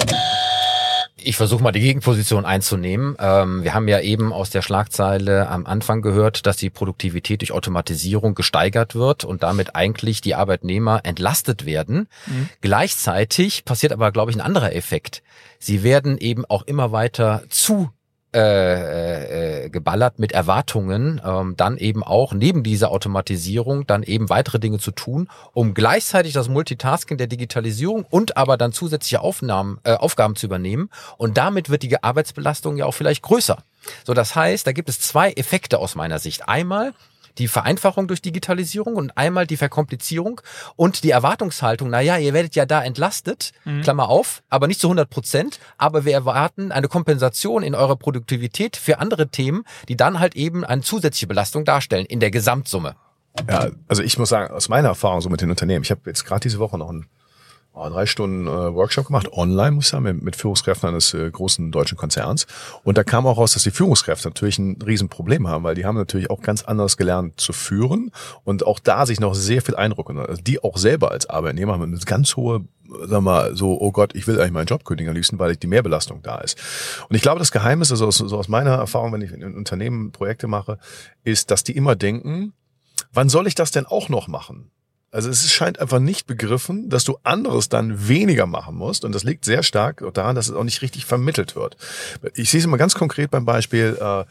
Ich 1.22 1.36
versuche 1.36 1.62
mal 1.62 1.72
die 1.72 1.80
Gegenposition 1.80 2.46
einzunehmen. 2.46 3.14
Ähm, 3.18 3.62
wir 3.62 3.74
haben 3.74 3.88
ja 3.88 4.00
eben 4.00 4.32
aus 4.32 4.50
der 4.50 4.62
Schlagzeile 4.62 5.48
am 5.48 5.66
Anfang 5.66 6.02
gehört, 6.02 6.46
dass 6.46 6.56
die 6.56 6.70
Produktivität 6.70 7.42
durch 7.42 7.52
Automatisierung 7.52 8.34
gesteigert 8.34 8.94
wird 8.94 9.24
und 9.24 9.42
damit 9.42 9.76
eigentlich 9.76 10.20
die 10.22 10.34
Arbeitnehmer 10.34 11.00
entlastet 11.04 11.66
werden. 11.66 12.08
Mhm. 12.26 12.48
Gleichzeitig 12.62 13.64
passiert 13.64 13.92
aber, 13.92 14.12
glaube 14.12 14.30
ich, 14.30 14.36
ein 14.36 14.40
anderer 14.40 14.74
Effekt. 14.74 15.22
Sie 15.58 15.82
werden 15.82 16.16
eben 16.16 16.44
auch 16.46 16.62
immer 16.62 16.90
weiter 16.92 17.42
zu 17.50 17.90
äh, 18.32 19.64
äh, 19.64 19.70
geballert 19.70 20.18
mit 20.18 20.32
Erwartungen, 20.32 21.20
ähm, 21.24 21.54
dann 21.56 21.76
eben 21.78 22.04
auch 22.04 22.32
neben 22.32 22.62
dieser 22.62 22.92
Automatisierung 22.92 23.86
dann 23.86 24.02
eben 24.02 24.28
weitere 24.28 24.60
Dinge 24.60 24.78
zu 24.78 24.92
tun, 24.92 25.28
um 25.52 25.74
gleichzeitig 25.74 26.32
das 26.32 26.48
Multitasking 26.48 27.18
der 27.18 27.26
Digitalisierung 27.26 28.06
und 28.08 28.36
aber 28.36 28.56
dann 28.56 28.72
zusätzliche 28.72 29.20
Aufnahmen, 29.20 29.78
äh, 29.82 29.94
Aufgaben 29.94 30.36
zu 30.36 30.46
übernehmen. 30.46 30.90
Und 31.16 31.38
damit 31.38 31.70
wird 31.70 31.82
die 31.82 32.02
Arbeitsbelastung 32.02 32.76
ja 32.76 32.86
auch 32.86 32.94
vielleicht 32.94 33.22
größer. 33.22 33.58
So, 34.04 34.14
das 34.14 34.36
heißt, 34.36 34.66
da 34.66 34.72
gibt 34.72 34.88
es 34.88 35.00
zwei 35.00 35.32
Effekte 35.32 35.78
aus 35.78 35.94
meiner 35.94 36.18
Sicht. 36.18 36.48
Einmal 36.48 36.92
die 37.38 37.48
Vereinfachung 37.48 38.08
durch 38.08 38.22
Digitalisierung 38.22 38.96
und 38.96 39.16
einmal 39.16 39.46
die 39.46 39.56
Verkomplizierung 39.56 40.40
und 40.76 41.04
die 41.04 41.10
Erwartungshaltung, 41.10 41.90
naja, 41.90 42.18
ihr 42.18 42.32
werdet 42.34 42.54
ja 42.54 42.66
da 42.66 42.82
entlastet, 42.82 43.52
Klammer 43.82 44.08
auf, 44.08 44.42
aber 44.48 44.66
nicht 44.66 44.80
zu 44.80 44.88
100 44.88 45.08
Prozent, 45.08 45.60
aber 45.78 46.04
wir 46.04 46.12
erwarten 46.12 46.72
eine 46.72 46.88
Kompensation 46.88 47.62
in 47.62 47.74
eurer 47.74 47.96
Produktivität 47.96 48.76
für 48.76 48.98
andere 48.98 49.28
Themen, 49.28 49.64
die 49.88 49.96
dann 49.96 50.18
halt 50.18 50.36
eben 50.36 50.64
eine 50.64 50.82
zusätzliche 50.82 51.26
Belastung 51.26 51.64
darstellen 51.64 52.06
in 52.06 52.20
der 52.20 52.30
Gesamtsumme. 52.30 52.96
Ja, 53.48 53.68
also 53.88 54.02
ich 54.02 54.18
muss 54.18 54.28
sagen, 54.28 54.52
aus 54.52 54.68
meiner 54.68 54.88
Erfahrung 54.88 55.20
so 55.20 55.28
mit 55.28 55.40
den 55.40 55.50
Unternehmen, 55.50 55.84
ich 55.84 55.90
habe 55.90 56.02
jetzt 56.06 56.24
gerade 56.24 56.40
diese 56.40 56.58
Woche 56.58 56.78
noch 56.78 56.88
einen 56.88 57.06
oh, 57.72 57.88
drei 57.88 58.06
Stunden 58.06 58.46
äh, 58.46 58.74
Workshop 58.74 59.06
gemacht, 59.06 59.32
online, 59.32 59.72
muss 59.72 59.86
ich 59.86 59.90
sagen, 59.90 60.20
mit, 60.22 60.36
Führungskräften 60.36 60.88
eines 60.88 61.14
äh, 61.14 61.30
großen 61.30 61.70
deutschen 61.70 61.96
Konzerns. 61.96 62.46
Und 62.84 62.98
da 62.98 63.04
kam 63.04 63.26
auch 63.26 63.38
raus, 63.38 63.52
dass 63.52 63.62
die 63.62 63.70
Führungskräfte 63.70 64.28
natürlich 64.28 64.58
ein 64.58 64.80
Riesenproblem 64.82 65.48
haben, 65.48 65.64
weil 65.64 65.74
die 65.74 65.84
haben 65.84 65.96
natürlich 65.96 66.30
auch 66.30 66.42
ganz 66.42 66.62
anders 66.62 66.96
gelernt 66.96 67.40
zu 67.40 67.52
führen 67.52 68.10
und 68.44 68.66
auch 68.66 68.78
da 68.78 69.06
sich 69.06 69.20
noch 69.20 69.34
sehr 69.34 69.62
viel 69.62 69.76
einrücken. 69.76 70.18
Also 70.18 70.42
die 70.42 70.62
auch 70.62 70.76
selber 70.76 71.10
als 71.10 71.28
Arbeitnehmer 71.28 71.74
haben 71.74 71.82
eine 71.82 71.98
ganz 71.98 72.36
hohe 72.36 72.64
sag 73.04 73.22
mal, 73.22 73.56
so, 73.56 73.80
oh 73.80 73.92
Gott, 73.92 74.14
ich 74.14 74.26
will 74.26 74.40
eigentlich 74.40 74.52
meinen 74.52 74.66
Job 74.66 74.84
kündigen 74.84 75.16
am 75.16 75.38
weil 75.38 75.56
die 75.56 75.66
Mehrbelastung 75.66 76.22
da 76.22 76.38
ist. 76.38 76.58
Und 77.08 77.14
ich 77.14 77.22
glaube, 77.22 77.38
das 77.38 77.52
Geheimnis, 77.52 77.90
also 77.90 78.06
aus, 78.06 78.16
so 78.16 78.36
aus 78.36 78.48
meiner 78.48 78.72
Erfahrung, 78.72 79.12
wenn 79.12 79.22
ich 79.22 79.32
in 79.32 79.54
Unternehmen 79.54 80.12
Projekte 80.12 80.48
mache, 80.48 80.78
ist, 81.22 81.50
dass 81.50 81.64
die 81.64 81.76
immer 81.76 81.94
denken, 81.94 82.52
wann 83.12 83.28
soll 83.28 83.46
ich 83.46 83.54
das 83.54 83.70
denn 83.70 83.86
auch 83.86 84.08
noch 84.08 84.28
machen? 84.28 84.70
Also 85.12 85.28
es 85.28 85.50
scheint 85.50 85.80
einfach 85.80 85.98
nicht 85.98 86.26
begriffen, 86.28 86.88
dass 86.88 87.04
du 87.04 87.18
anderes 87.24 87.68
dann 87.68 88.08
weniger 88.08 88.46
machen 88.46 88.76
musst. 88.76 89.04
Und 89.04 89.12
das 89.12 89.24
liegt 89.24 89.44
sehr 89.44 89.62
stark 89.64 90.04
daran, 90.14 90.36
dass 90.36 90.48
es 90.48 90.54
auch 90.54 90.62
nicht 90.64 90.82
richtig 90.82 91.04
vermittelt 91.04 91.56
wird. 91.56 91.76
Ich 92.34 92.50
sehe 92.50 92.60
es 92.60 92.66
mal 92.66 92.76
ganz 92.76 92.94
konkret 92.94 93.30
beim 93.30 93.44
Beispiel 93.44 93.98
äh, 94.00 94.24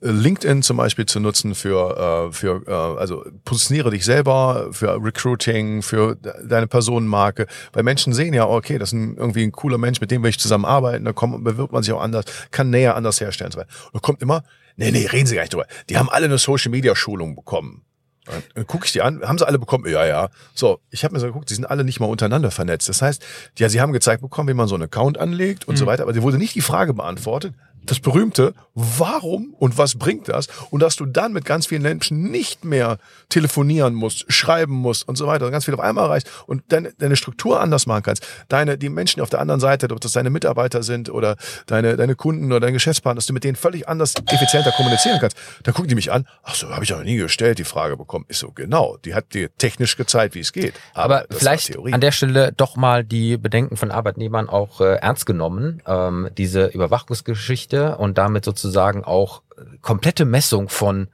LinkedIn 0.00 0.62
zum 0.62 0.78
Beispiel 0.78 1.04
zu 1.06 1.20
nutzen 1.20 1.54
für, 1.54 2.30
äh, 2.30 2.32
für 2.32 2.62
äh, 2.66 2.72
also 2.72 3.24
positioniere 3.44 3.90
dich 3.90 4.04
selber, 4.06 4.68
für 4.72 4.96
Recruiting, 5.04 5.82
für 5.82 6.16
de- 6.16 6.32
deine 6.48 6.66
Personenmarke. 6.66 7.46
Weil 7.74 7.82
Menschen 7.82 8.14
sehen 8.14 8.32
ja, 8.32 8.46
okay, 8.48 8.78
das 8.78 8.88
ist 8.88 8.94
ein, 8.94 9.16
irgendwie 9.16 9.42
ein 9.44 9.52
cooler 9.52 9.78
Mensch, 9.78 10.00
mit 10.00 10.10
dem 10.10 10.22
will 10.22 10.30
ich 10.30 10.40
zusammenarbeiten, 10.40 11.04
da 11.04 11.12
kommt, 11.12 11.44
bewirbt 11.44 11.72
man 11.72 11.82
sich 11.82 11.92
auch 11.92 12.00
anders, 12.00 12.24
kann 12.50 12.70
näher 12.70 12.96
anders 12.96 13.20
herstellen. 13.20 13.52
Und 13.54 13.66
da 13.92 13.98
kommt 14.00 14.22
immer, 14.22 14.44
nee, 14.76 14.90
nee, 14.90 15.06
reden 15.06 15.26
Sie 15.26 15.34
gar 15.34 15.42
nicht 15.42 15.52
drüber. 15.52 15.66
Die 15.90 15.98
haben 15.98 16.08
alle 16.08 16.24
eine 16.24 16.38
Social-Media-Schulung 16.38 17.36
bekommen. 17.36 17.82
Dann, 18.24 18.42
dann 18.54 18.66
gucke 18.66 18.86
ich 18.86 18.92
die 18.92 19.02
an, 19.02 19.22
haben 19.22 19.38
sie 19.38 19.46
alle 19.46 19.58
bekommen? 19.58 19.86
Ja, 19.88 20.06
ja. 20.06 20.28
So, 20.54 20.80
ich 20.90 21.04
habe 21.04 21.14
mir 21.14 21.20
so 21.20 21.26
geguckt, 21.26 21.50
die 21.50 21.54
sind 21.54 21.64
alle 21.64 21.84
nicht 21.84 21.98
mal 21.98 22.06
untereinander 22.06 22.50
vernetzt. 22.50 22.88
Das 22.88 23.02
heißt, 23.02 23.24
ja, 23.58 23.68
sie 23.68 23.80
haben 23.80 23.92
gezeigt 23.92 24.22
bekommen, 24.22 24.48
wie 24.48 24.54
man 24.54 24.68
so 24.68 24.74
einen 24.74 24.84
Account 24.84 25.18
anlegt 25.18 25.66
und 25.66 25.76
so 25.76 25.86
weiter, 25.86 26.04
aber 26.04 26.12
dir 26.12 26.22
wurde 26.22 26.38
nicht 26.38 26.54
die 26.54 26.60
Frage 26.60 26.94
beantwortet, 26.94 27.54
das 27.86 28.00
berühmte, 28.00 28.54
warum 28.74 29.54
und 29.58 29.76
was 29.78 29.96
bringt 29.96 30.28
das? 30.28 30.48
Und 30.70 30.80
dass 30.80 30.96
du 30.96 31.06
dann 31.06 31.32
mit 31.32 31.44
ganz 31.44 31.66
vielen 31.66 31.82
Menschen 31.82 32.30
nicht 32.30 32.64
mehr 32.64 32.98
telefonieren 33.28 33.94
musst, 33.94 34.32
schreiben 34.32 34.74
musst 34.74 35.08
und 35.08 35.16
so 35.16 35.26
weiter, 35.26 35.46
und 35.46 35.52
ganz 35.52 35.64
viel 35.64 35.74
auf 35.74 35.80
einmal 35.80 36.04
erreichst 36.04 36.30
und 36.46 36.62
deine, 36.68 36.92
deine 36.98 37.16
Struktur 37.16 37.60
anders 37.60 37.86
machen 37.86 38.02
kannst. 38.04 38.26
Deine, 38.48 38.78
die 38.78 38.88
Menschen 38.88 39.20
auf 39.20 39.30
der 39.30 39.40
anderen 39.40 39.60
Seite, 39.60 39.88
ob 39.90 40.00
das 40.00 40.12
deine 40.12 40.30
Mitarbeiter 40.30 40.82
sind 40.82 41.10
oder 41.10 41.36
deine, 41.66 41.96
deine 41.96 42.14
Kunden 42.14 42.46
oder 42.46 42.60
deine 42.60 42.72
Geschäftspartner, 42.72 43.16
dass 43.16 43.26
du 43.26 43.32
mit 43.32 43.44
denen 43.44 43.56
völlig 43.56 43.88
anders, 43.88 44.14
effizienter 44.26 44.72
kommunizieren 44.72 45.18
kannst. 45.20 45.36
Da 45.64 45.72
gucken 45.72 45.88
die 45.88 45.94
mich 45.94 46.12
an, 46.12 46.26
ach 46.42 46.54
so, 46.54 46.68
habe 46.68 46.84
ich 46.84 46.94
auch 46.94 47.02
nie 47.02 47.16
gestellt, 47.16 47.58
die 47.58 47.64
Frage 47.64 47.96
bekommen. 47.96 48.24
Ist 48.28 48.40
so, 48.40 48.52
genau, 48.52 48.96
die 49.04 49.14
hat 49.14 49.34
dir 49.34 49.50
technisch 49.58 49.96
gezeigt, 49.96 50.34
wie 50.34 50.40
es 50.40 50.52
geht. 50.52 50.74
Aber, 50.94 51.24
Aber 51.24 51.26
vielleicht 51.30 51.76
an 51.76 52.00
der 52.00 52.12
Stelle 52.12 52.52
doch 52.52 52.76
mal 52.76 53.04
die 53.04 53.36
Bedenken 53.36 53.76
von 53.76 53.90
Arbeitnehmern 53.90 54.48
auch 54.48 54.80
äh, 54.80 54.96
ernst 54.96 55.26
genommen. 55.26 55.82
Ähm, 55.86 56.30
diese 56.36 56.66
Überwachungsgeschichte 56.66 57.71
und 57.72 58.18
damit 58.18 58.44
sozusagen 58.44 59.04
auch 59.04 59.42
komplette 59.80 60.24
Messung 60.24 60.68
von 60.68 61.08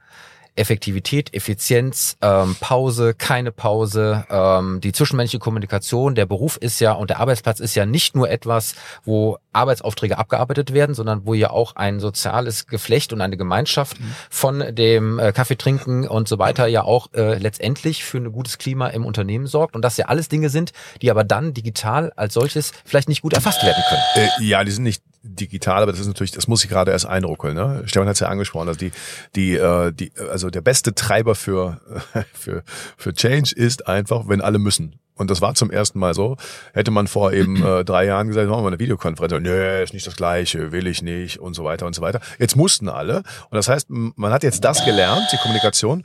Effektivität, 0.55 1.33
Effizienz, 1.33 2.17
ähm, 2.21 2.55
Pause, 2.59 3.13
keine 3.13 3.51
Pause, 3.51 4.25
ähm, 4.29 4.81
die 4.81 4.91
zwischenmenschliche 4.91 5.39
Kommunikation. 5.39 6.15
Der 6.15 6.25
Beruf 6.25 6.57
ist 6.57 6.81
ja 6.81 6.91
und 6.91 7.09
der 7.09 7.19
Arbeitsplatz 7.19 7.59
ist 7.61 7.75
ja 7.75 7.85
nicht 7.85 8.15
nur 8.15 8.29
etwas, 8.29 8.75
wo 9.05 9.37
Arbeitsaufträge 9.51 10.17
abgearbeitet 10.17 10.73
werden, 10.73 10.93
sondern 10.93 11.25
wo 11.25 11.33
ja 11.33 11.49
auch 11.49 11.75
ein 11.75 11.99
soziales 11.99 12.67
Geflecht 12.67 13.13
und 13.13 13.21
eine 13.21 13.37
Gemeinschaft 13.37 13.99
mhm. 13.99 14.15
von 14.29 14.75
dem 14.75 15.19
äh, 15.19 15.31
Kaffee 15.31 15.57
trinken 15.57 16.07
und 16.07 16.27
so 16.27 16.39
weiter 16.39 16.67
ja 16.67 16.83
auch 16.83 17.07
äh, 17.13 17.37
letztendlich 17.37 18.03
für 18.03 18.17
ein 18.17 18.31
gutes 18.31 18.57
Klima 18.57 18.87
im 18.87 19.05
Unternehmen 19.05 19.47
sorgt 19.47 19.75
und 19.75 19.83
das 19.83 19.97
ja 19.97 20.05
alles 20.05 20.29
Dinge 20.29 20.49
sind, 20.49 20.71
die 21.01 21.09
aber 21.11 21.23
dann 21.23 21.53
digital 21.53 22.11
als 22.15 22.33
solches 22.33 22.73
vielleicht 22.85 23.09
nicht 23.09 23.21
gut 23.21 23.33
erfasst 23.33 23.63
werden 23.63 23.83
können. 23.89 24.29
Äh, 24.39 24.43
ja, 24.43 24.63
die 24.63 24.71
sind 24.71 24.83
nicht 24.83 25.03
digital, 25.23 25.83
aber 25.83 25.91
das 25.91 25.99
ist 25.99 26.07
natürlich, 26.07 26.31
das 26.31 26.47
muss 26.47 26.63
ich 26.63 26.69
gerade 26.69 26.91
erst 26.91 27.05
einruckeln. 27.05 27.55
Ne? 27.55 27.83
Stefan 27.85 28.07
hat 28.07 28.15
es 28.15 28.19
ja 28.19 28.29
angesprochen, 28.29 28.67
also 28.67 28.79
die, 28.79 28.91
die, 29.35 29.55
äh, 29.55 29.91
die, 29.91 30.11
also 30.31 30.49
der 30.49 30.61
beste 30.61 30.95
Treiber 30.95 31.35
für, 31.35 31.81
für, 32.33 32.63
für 32.97 33.13
Change 33.13 33.53
ist 33.55 33.87
einfach, 33.87 34.27
wenn 34.27 34.41
alle 34.41 34.59
müssen. 34.59 34.99
Und 35.19 35.29
das 35.29 35.41
war 35.41 35.53
zum 35.53 35.69
ersten 35.69 35.99
Mal 35.99 36.13
so. 36.13 36.37
Hätte 36.73 36.91
man 36.91 37.07
vor 37.07 37.33
eben 37.33 37.61
äh, 37.63 37.83
drei 37.83 38.05
Jahren 38.05 38.29
gesagt, 38.29 38.49
machen 38.49 38.63
wir 38.63 38.67
eine 38.67 38.79
Videokonferenz. 38.79 39.33
Nö, 39.43 39.83
ist 39.83 39.93
nicht 39.93 40.07
das 40.07 40.15
Gleiche, 40.15 40.71
will 40.71 40.87
ich 40.87 41.01
nicht 41.01 41.39
und 41.39 41.55
so 41.55 41.65
weiter 41.65 41.85
und 41.85 41.93
so 41.93 42.01
weiter. 42.01 42.21
Jetzt 42.39 42.55
mussten 42.55 42.87
alle. 42.87 43.17
Und 43.17 43.55
das 43.55 43.67
heißt, 43.67 43.87
man 43.89 44.31
hat 44.31 44.43
jetzt 44.43 44.63
das 44.63 44.85
gelernt, 44.85 45.27
die 45.33 45.37
Kommunikation. 45.37 46.03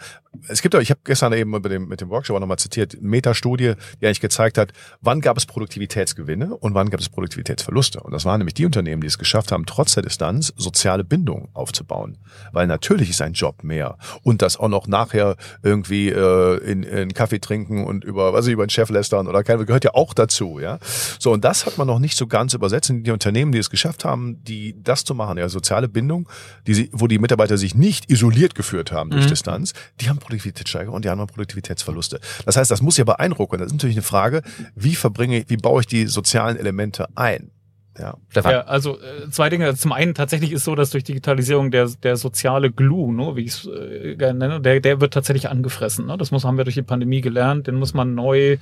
Es 0.49 0.63
gibt 0.63 0.75
auch, 0.75 0.81
ich 0.81 0.91
habe 0.91 0.99
gestern 1.05 1.33
eben 1.33 1.53
mit 1.53 1.65
dem, 1.67 1.87
mit 1.87 2.01
dem 2.01 2.11
Workshop 2.11 2.37
auch 2.37 2.41
nochmal 2.41 2.59
zitiert, 2.59 3.01
Metastudie, 3.01 3.75
die 4.01 4.07
eigentlich 4.07 4.21
gezeigt 4.21 4.59
hat, 4.59 4.73
wann 5.01 5.21
gab 5.21 5.37
es 5.37 5.47
Produktivitätsgewinne 5.47 6.57
und 6.57 6.75
wann 6.75 6.91
gab 6.91 6.99
es 6.99 7.09
Produktivitätsverluste. 7.09 8.01
Und 8.01 8.11
das 8.11 8.25
waren 8.25 8.39
nämlich 8.39 8.55
die 8.55 8.67
Unternehmen, 8.67 9.01
die 9.01 9.07
es 9.07 9.19
geschafft 9.19 9.53
haben, 9.53 9.65
trotz 9.65 9.95
der 9.95 10.03
Distanz 10.03 10.53
soziale 10.57 11.05
Bindungen 11.05 11.51
aufzubauen. 11.53 12.19
Weil 12.51 12.67
natürlich 12.67 13.11
ist 13.11 13.23
ein 13.23 13.35
Job 13.35 13.63
mehr. 13.63 13.97
Und 14.25 14.43
das 14.43 14.57
auch 14.57 14.67
noch 14.67 14.89
nachher 14.89 15.37
irgendwie 15.63 16.09
äh, 16.09 16.57
in, 16.65 16.83
in 16.83 17.15
Kaffee 17.15 17.39
trinken 17.39 17.85
und 17.85 18.03
über, 18.03 18.33
was 18.33 18.49
ich 18.49 18.55
über 18.55 18.67
den 18.67 18.71
Chef 18.71 18.91
lässt 18.91 19.04
Schwestern 19.05 19.29
oder 19.29 19.45
keine, 19.45 19.65
gehört 19.65 19.85
ja 19.85 19.95
auch 19.95 20.15
dazu, 20.15 20.59
ja. 20.59 20.79
So, 21.19 21.33
und 21.33 21.45
das 21.45 21.67
hat 21.67 21.79
man 21.79 21.87
noch 21.87 21.99
nicht 21.99 22.17
so 22.17 22.27
ganz 22.27 22.55
übersetzt. 22.55 22.91
Und 22.91 23.05
die 23.05 23.11
Unternehmen, 23.11 23.53
die 23.53 23.59
es 23.59 23.71
geschafft 23.71 24.05
haben, 24.05 24.43
die 24.45 24.75
das 24.83 25.05
zu 25.05 25.15
machen, 25.15 25.39
ja, 25.39 25.49
soziale 25.49 25.89
Bindung, 25.89 26.29
die 26.67 26.75
sie, 26.75 26.91
wo 26.93 27.07
die 27.07 27.19
Mitarbeiter 27.19 27.59
sich 27.59 27.75
nicht 27.75 28.11
isoliert 28.11 28.55
geführt 28.55 28.93
haben 28.93 29.11
durch 29.11 29.25
mhm. 29.25 29.29
Distanz, 29.29 29.73
die 30.01 30.09
haben 30.09 30.19
Produktivitätssteigerung 30.19 30.97
und 30.97 31.05
die 31.05 31.11
haben 31.11 31.25
Produktivitätsverluste. 31.27 32.21
Das 32.47 32.57
heißt, 32.57 32.71
das 32.71 32.83
muss 32.83 32.97
ja 32.97 33.05
beeindrucken. 33.05 33.59
Das 33.59 33.67
ist 33.67 33.73
natürlich 33.73 33.97
eine 33.97 34.03
Frage, 34.03 34.43
wie 34.75 34.95
verbringe, 34.95 35.45
wie 35.49 35.57
baue 35.57 35.81
ich 35.81 35.87
die 35.87 36.07
sozialen 36.07 36.57
Elemente 36.57 37.07
ein? 37.15 37.51
Ja, 37.99 38.17
Stefan. 38.29 38.53
ja, 38.53 38.61
also 38.63 38.99
äh, 38.99 39.31
zwei 39.31 39.49
Dinge. 39.49 39.75
Zum 39.77 39.93
einen 39.93 40.15
tatsächlich 40.15 40.53
ist 40.53 40.65
so, 40.65 40.75
dass 40.75 40.91
durch 40.91 41.05
Digitalisierung 41.05 41.71
der, 41.71 41.89
der 42.03 42.17
soziale 42.17 42.73
Glue, 42.73 43.15
ne, 43.15 43.37
wie 43.37 43.43
ich 43.43 43.53
es 43.53 43.67
äh, 43.67 44.17
gerne 44.17 44.39
nenne, 44.39 44.61
der, 44.61 44.81
der 44.81 45.01
wird 45.01 45.15
tatsächlich 45.15 45.49
angefressen. 45.49 46.07
Ne? 46.07 46.19
Das 46.19 46.31
muss, 46.33 46.45
haben 46.45 46.57
wir 46.57 46.65
durch 46.65 46.75
die 46.75 46.83
Pandemie 46.83 47.21
gelernt. 47.21 47.69
Den 47.69 47.77
muss 47.77 47.95
man 47.95 48.15
neu 48.15 48.57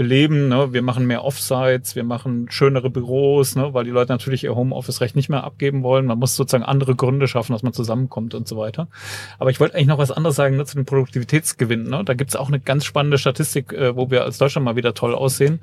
beleben. 0.00 0.48
Ne? 0.48 0.72
Wir 0.72 0.80
machen 0.80 1.06
mehr 1.06 1.24
Offsites, 1.24 1.94
wir 1.94 2.04
machen 2.04 2.46
schönere 2.48 2.88
Büros, 2.88 3.54
ne? 3.54 3.74
weil 3.74 3.84
die 3.84 3.90
Leute 3.90 4.10
natürlich 4.10 4.44
ihr 4.44 4.54
Homeoffice-Recht 4.54 5.14
nicht 5.14 5.28
mehr 5.28 5.44
abgeben 5.44 5.82
wollen. 5.82 6.06
Man 6.06 6.18
muss 6.18 6.36
sozusagen 6.36 6.64
andere 6.64 6.96
Gründe 6.96 7.28
schaffen, 7.28 7.52
dass 7.52 7.62
man 7.62 7.74
zusammenkommt 7.74 8.34
und 8.34 8.48
so 8.48 8.56
weiter. 8.56 8.88
Aber 9.38 9.50
ich 9.50 9.60
wollte 9.60 9.74
eigentlich 9.74 9.88
noch 9.88 9.98
was 9.98 10.10
anderes 10.10 10.36
sagen 10.36 10.56
ne, 10.56 10.64
zu 10.64 10.76
den 10.76 10.86
Produktivitätsgewinnen. 10.86 11.90
Ne? 11.90 12.02
Da 12.02 12.14
gibt's 12.14 12.34
auch 12.34 12.48
eine 12.48 12.60
ganz 12.60 12.86
spannende 12.86 13.18
Statistik, 13.18 13.74
äh, 13.74 13.94
wo 13.94 14.10
wir 14.10 14.24
als 14.24 14.38
Deutschland 14.38 14.64
mal 14.64 14.74
wieder 14.74 14.94
toll 14.94 15.14
aussehen. 15.14 15.60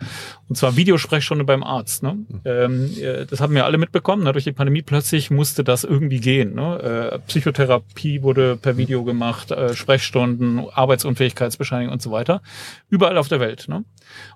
Und 0.47 0.55
zwar 0.55 0.75
Videosprechstunde 0.75 1.43
beim 1.43 1.63
Arzt. 1.63 2.03
Ne? 2.03 2.19
Ähm, 2.45 2.91
äh, 3.01 3.25
das 3.25 3.41
haben 3.41 3.55
wir 3.55 3.65
alle 3.65 3.79
mitbekommen. 3.79 4.23
Ne? 4.23 4.33
Durch 4.33 4.43
die 4.43 4.51
Pandemie 4.51 4.83
plötzlich 4.83 5.31
musste 5.31 5.63
das 5.63 5.83
irgendwie 5.83 6.19
gehen. 6.19 6.53
Ne? 6.53 7.11
Äh, 7.15 7.19
Psychotherapie 7.25 8.21
wurde 8.21 8.55
per 8.55 8.77
Video 8.77 9.03
gemacht, 9.03 9.49
äh, 9.49 9.73
Sprechstunden, 9.73 10.69
Arbeitsunfähigkeitsbescheinigung 10.71 11.91
und 11.91 12.03
so 12.03 12.11
weiter. 12.11 12.43
Überall 12.87 13.17
auf 13.17 13.29
der 13.29 13.39
Welt. 13.39 13.65
Ne? 13.67 13.83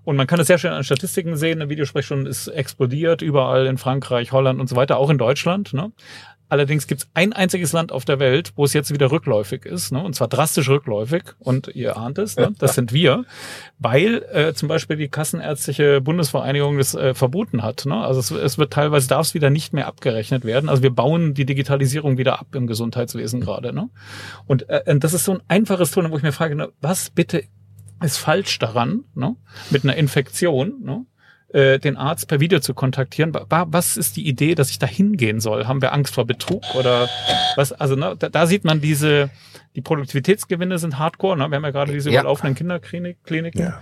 Und 0.04 0.16
man 0.16 0.28
kann 0.28 0.40
es 0.40 0.48
sehr 0.48 0.58
schön 0.58 0.72
an 0.72 0.84
Statistiken 0.84 1.36
sehen. 1.36 1.62
Eine 1.62 1.70
Videosprechstunde 1.70 2.30
ist 2.30 2.48
explodiert, 2.48 3.22
überall 3.22 3.66
in 3.66 3.78
Frankreich, 3.78 4.32
Holland 4.32 4.60
und 4.60 4.68
so 4.68 4.76
weiter, 4.76 4.98
auch 4.98 5.10
in 5.10 5.18
Deutschland. 5.18 5.74
Ne? 5.74 5.92
Allerdings 6.52 6.86
gibt 6.86 7.04
es 7.04 7.08
ein 7.14 7.32
einziges 7.32 7.72
Land 7.72 7.94
auf 7.94 8.04
der 8.04 8.20
Welt, 8.20 8.52
wo 8.58 8.66
es 8.66 8.74
jetzt 8.74 8.94
wieder 8.94 9.10
rückläufig 9.10 9.66
ist, 9.66 9.94
ne? 9.94 10.04
und 10.04 10.16
zwar 10.16 10.28
drastisch 10.28 10.68
rückläufig. 10.68 11.24
Und 11.40 11.70
ihr 11.74 11.96
ahnt 11.96 12.18
es, 12.18 12.36
ne? 12.36 12.54
das 12.60 12.76
sind 12.76 12.92
wir, 12.92 13.24
weil 13.80 14.22
äh, 14.34 14.54
zum 14.54 14.68
Beispiel 14.68 14.98
die 14.98 15.08
Kassenärztliche 15.08 16.02
Bundesvereinigung 16.02 16.78
das 16.78 16.94
äh, 16.94 17.14
verboten 17.14 17.64
hat. 17.64 17.86
Ne? 17.86 17.96
Also 17.96 18.20
es, 18.20 18.32
es 18.32 18.58
wird 18.58 18.74
teilweise 18.74 19.08
darf 19.08 19.28
es 19.28 19.34
wieder 19.34 19.50
nicht 19.50 19.72
mehr 19.72 19.88
abgerechnet 19.88 20.44
werden. 20.44 20.68
Also 20.68 20.84
wir 20.84 20.94
bauen 20.94 21.34
die 21.34 21.46
Digitalisierung 21.46 22.18
wieder 22.18 22.42
ab 22.42 22.48
im 22.54 22.68
Gesundheitswesen 22.68 23.40
gerade. 23.40 23.72
Ne? 23.72 23.90
Und 24.46 24.68
äh, 24.68 25.00
das 25.00 25.14
ist 25.14 25.24
so 25.24 25.32
ein 25.32 25.42
einfaches 25.48 25.92
Ton, 25.92 26.12
wo 26.12 26.18
ich 26.18 26.24
mir 26.24 26.34
frage, 26.34 26.56
ne, 26.56 26.68
was 26.82 27.12
bitte 27.12 27.46
ist 28.02 28.18
falsch 28.18 28.60
daran, 28.60 29.04
ne, 29.16 29.36
mit 29.70 29.84
einer 29.84 29.96
Infektion, 29.96 30.82
ne, 30.84 31.06
äh, 31.54 31.80
den 31.80 31.98
Arzt 31.98 32.28
per 32.28 32.40
Video 32.40 32.60
zu 32.60 32.74
kontaktieren. 32.74 33.34
Was 33.34 33.98
ist 33.98 34.16
die 34.18 34.28
Idee, 34.28 34.56
dass 34.56 34.70
ich 34.70 34.80
da 34.80 34.88
hingehen 34.88 35.40
soll? 35.40 35.68
Haben 35.68 35.82
wir 35.82 35.94
Angst 35.94 36.14
vor 36.14 36.26
Betrug 36.26 36.64
oder 36.76 37.10
was? 37.56 37.74
Also 37.74 37.96
ne, 37.96 38.16
da, 38.18 38.30
da 38.30 38.48
sieht 38.48 38.64
man 38.64 38.82
diese, 38.82 39.30
die 39.76 39.82
Produktivitätsgewinne 39.82 40.80
sind 40.80 40.98
hardcore. 40.98 41.38
Ne? 41.38 41.50
Wir 41.50 41.58
haben 41.58 41.64
ja 41.64 41.72
gerade 41.72 41.94
diese 41.94 42.10
ja. 42.10 42.22
überlaufenden 42.22 42.56
Kinderkliniken. 42.56 43.62
Ja, 43.62 43.82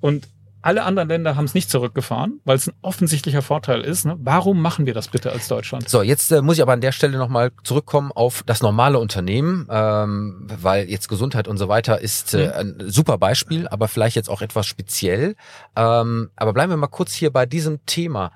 und 0.00 0.28
alle 0.62 0.82
anderen 0.82 1.08
Länder 1.08 1.36
haben 1.36 1.44
es 1.44 1.54
nicht 1.54 1.70
zurückgefahren, 1.70 2.40
weil 2.44 2.56
es 2.56 2.66
ein 2.66 2.74
offensichtlicher 2.82 3.42
Vorteil 3.42 3.82
ist. 3.82 4.04
Ne? 4.04 4.16
Warum 4.18 4.60
machen 4.60 4.86
wir 4.86 4.94
das 4.94 5.08
bitte 5.08 5.32
als 5.32 5.48
Deutschland? 5.48 5.88
So, 5.88 6.02
jetzt 6.02 6.30
äh, 6.32 6.42
muss 6.42 6.56
ich 6.56 6.62
aber 6.62 6.72
an 6.72 6.80
der 6.80 6.92
Stelle 6.92 7.18
nochmal 7.18 7.52
zurückkommen 7.62 8.12
auf 8.12 8.42
das 8.44 8.62
normale 8.62 8.98
Unternehmen, 8.98 9.66
ähm, 9.70 10.46
weil 10.60 10.88
jetzt 10.88 11.08
Gesundheit 11.08 11.48
und 11.48 11.58
so 11.58 11.68
weiter 11.68 12.00
ist 12.00 12.34
äh, 12.34 12.50
ein 12.50 12.76
super 12.86 13.18
Beispiel, 13.18 13.68
aber 13.68 13.88
vielleicht 13.88 14.16
jetzt 14.16 14.28
auch 14.28 14.42
etwas 14.42 14.66
speziell. 14.66 15.36
Ähm, 15.76 16.30
aber 16.36 16.52
bleiben 16.52 16.72
wir 16.72 16.76
mal 16.76 16.88
kurz 16.88 17.14
hier 17.14 17.32
bei 17.32 17.46
diesem 17.46 17.84
Thema 17.86 18.32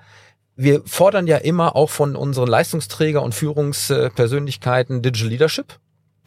wir 0.54 0.82
fordern 0.84 1.26
ja 1.26 1.38
immer 1.38 1.76
auch 1.76 1.90
von 1.90 2.14
unseren 2.14 2.48
Leistungsträger 2.48 3.22
und 3.22 3.34
Führungspersönlichkeiten 3.34 5.02
Digital 5.02 5.30
Leadership. 5.30 5.78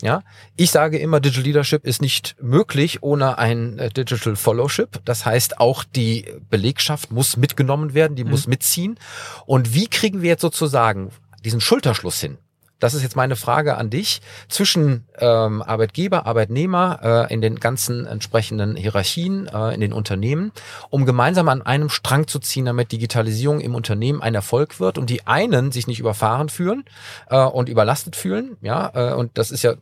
Ja, 0.02 0.24
ich 0.58 0.72
sage 0.72 0.98
immer, 0.98 1.22
Digital 1.22 1.46
Leadership 1.46 1.86
ist 1.86 2.02
nicht 2.02 2.36
möglich 2.42 3.02
ohne 3.02 3.38
ein 3.38 3.80
äh, 3.80 3.90
Digital 3.90 4.36
Followship. 4.36 5.00
Das 5.06 5.26
heißt, 5.26 5.60
auch 5.60 5.86
die 5.86 6.26
Belegschaft 6.50 7.12
muss 7.12 7.38
mitgenommen 7.38 7.94
werden, 7.94 8.16
die 8.16 8.26
mhm. 8.26 8.32
muss 8.32 8.46
mitziehen. 8.46 9.00
Und 9.46 9.74
wie 9.74 9.88
kriegen 9.88 10.22
wir 10.22 10.30
jetzt 10.30 10.42
sozusagen 10.42 11.12
diesen 11.46 11.62
Schulterschluss 11.62 12.20
hin? 12.20 12.38
Das 12.80 12.94
ist 12.94 13.04
jetzt 13.04 13.16
meine 13.16 13.36
Frage 13.36 13.78
an 13.78 13.90
dich. 13.90 14.22
Zwischen 14.50 15.06
ähm, 15.18 15.62
Arbeitgeber, 15.62 16.26
Arbeitnehmer 16.26 17.28
äh, 17.30 17.34
in 17.34 17.42
den 17.42 17.60
ganzen 17.60 18.06
entsprechenden 18.06 18.76
Hierarchien 18.76 19.48
äh, 19.48 19.74
in 19.74 19.82
den 19.82 19.94
Unternehmen, 19.94 20.52
um 20.90 21.06
gemeinsam 21.06 21.48
an 21.50 21.62
einem 21.62 21.90
Strang 21.90 22.28
zu 22.28 22.40
ziehen, 22.40 22.66
damit 22.66 22.92
Digitalisierung 22.92 23.62
im 23.62 23.76
Unternehmen 23.76 24.22
ein 24.22 24.36
Erfolg 24.36 24.80
wird 24.80 24.98
und 24.98 25.10
die 25.10 25.26
einen 25.26 25.72
sich 25.72 25.88
nicht 25.88 26.00
überfahren 26.00 26.50
fühlen 26.50 26.84
äh, 27.30 27.44
und 27.44 27.70
überlastet 27.70 28.16
fühlen, 28.16 28.58
ja, 28.62 28.92
äh, 28.94 29.14
und 29.14 29.38
das 29.38 29.52
ist 29.52 29.64
ja 29.64 29.76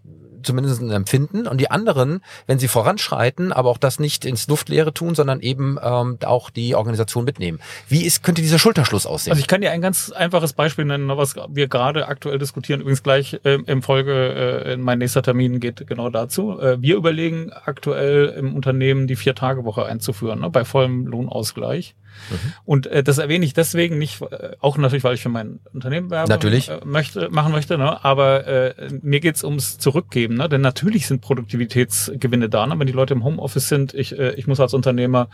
zumindest 0.43 0.81
ein 0.81 0.91
Empfinden. 0.91 1.47
Und 1.47 1.59
die 1.59 1.71
anderen, 1.71 2.21
wenn 2.47 2.59
sie 2.59 2.67
voranschreiten, 2.67 3.51
aber 3.51 3.69
auch 3.69 3.77
das 3.77 3.99
nicht 3.99 4.25
ins 4.25 4.47
Luftleere 4.47 4.93
tun, 4.93 5.15
sondern 5.15 5.39
eben 5.39 5.77
ähm, 5.81 6.17
auch 6.25 6.49
die 6.49 6.75
Organisation 6.75 7.23
mitnehmen. 7.25 7.59
Wie 7.87 8.03
ist, 8.03 8.23
könnte 8.23 8.41
dieser 8.41 8.59
Schulterschluss 8.59 9.05
aussehen? 9.05 9.31
Also 9.31 9.41
ich 9.41 9.47
kann 9.47 9.61
dir 9.61 9.71
ein 9.71 9.81
ganz 9.81 10.11
einfaches 10.11 10.53
Beispiel 10.53 10.85
nennen, 10.85 11.07
was 11.09 11.35
wir 11.49 11.67
gerade 11.67 12.07
aktuell 12.07 12.37
diskutieren. 12.39 12.81
Übrigens 12.81 13.03
gleich 13.03 13.39
äh, 13.43 13.59
im 13.65 13.81
Folge, 13.81 14.63
äh, 14.65 14.77
mein 14.77 14.99
nächster 14.99 15.21
Termin 15.21 15.59
geht 15.59 15.87
genau 15.87 16.09
dazu. 16.09 16.59
Äh, 16.59 16.81
wir 16.81 16.95
überlegen 16.95 17.51
aktuell 17.65 18.27
im 18.29 18.55
Unternehmen 18.55 19.07
die 19.07 19.15
Vier-Tage-Woche 19.15 19.85
einzuführen, 19.85 20.41
ne, 20.41 20.49
bei 20.49 20.65
vollem 20.65 21.07
Lohnausgleich. 21.07 21.95
Und 22.65 22.87
äh, 22.87 23.03
das 23.03 23.17
erwähne 23.17 23.45
ich 23.45 23.53
deswegen 23.53 23.97
nicht, 23.97 24.21
äh, 24.21 24.55
auch 24.59 24.77
natürlich, 24.77 25.03
weil 25.03 25.15
ich 25.15 25.21
für 25.21 25.29
mein 25.29 25.59
Unternehmen 25.73 26.09
Werbung 26.09 26.29
Natürlich. 26.29 26.69
Äh, 26.69 26.79
möchte, 26.85 27.29
machen 27.29 27.51
möchte, 27.51 27.77
ne? 27.77 28.03
aber 28.03 28.47
äh, 28.47 28.89
mir 29.01 29.19
geht's 29.19 29.43
ums 29.43 29.77
Zurückgeben. 29.77 30.35
Ne? 30.35 30.49
Denn 30.49 30.61
natürlich 30.61 31.07
sind 31.07 31.21
Produktivitätsgewinne 31.21 32.49
da. 32.49 32.65
Ne? 32.65 32.77
Wenn 32.77 32.87
die 32.87 32.93
Leute 32.93 33.13
im 33.13 33.23
Homeoffice 33.23 33.67
sind, 33.67 33.93
ich, 33.93 34.17
äh, 34.17 34.33
ich 34.33 34.47
muss 34.47 34.59
als 34.59 34.73
Unternehmer 34.73 35.29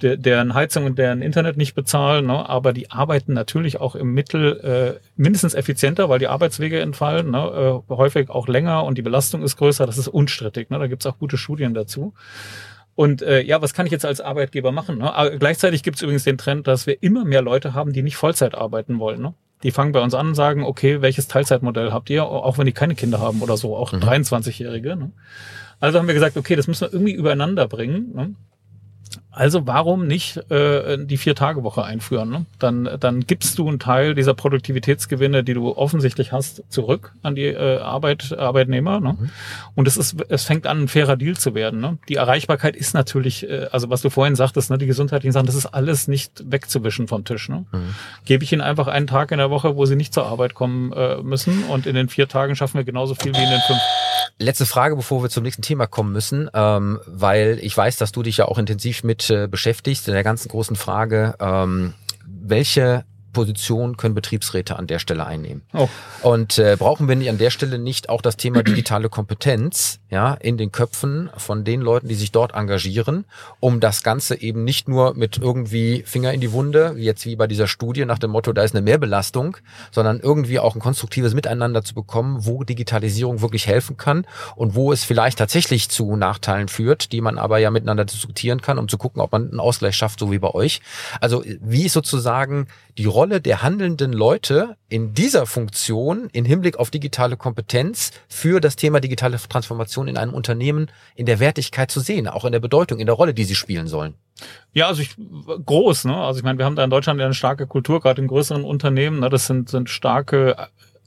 der, 0.00 0.16
deren 0.16 0.54
Heizung 0.54 0.84
und 0.84 0.98
deren 0.98 1.22
Internet 1.22 1.56
nicht 1.56 1.74
bezahlen, 1.74 2.26
ne? 2.26 2.48
aber 2.48 2.72
die 2.72 2.90
arbeiten 2.90 3.32
natürlich 3.32 3.80
auch 3.80 3.94
im 3.94 4.12
Mittel 4.12 4.98
äh, 4.98 5.00
mindestens 5.16 5.54
effizienter, 5.54 6.08
weil 6.08 6.18
die 6.18 6.28
Arbeitswege 6.28 6.80
entfallen, 6.80 7.30
ne? 7.30 7.82
äh, 7.88 7.94
häufig 7.94 8.30
auch 8.30 8.48
länger 8.48 8.84
und 8.84 8.98
die 8.98 9.02
Belastung 9.02 9.42
ist 9.42 9.56
größer. 9.56 9.86
Das 9.86 9.98
ist 9.98 10.08
unstrittig. 10.08 10.70
Ne? 10.70 10.78
Da 10.78 10.86
gibt's 10.86 11.06
auch 11.06 11.18
gute 11.18 11.36
Studien 11.36 11.74
dazu. 11.74 12.14
Und 12.94 13.22
äh, 13.22 13.40
ja, 13.42 13.62
was 13.62 13.72
kann 13.74 13.86
ich 13.86 13.92
jetzt 13.92 14.04
als 14.04 14.20
Arbeitgeber 14.20 14.70
machen? 14.72 14.98
Ne? 14.98 15.12
Aber 15.14 15.30
gleichzeitig 15.30 15.82
gibt 15.82 15.96
es 15.96 16.02
übrigens 16.02 16.24
den 16.24 16.36
Trend, 16.38 16.66
dass 16.66 16.86
wir 16.86 17.02
immer 17.02 17.24
mehr 17.24 17.40
Leute 17.42 17.72
haben, 17.74 17.92
die 17.92 18.02
nicht 18.02 18.16
Vollzeit 18.16 18.54
arbeiten 18.54 18.98
wollen. 18.98 19.22
Ne? 19.22 19.34
Die 19.62 19.70
fangen 19.70 19.92
bei 19.92 20.00
uns 20.00 20.14
an 20.14 20.28
und 20.28 20.34
sagen, 20.34 20.64
okay, 20.64 21.00
welches 21.00 21.28
Teilzeitmodell 21.28 21.92
habt 21.92 22.10
ihr, 22.10 22.24
auch 22.24 22.58
wenn 22.58 22.66
die 22.66 22.72
keine 22.72 22.94
Kinder 22.94 23.20
haben 23.20 23.40
oder 23.40 23.56
so, 23.56 23.76
auch 23.76 23.92
Mhm. 23.92 24.00
23-Jährige. 24.00 24.96
Ne? 24.96 25.12
Also 25.80 25.98
haben 25.98 26.06
wir 26.06 26.14
gesagt, 26.14 26.36
okay, 26.36 26.54
das 26.54 26.68
müssen 26.68 26.82
wir 26.82 26.92
irgendwie 26.92 27.12
übereinander 27.12 27.66
bringen. 27.66 28.12
Ne? 28.14 28.34
Also 29.34 29.66
warum 29.66 30.06
nicht 30.06 30.36
äh, 30.50 30.98
die 30.98 31.16
Vier-Tage-Woche 31.16 31.82
einführen? 31.82 32.28
Ne? 32.28 32.46
Dann, 32.58 32.88
dann 33.00 33.20
gibst 33.20 33.58
du 33.58 33.66
einen 33.66 33.78
Teil 33.78 34.14
dieser 34.14 34.34
Produktivitätsgewinne, 34.34 35.42
die 35.42 35.54
du 35.54 35.74
offensichtlich 35.74 36.32
hast, 36.32 36.62
zurück 36.68 37.14
an 37.22 37.34
die 37.34 37.46
äh, 37.46 37.78
Arbeit, 37.78 38.36
Arbeitnehmer. 38.38 39.00
Ne? 39.00 39.16
Und 39.74 39.88
es 39.88 39.96
ist, 39.96 40.16
es 40.28 40.44
fängt 40.44 40.66
an, 40.66 40.82
ein 40.82 40.88
fairer 40.88 41.16
Deal 41.16 41.34
zu 41.34 41.54
werden. 41.54 41.80
Ne? 41.80 41.96
Die 42.10 42.16
Erreichbarkeit 42.16 42.76
ist 42.76 42.92
natürlich, 42.92 43.48
äh, 43.48 43.68
also 43.72 43.88
was 43.88 44.02
du 44.02 44.10
vorhin 44.10 44.36
sagtest, 44.36 44.70
ne, 44.70 44.76
die 44.76 44.86
gesundheitlichen 44.86 45.32
Sachen, 45.32 45.46
das 45.46 45.54
ist 45.54 45.66
alles 45.66 46.08
nicht 46.08 46.44
wegzuwischen 46.44 47.08
vom 47.08 47.24
Tisch. 47.24 47.48
Ne? 47.48 47.64
Gebe 48.26 48.44
ich 48.44 48.52
ihnen 48.52 48.60
einfach 48.60 48.86
einen 48.86 49.06
Tag 49.06 49.32
in 49.32 49.38
der 49.38 49.48
Woche, 49.48 49.76
wo 49.76 49.86
sie 49.86 49.96
nicht 49.96 50.12
zur 50.12 50.26
Arbeit 50.26 50.52
kommen 50.52 50.92
äh, 50.92 51.22
müssen 51.22 51.64
und 51.64 51.86
in 51.86 51.94
den 51.94 52.10
vier 52.10 52.28
Tagen 52.28 52.54
schaffen 52.54 52.76
wir 52.76 52.84
genauso 52.84 53.14
viel 53.14 53.32
wie 53.32 53.42
in 53.42 53.50
den 53.50 53.60
fünf. 53.60 53.80
Letzte 54.38 54.66
Frage, 54.66 54.96
bevor 54.96 55.22
wir 55.22 55.30
zum 55.30 55.42
nächsten 55.42 55.62
Thema 55.62 55.86
kommen 55.86 56.12
müssen, 56.12 56.50
ähm, 56.54 57.00
weil 57.06 57.58
ich 57.62 57.76
weiß, 57.76 57.96
dass 57.96 58.12
du 58.12 58.22
dich 58.22 58.38
ja 58.38 58.46
auch 58.46 58.58
intensiv 58.58 59.04
mit 59.04 59.30
äh, 59.30 59.46
beschäftigst 59.46 60.08
in 60.08 60.14
der 60.14 60.24
ganzen 60.24 60.48
großen 60.48 60.76
Frage, 60.76 61.34
ähm, 61.40 61.94
welche 62.24 63.04
Position 63.32 63.96
können 63.96 64.14
Betriebsräte 64.14 64.76
an 64.76 64.86
der 64.86 64.98
Stelle 64.98 65.26
einnehmen? 65.26 65.62
Oh. 65.72 65.88
Und 66.22 66.58
äh, 66.58 66.76
brauchen 66.78 67.08
wir 67.08 67.16
nicht 67.16 67.30
an 67.30 67.38
der 67.38 67.50
Stelle 67.50 67.78
nicht 67.78 68.08
auch 68.08 68.20
das 68.20 68.36
Thema 68.36 68.62
digitale 68.62 69.08
Kompetenz 69.08 70.00
ja 70.12 70.34
in 70.34 70.58
den 70.58 70.70
Köpfen 70.70 71.30
von 71.36 71.64
den 71.64 71.80
Leuten, 71.80 72.06
die 72.06 72.14
sich 72.14 72.30
dort 72.32 72.54
engagieren, 72.54 73.24
um 73.60 73.80
das 73.80 74.02
Ganze 74.02 74.40
eben 74.40 74.62
nicht 74.62 74.86
nur 74.86 75.14
mit 75.14 75.38
irgendwie 75.38 76.04
Finger 76.06 76.32
in 76.34 76.40
die 76.40 76.52
Wunde, 76.52 76.94
jetzt 76.98 77.24
wie 77.24 77.34
bei 77.34 77.46
dieser 77.46 77.66
Studie 77.66 78.04
nach 78.04 78.18
dem 78.18 78.30
Motto, 78.30 78.52
da 78.52 78.62
ist 78.62 78.74
eine 78.74 78.82
Mehrbelastung, 78.82 79.56
sondern 79.90 80.20
irgendwie 80.20 80.58
auch 80.58 80.74
ein 80.74 80.80
konstruktives 80.80 81.32
Miteinander 81.34 81.82
zu 81.82 81.94
bekommen, 81.94 82.44
wo 82.44 82.62
Digitalisierung 82.62 83.40
wirklich 83.40 83.66
helfen 83.66 83.96
kann 83.96 84.26
und 84.54 84.74
wo 84.74 84.92
es 84.92 85.02
vielleicht 85.02 85.38
tatsächlich 85.38 85.88
zu 85.88 86.14
Nachteilen 86.14 86.68
führt, 86.68 87.12
die 87.12 87.22
man 87.22 87.38
aber 87.38 87.58
ja 87.58 87.70
miteinander 87.70 88.04
diskutieren 88.04 88.60
kann, 88.60 88.78
um 88.78 88.88
zu 88.88 88.98
gucken, 88.98 89.22
ob 89.22 89.32
man 89.32 89.48
einen 89.48 89.60
Ausgleich 89.60 89.96
schafft, 89.96 90.20
so 90.20 90.30
wie 90.30 90.38
bei 90.38 90.50
euch. 90.50 90.82
Also 91.20 91.42
wie 91.60 91.86
ist 91.86 91.94
sozusagen 91.94 92.66
die 92.98 93.06
Rolle 93.06 93.40
der 93.40 93.62
handelnden 93.62 94.12
Leute 94.12 94.76
in 94.90 95.14
dieser 95.14 95.46
Funktion 95.46 96.28
in 96.32 96.44
Hinblick 96.44 96.76
auf 96.76 96.90
digitale 96.90 97.38
Kompetenz 97.38 98.10
für 98.28 98.60
das 98.60 98.76
Thema 98.76 99.00
digitale 99.00 99.38
Transformation 99.38 100.01
in 100.08 100.16
einem 100.16 100.34
Unternehmen 100.34 100.90
in 101.14 101.26
der 101.26 101.40
Wertigkeit 101.40 101.90
zu 101.90 102.00
sehen, 102.00 102.28
auch 102.28 102.44
in 102.44 102.52
der 102.52 102.60
Bedeutung, 102.60 102.98
in 102.98 103.06
der 103.06 103.14
Rolle, 103.14 103.34
die 103.34 103.44
sie 103.44 103.54
spielen 103.54 103.86
sollen. 103.86 104.14
Ja, 104.72 104.88
also 104.88 105.02
ich 105.02 105.14
groß, 105.16 106.06
ne? 106.06 106.16
Also 106.16 106.38
ich 106.38 106.44
meine, 106.44 106.58
wir 106.58 106.64
haben 106.64 106.76
da 106.76 106.84
in 106.84 106.90
Deutschland 106.90 107.20
ja 107.20 107.26
eine 107.26 107.34
starke 107.34 107.66
Kultur, 107.66 108.00
gerade 108.00 108.20
in 108.20 108.28
größeren 108.28 108.64
Unternehmen. 108.64 109.20
Ne? 109.20 109.28
Das 109.28 109.46
sind, 109.46 109.68
sind 109.68 109.90
starke 109.90 110.56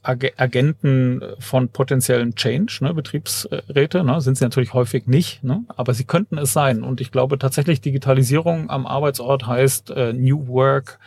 Ag 0.02 0.32
Agenten 0.36 1.20
von 1.40 1.68
potenziellen 1.68 2.36
Change, 2.36 2.78
ne? 2.80 2.94
Betriebsräte, 2.94 4.04
ne? 4.04 4.20
sind 4.20 4.38
sie 4.38 4.44
natürlich 4.44 4.72
häufig 4.72 5.06
nicht, 5.06 5.42
ne? 5.42 5.64
aber 5.68 5.94
sie 5.94 6.04
könnten 6.04 6.38
es 6.38 6.52
sein. 6.52 6.84
Und 6.84 7.00
ich 7.00 7.10
glaube 7.10 7.38
tatsächlich, 7.38 7.80
Digitalisierung 7.80 8.70
am 8.70 8.86
Arbeitsort 8.86 9.46
heißt 9.46 9.90
äh, 9.90 10.12
New 10.12 10.46
Work, 10.46 11.00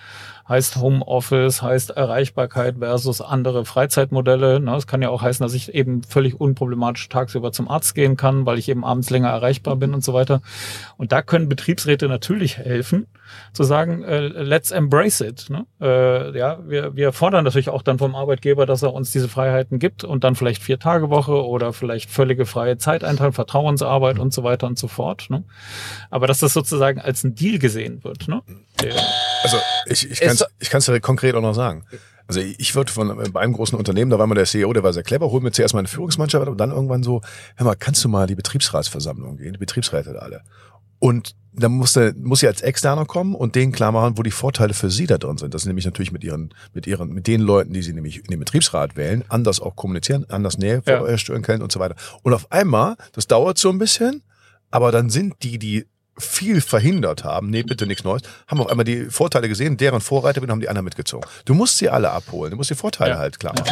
heißt 0.50 0.78
Homeoffice, 0.78 1.62
heißt 1.62 1.91
Erreichbarkeit 1.91 2.78
versus 2.80 3.22
andere 3.22 3.66
Freizeitmodelle. 3.66 4.58
Es 4.76 4.88
kann 4.88 5.04
ja 5.04 5.10
auch 5.10 5.22
heißen, 5.22 5.43
dass 5.43 5.54
ich 5.54 5.74
eben 5.76 6.02
völlig 6.04 6.41
unproblematisch 6.41 7.08
tagsüber 7.08 7.52
zum 7.52 7.70
Arzt 7.70 7.93
gehen 7.93 8.18
kann, 8.18 8.47
weil 8.47 8.58
ich 8.58 8.68
eben 8.68 8.84
abends 8.84 9.12
länger 9.12 9.30
erreichbar 9.30 9.76
bin 9.76 9.93
und 9.93 10.04
so 10.04 10.14
weiter. 10.14 10.41
Und 10.97 11.12
da 11.12 11.22
können 11.22 11.47
Betriebsräte 11.47 12.10
natürlich 12.10 12.58
helfen, 12.58 13.06
zu 13.54 13.64
sagen, 13.64 14.04
äh, 14.04 14.20
let's 14.28 14.72
embrace 14.72 15.22
it. 15.22 15.50
Ne? 15.50 15.68
Äh, 15.80 16.36
ja, 16.38 16.58
wir, 16.68 16.95
wir 16.95 17.14
fordern 17.14 17.43
natürlich 17.43 17.70
auch 17.70 17.84
dann 17.84 18.00
vom 18.00 18.16
Arbeitgeber, 18.16 18.66
dass 18.66 18.82
er 18.82 18.93
uns 18.93 19.12
diese 19.12 19.30
Freiheiten 19.30 19.78
gibt 19.78 20.04
und 20.04 20.24
dann 20.24 20.36
vielleicht 20.36 20.64
vier 20.64 20.80
Tage 20.80 21.12
Woche 21.12 21.45
oder 21.45 21.74
vielleicht 21.74 22.10
völlige 22.10 22.47
freie 22.47 22.80
Zeiteinteilung, 22.80 23.34
Vertrauensarbeit 23.34 24.18
und 24.18 24.34
so 24.34 24.43
weiter 24.43 24.66
und 24.66 24.80
so 24.80 24.88
fort. 24.88 25.28
Ne? 25.30 25.43
Aber 26.10 26.26
dass 26.26 26.39
das 26.39 26.54
sozusagen 26.54 27.00
als 27.00 27.24
ein 27.24 27.36
Deal 27.36 27.60
gesehen 27.60 28.04
wird. 28.04 28.28
Ne? 28.28 28.41
Der, 28.82 28.95
Also 29.44 29.58
ich, 29.86 30.10
ich 30.10 30.20
kann 30.20 30.32
es 30.36 30.46
ich 30.60 30.70
kann's 30.70 30.86
dir 30.86 31.00
konkret 31.00 31.36
auch 31.36 31.42
noch 31.42 31.54
sagen. 31.56 31.86
Also 32.28 32.42
ich 32.42 32.76
würde 32.76 32.92
von 32.92 33.32
bei 33.34 33.40
einem 33.40 33.54
großen 33.54 33.78
Unternehmen, 33.78 34.12
da 34.12 34.20
war 34.20 34.28
mal 34.28 34.36
der 34.36 34.46
CEO, 34.46 34.72
der 34.74 34.84
war 34.84 34.94
sehr 34.94 35.02
clever, 35.04 35.32
holt 35.32 35.42
mir 35.42 35.52
zuerst 35.52 35.74
mal 35.74 35.80
eine 35.80 35.88
Führungsmannschaft 35.88 36.48
und 36.48 36.58
dann 36.60 36.70
irgendwann 36.72 37.02
so, 37.02 37.22
hör 37.56 37.66
mal, 37.66 37.76
kannst 37.76 38.04
du 38.04 38.10
mal 38.10 38.28
die 38.28 38.36
Betriebsratsversammlung 38.36 39.38
gehen, 39.38 39.54
die 39.54 39.58
Betriebsräte 39.60 40.22
alle. 40.22 40.42
Und 41.00 41.36
dann 41.54 41.72
muss 41.72 41.94
der, 41.94 42.14
muss 42.16 42.42
sie 42.42 42.48
als 42.48 42.62
Externer 42.62 43.06
kommen 43.06 43.34
und 43.34 43.56
denen 43.56 43.72
klar 43.72 43.92
machen, 43.92 44.18
wo 44.18 44.22
die 44.22 44.30
Vorteile 44.32 44.74
für 44.76 44.92
sie 44.92 45.08
da 45.08 45.18
drin 45.18 45.38
sind. 45.38 45.54
Das 45.54 45.64
sind 45.64 45.70
nämlich 45.70 45.86
natürlich 45.86 46.12
mit 46.12 46.24
ihren, 46.24 46.54
mit 46.74 46.86
ihren, 46.86 47.10
mit 47.10 47.26
den 47.26 47.42
Leuten, 47.42 47.74
die 47.74 47.82
sie 47.82 47.94
nämlich 47.94 48.18
in 48.18 48.26
den 48.26 48.40
Betriebsrat 48.40 48.96
wählen, 48.96 49.24
anders 49.30 49.60
auch 49.60 49.76
kommunizieren, 49.76 50.26
anders 50.30 50.58
Nähe 50.58 50.84
Ja. 50.86 51.06
herstellen 51.06 51.42
können 51.42 51.64
und 51.64 51.72
so 51.72 51.80
weiter. 51.80 51.96
Und 52.22 52.34
auf 52.34 52.52
einmal, 52.52 52.96
das 53.14 53.26
dauert 53.28 53.58
so 53.58 53.70
ein 53.70 53.80
bisschen, 53.80 54.22
aber 54.70 54.92
dann 54.92 55.10
sind 55.10 55.36
die, 55.42 55.58
die 55.58 55.88
viel 56.20 56.61
verhindert 56.61 57.24
haben, 57.24 57.49
nee, 57.49 57.63
bitte 57.63 57.86
nichts 57.88 58.03
Neues, 58.03 58.22
haben 58.47 58.61
auf 58.61 58.67
einmal 58.67 58.84
die 58.86 59.05
Vorteile 59.05 59.47
gesehen, 59.49 59.78
deren 59.78 60.01
Vorreiter 60.01 60.41
bin, 60.41 60.51
haben 60.51 60.59
die 60.61 60.70
anderen 60.70 60.86
mitgezogen. 60.86 61.28
Du 61.45 61.53
musst 61.53 61.78
sie 61.78 61.89
alle 61.89 62.11
abholen, 62.11 62.51
du 62.51 62.57
musst 62.57 62.70
die 62.70 62.76
Vorteile 62.76 63.11
Ja. 63.13 63.17
halt 63.20 63.39
klar 63.39 63.53
machen. 63.57 63.72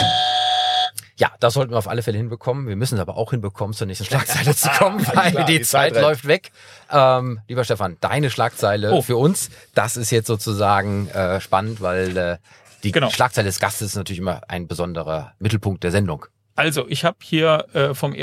Ja, 1.19 1.31
das 1.39 1.55
sollten 1.55 1.71
wir 1.73 1.77
auf 1.79 1.87
alle 1.87 2.03
Fälle 2.03 2.17
hinbekommen. 2.17 2.67
Wir 2.67 2.75
müssen 2.75 2.93
es 2.95 3.01
aber 3.01 3.17
auch 3.17 3.31
hinbekommen, 3.31 3.73
zur 3.73 3.87
nächsten 3.87 4.05
Schlagzeile 4.09 4.55
zu 4.55 4.69
kommen, 4.69 4.99
weil 5.15 5.31
klar, 5.31 5.45
die, 5.45 5.57
die 5.57 5.61
Zeit, 5.63 5.93
Zeit 5.95 6.01
läuft 6.03 6.27
weg. 6.27 6.51
Ähm, 6.91 7.39
lieber 7.47 7.63
Stefan, 7.63 7.97
deine 8.01 8.29
Schlagzeile 8.29 8.91
Oh. 8.91 9.01
für 9.01 9.17
uns, 9.17 9.49
das 9.73 9.97
ist 9.97 10.11
jetzt 10.11 10.27
sozusagen 10.27 11.09
äh, 11.09 11.41
spannend, 11.41 11.81
weil 11.81 12.15
äh, 12.17 12.37
die 12.83 12.91
Genau. 12.91 13.09
Schlagzeile 13.09 13.47
des 13.47 13.59
Gastes 13.59 13.89
ist 13.89 13.95
natürlich 13.95 14.19
immer 14.19 14.41
ein 14.47 14.67
besonderer 14.67 15.33
Mittelpunkt 15.39 15.83
der 15.83 15.91
Sendung. 15.91 16.25
Also, 16.55 16.87
ich 16.87 17.03
habe 17.03 17.17
hier 17.23 17.65
äh, 17.73 17.93
vom 17.95 18.13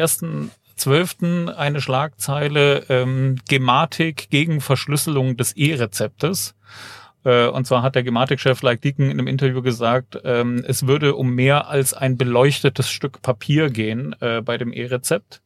1.12. 0.78 1.48
eine 1.54 1.80
Schlagzeile 1.80 2.84
ähm, 2.88 3.36
Gematik 3.48 4.28
gegen 4.30 4.60
Verschlüsselung 4.60 5.36
des 5.36 5.52
E-Rezeptes. 5.56 6.54
Äh, 7.24 7.46
und 7.46 7.66
zwar 7.66 7.82
hat 7.82 7.94
der 7.94 8.02
Gematik-Chef 8.02 8.62
Like 8.62 8.82
Deacon 8.82 9.06
in 9.06 9.12
einem 9.12 9.26
Interview 9.26 9.62
gesagt, 9.62 10.20
ähm, 10.24 10.64
es 10.66 10.86
würde 10.86 11.14
um 11.14 11.34
mehr 11.34 11.68
als 11.68 11.94
ein 11.94 12.16
beleuchtetes 12.16 12.90
Stück 12.90 13.22
Papier 13.22 13.70
gehen 13.70 14.14
äh, 14.20 14.42
bei 14.42 14.58
dem 14.58 14.72
E-Rezept. 14.72 15.40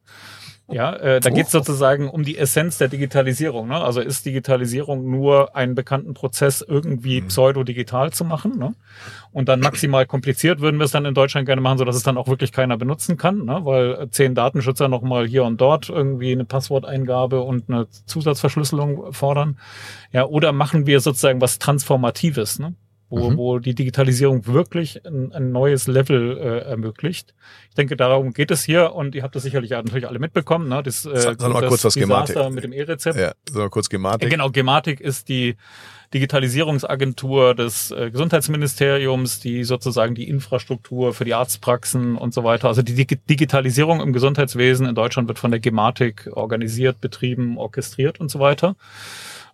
Ja, 0.71 0.93
äh, 0.97 1.21
da 1.21 1.31
geht 1.31 1.47
es 1.47 1.53
sozusagen 1.53 2.11
um 2.11 2.25
die 2.25 2.37
Essenz 2.37 2.77
der 2.77 2.89
Digitalisierung. 2.89 3.69
Ne? 3.69 3.77
Also 3.77 4.03
ist 4.03 4.27
Digitalisierung 4.27 5.11
nur 5.11 5.57
einen 5.57 5.75
bekannten 5.75 6.13
Prozess 6.13 6.61
irgendwie 6.61 7.23
pseudo-digital 7.23 8.13
zu 8.13 8.25
machen? 8.25 8.59
Ne? 8.59 8.75
Und 9.33 9.49
dann 9.49 9.61
maximal 9.61 10.05
kompliziert 10.05 10.61
würden 10.61 10.79
wir 10.79 10.85
es 10.85 10.91
dann 10.91 11.07
in 11.07 11.15
Deutschland 11.15 11.47
gerne 11.47 11.63
machen, 11.63 11.79
so 11.79 11.85
dass 11.85 11.97
es 11.97 12.03
dann 12.03 12.19
auch 12.19 12.29
wirklich 12.29 12.53
keiner 12.53 12.77
benutzen 12.77 13.17
kann, 13.17 13.47
ne? 13.47 13.61
weil 13.63 13.93
äh, 13.95 14.11
zehn 14.11 14.35
Datenschützer 14.35 14.89
nochmal 14.89 15.27
hier 15.27 15.45
und 15.45 15.59
dort 15.59 15.89
irgendwie 15.89 16.33
eine 16.33 16.45
Passworteingabe 16.45 17.41
und 17.41 17.71
eine 17.71 17.89
Zusatzverschlüsselung 18.05 19.15
fordern. 19.15 19.59
Ja, 20.13 20.27
oder 20.27 20.53
machen 20.53 20.87
wir 20.87 21.01
sozusagen 21.01 21.41
was 21.41 21.59
Transformatives, 21.59 22.59
ne? 22.59 22.75
Wo, 23.11 23.31
Mhm. 23.31 23.37
wo 23.39 23.59
die 23.59 23.75
Digitalisierung 23.75 24.47
wirklich 24.47 25.05
ein, 25.07 25.33
ein 25.33 25.51
neues 25.51 25.87
Level 25.87 26.37
äh, 26.37 26.59
ermöglicht. 26.69 27.35
Ich 27.71 27.75
denke, 27.75 27.97
darum 27.97 28.33
geht 28.35 28.51
es 28.51 28.63
hier 28.65 28.93
und 28.95 29.15
ihr 29.15 29.23
habt 29.23 29.35
das 29.35 29.43
sicherlich 29.45 29.71
ja 29.71 29.83
natürlich 29.83 30.07
alle 30.09 30.19
mitbekommen. 30.19 30.69
Ne? 30.69 30.83
Das, 30.83 31.07
äh, 31.07 31.17
Sag- 31.19 31.41
sag 31.41 31.53
mal 31.53 31.61
das 31.63 31.69
kurz, 31.71 31.85
was 31.85 31.95
Desaster 31.95 32.35
Gematik- 32.35 32.55
mit 32.55 32.65
dem 32.65 32.73
E-Rezept. 32.73 33.19
Ja, 33.19 33.33
so 33.51 33.67
kurz 33.71 33.89
Gematik. 33.89 34.29
Genau, 34.31 34.51
Gematik 34.51 35.01
ist 35.01 35.29
die 35.29 35.57
Digitalisierungsagentur 36.39 37.55
des 37.55 37.91
äh, 37.91 38.11
Gesundheitsministeriums, 38.11 39.41
die 39.41 39.65
sozusagen 39.65 40.15
die 40.15 40.29
Infrastruktur 40.29 41.13
für 41.15 41.25
die 41.25 41.35
Arztpraxen 41.35 42.17
und 42.17 42.33
so 42.33 42.45
weiter. 42.45 42.69
Also 42.69 42.83
die 42.83 42.95
Dig 42.95 43.19
Digitalisierung 43.29 44.01
im 44.01 44.13
Gesundheitswesen 44.13 44.87
in 44.87 44.95
Deutschland 44.95 45.29
wird 45.29 45.39
von 45.39 45.51
der 45.51 45.61
Gematik 45.61 46.29
organisiert, 46.33 47.01
betrieben, 47.01 47.59
orchestriert 47.59 48.21
und 48.21 48.31
so 48.31 48.39
weiter. 48.39 48.77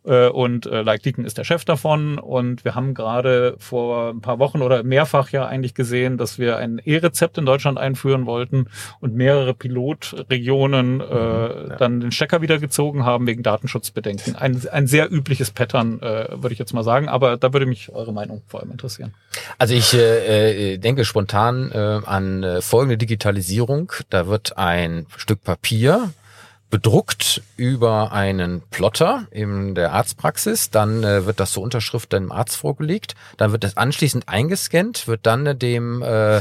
Äh, 0.05 0.29
und 0.29 0.67
äh, 0.67 0.83
Like 0.83 1.03
Deacon 1.03 1.25
ist 1.25 1.39
der 1.39 1.45
Chef 1.45 1.65
davon. 1.65 2.19
Und 2.19 2.65
wir 2.65 2.75
haben 2.75 2.95
gerade 2.95 3.57
vor 3.59 4.11
ein 4.11 4.21
paar 4.21 4.39
Wochen 4.39 4.63
oder 4.63 4.83
mehrfach 4.83 5.31
ja 5.31 5.47
eigentlich 5.47 5.75
gesehen, 5.75 6.19
dass 6.19 6.39
wir 6.39 6.57
ein 6.59 6.81
E-Rezept 6.85 7.39
in 7.39 7.47
Deutschland 7.47 7.79
einführen 7.79 8.27
wollten 8.27 8.67
und 9.01 9.15
mehrere 9.15 9.55
Pilotregionen 9.55 11.01
äh, 11.01 11.05
mhm, 11.05 11.71
ja. 11.71 11.77
dann 11.77 12.01
den 12.01 12.13
Stecker 12.13 12.43
wieder 12.43 12.59
gezogen 12.59 13.05
haben 13.05 13.27
wegen 13.27 13.43
Datenschutzbedenken. 13.43 14.37
Ein, 14.37 14.61
ein 14.71 14.87
sehr 14.87 15.11
übliches 15.13 15.51
Pattern, 15.51 16.01
äh, 16.01 16.29
würde 16.31 16.53
ich 16.53 16.59
jetzt 16.59 16.75
mal 16.75 16.85
sagen. 16.85 17.09
Aber 17.09 17.37
da 17.37 17.53
würde 17.53 17.67
mich 17.67 17.93
eure 17.93 18.13
Meinung 18.13 18.43
vor 18.47 18.61
allem 18.61 18.71
interessieren. 18.71 19.15
Also 19.59 19.75
ich 19.75 19.95
äh, 19.95 20.79
denke 20.79 21.05
spontan 21.05 21.71
äh, 21.73 22.01
an 22.05 22.43
äh, 22.43 22.61
folgende 22.61 22.99
Digitalisierung. 22.99 23.93
Da 24.11 24.27
wird 24.27 24.59
ein 24.59 25.07
Stück 25.17 25.43
Papier 25.43 26.13
bedruckt 26.75 27.41
über 27.57 28.11
einen 28.11 28.61
Plotter 28.70 29.29
in 29.31 29.77
der 29.77 29.93
Arztpraxis, 29.93 30.70
dann 30.70 31.05
äh, 31.05 31.25
wird 31.25 31.39
das 31.39 31.53
zur 31.53 31.62
Unterschrift 31.62 32.12
dem 32.12 32.33
Arzt 32.33 32.57
vorgelegt, 32.57 33.14
dann 33.37 33.53
wird 33.53 33.62
das 33.62 33.77
anschließend 33.77 34.29
eingescannt, 34.29 35.07
wird 35.07 35.20
dann 35.22 35.57
dem 35.61 36.03
äh, 36.03 36.39
äh, 36.39 36.41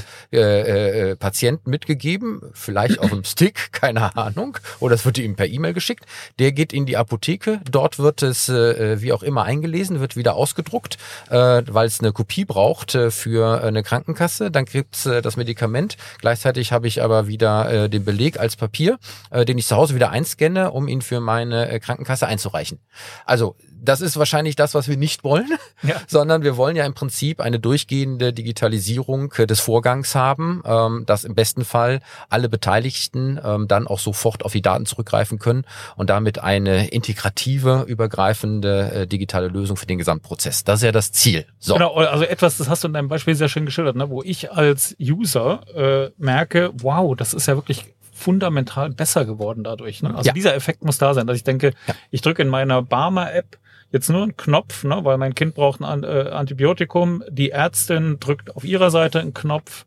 äh, 1.12 1.16
Patienten 1.18 1.70
mitgegeben, 1.70 2.42
vielleicht 2.54 2.98
auf 2.98 3.12
einem 3.12 3.24
Stick, 3.26 3.72
keine 3.74 4.18
Ahnung, 4.18 4.58
oder 4.80 4.96
es 4.96 5.06
wird 5.06 5.20
ihm 5.20 5.36
per 5.36 5.46
E-Mail 5.46 5.74
geschickt. 5.74 6.06
Der 6.40 6.52
geht 6.52 6.74
in 6.74 6.88
die 6.88 6.98
Apotheke, 6.98 7.60
dort 7.70 8.00
wird 8.00 8.24
es 8.24 8.50
äh, 8.50 9.00
wie 9.04 9.14
auch 9.14 9.22
immer 9.22 9.44
eingelesen, 9.44 10.00
wird 10.00 10.16
wieder 10.16 10.34
ausgedruckt, 10.34 10.98
äh, 11.30 11.62
weil 11.68 11.86
es 11.86 12.00
eine 12.00 12.12
Kopie 12.12 12.46
braucht 12.46 12.96
äh, 12.96 13.12
für 13.12 13.64
eine 13.64 13.84
Krankenkasse, 13.84 14.50
dann 14.50 14.66
gibt's 14.66 15.06
äh, 15.06 15.22
das 15.22 15.38
Medikament. 15.38 15.96
Gleichzeitig 16.22 16.72
habe 16.72 16.88
ich 16.88 17.04
aber 17.04 17.28
wieder 17.28 17.72
äh, 17.72 17.88
den 17.88 18.04
Beleg 18.04 18.40
als 18.40 18.56
Papier, 18.56 18.98
äh, 19.30 19.46
den 19.46 19.60
ich 19.60 19.68
zu 19.68 19.76
Hause 19.76 19.94
wieder 19.94 20.10
ein 20.10 20.23
einscanne, 20.24 20.72
um 20.72 20.88
ihn 20.88 21.02
für 21.02 21.20
meine 21.20 21.70
äh, 21.70 21.80
Krankenkasse 21.80 22.28
einzureichen. 22.28 22.80
Also 23.26 23.56
das 23.84 24.00
ist 24.00 24.16
wahrscheinlich 24.16 24.56
das, 24.56 24.74
was 24.74 24.88
wir 24.88 24.96
nicht 24.96 25.26
wollen, 25.26 25.50
ja. 25.82 25.96
sondern 26.08 26.44
wir 26.44 26.56
wollen 26.56 26.78
ja 26.78 26.86
im 26.86 26.94
Prinzip 26.94 27.42
eine 27.42 27.60
durchgehende 27.60 28.32
Digitalisierung 28.32 29.34
äh, 29.34 29.46
des 29.46 29.60
Vorgangs 29.60 30.16
haben, 30.16 30.64
ähm, 30.66 31.04
dass 31.06 31.26
im 31.26 31.36
besten 31.36 31.66
Fall 31.66 32.00
alle 32.30 32.48
Beteiligten 32.48 33.40
ähm, 33.44 33.68
dann 33.68 33.86
auch 33.88 34.00
sofort 34.00 34.46
auf 34.46 34.54
die 34.54 34.62
Daten 34.62 34.86
zurückgreifen 34.86 35.38
können 35.38 35.66
und 35.98 36.10
damit 36.10 36.40
eine 36.40 36.88
integrative, 36.88 37.84
übergreifende 37.88 38.92
äh, 38.92 39.08
digitale 39.08 39.50
Lösung 39.50 39.76
für 39.76 39.86
den 39.86 39.98
Gesamtprozess. 39.98 40.64
Das 40.64 40.80
ist 40.80 40.86
ja 40.86 40.94
das 40.94 41.12
Ziel. 41.12 41.46
So. 41.60 41.74
Genau, 41.74 41.96
also 41.96 42.24
etwas, 42.24 42.58
das 42.58 42.70
hast 42.70 42.86
du 42.86 42.88
in 42.88 42.94
deinem 42.94 43.10
Beispiel 43.10 43.36
sehr 43.36 43.50
schön 43.50 43.66
geschildert, 43.66 43.98
ne, 43.98 44.10
wo 44.10 44.24
ich 44.24 44.52
als 44.54 44.96
User 45.00 45.62
äh, 45.76 46.12
merke, 46.18 46.72
wow, 46.76 47.16
das 47.18 47.34
ist 47.34 47.48
ja 47.48 47.56
wirklich 47.56 47.86
fundamental 48.24 48.90
besser 48.90 49.26
geworden 49.26 49.64
dadurch. 49.64 50.02
Ne? 50.02 50.16
Also 50.16 50.28
ja. 50.28 50.34
dieser 50.34 50.56
Effekt 50.56 50.84
muss 50.84 50.98
da 50.98 51.14
sein, 51.14 51.28
dass 51.28 51.36
ich 51.38 51.44
denke, 51.44 51.74
ja. 51.88 51.96
ich 52.10 52.22
drücke 52.22 52.42
in 52.42 52.48
meiner 52.48 52.82
Barmer-App 52.82 53.58
jetzt 53.92 54.10
nur 54.10 54.24
einen 54.24 54.38
Knopf, 54.38 54.84
ne, 54.84 55.00
weil 55.04 55.18
mein 55.18 55.36
Kind 55.36 55.56
braucht 55.56 55.82
ein 55.82 56.04
äh, 56.04 56.30
Antibiotikum. 56.32 57.24
Die 57.30 57.52
Ärztin 57.52 58.18
drückt 58.20 58.56
auf 58.56 58.64
ihrer 58.64 58.92
Seite 58.92 59.20
einen 59.20 59.34
Knopf 59.34 59.86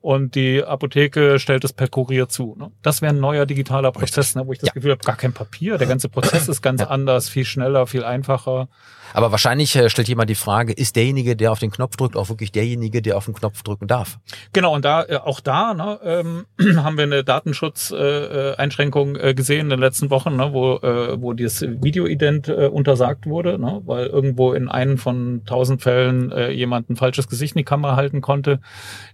und 0.00 0.36
die 0.36 0.62
Apotheke 0.62 1.38
stellt 1.38 1.64
es 1.64 1.72
per 1.72 1.88
Kurier 1.88 2.28
zu. 2.28 2.54
Ne? 2.58 2.70
Das 2.82 3.02
wäre 3.02 3.12
ein 3.12 3.20
neuer 3.20 3.46
digitaler 3.46 3.90
Prozess, 3.90 4.34
ne, 4.36 4.46
wo 4.46 4.52
ich 4.52 4.58
das 4.60 4.68
ja. 4.68 4.74
Gefühl 4.74 4.92
habe, 4.92 5.02
gar 5.02 5.16
kein 5.16 5.32
Papier. 5.32 5.76
Der 5.76 5.86
ganze 5.88 6.08
Prozess 6.08 6.48
ist 6.48 6.62
ganz 6.62 6.82
anders, 6.82 7.28
viel 7.28 7.44
schneller, 7.44 7.86
viel 7.86 8.04
einfacher. 8.04 8.68
Aber 9.12 9.30
wahrscheinlich 9.30 9.74
äh, 9.76 9.88
stellt 9.88 10.08
jemand 10.08 10.30
die 10.30 10.34
Frage, 10.34 10.72
ist 10.72 10.96
derjenige, 10.96 11.36
der 11.36 11.52
auf 11.52 11.58
den 11.58 11.70
Knopf 11.70 11.96
drückt, 11.96 12.16
auch 12.16 12.28
wirklich 12.28 12.52
derjenige, 12.52 13.02
der 13.02 13.16
auf 13.16 13.24
den 13.24 13.34
Knopf 13.34 13.62
drücken 13.62 13.86
darf? 13.86 14.18
Genau, 14.52 14.74
und 14.74 14.84
da 14.84 15.04
äh, 15.04 15.16
auch 15.16 15.40
da 15.40 15.74
ne, 15.74 15.98
ähm, 16.02 16.46
haben 16.76 16.96
wir 16.96 17.04
eine 17.04 17.24
Datenschutzeinschränkung 17.24 19.16
äh, 19.16 19.30
äh, 19.30 19.34
gesehen 19.34 19.66
in 19.66 19.70
den 19.70 19.80
letzten 19.80 20.10
Wochen, 20.10 20.36
ne, 20.36 20.52
wo, 20.52 20.76
äh, 20.76 21.20
wo 21.20 21.32
dieses 21.32 21.62
Videoident 21.62 22.48
äh, 22.48 22.66
untersagt 22.66 23.26
wurde, 23.26 23.58
ne, 23.58 23.82
weil 23.86 24.06
irgendwo 24.06 24.52
in 24.52 24.68
einem 24.68 24.98
von 24.98 25.42
tausend 25.46 25.82
Fällen 25.82 26.32
äh, 26.32 26.50
jemand 26.50 26.90
ein 26.90 26.96
falsches 26.96 27.28
Gesicht 27.28 27.54
in 27.54 27.60
die 27.60 27.64
Kamera 27.64 27.96
halten 27.96 28.20
konnte, 28.20 28.60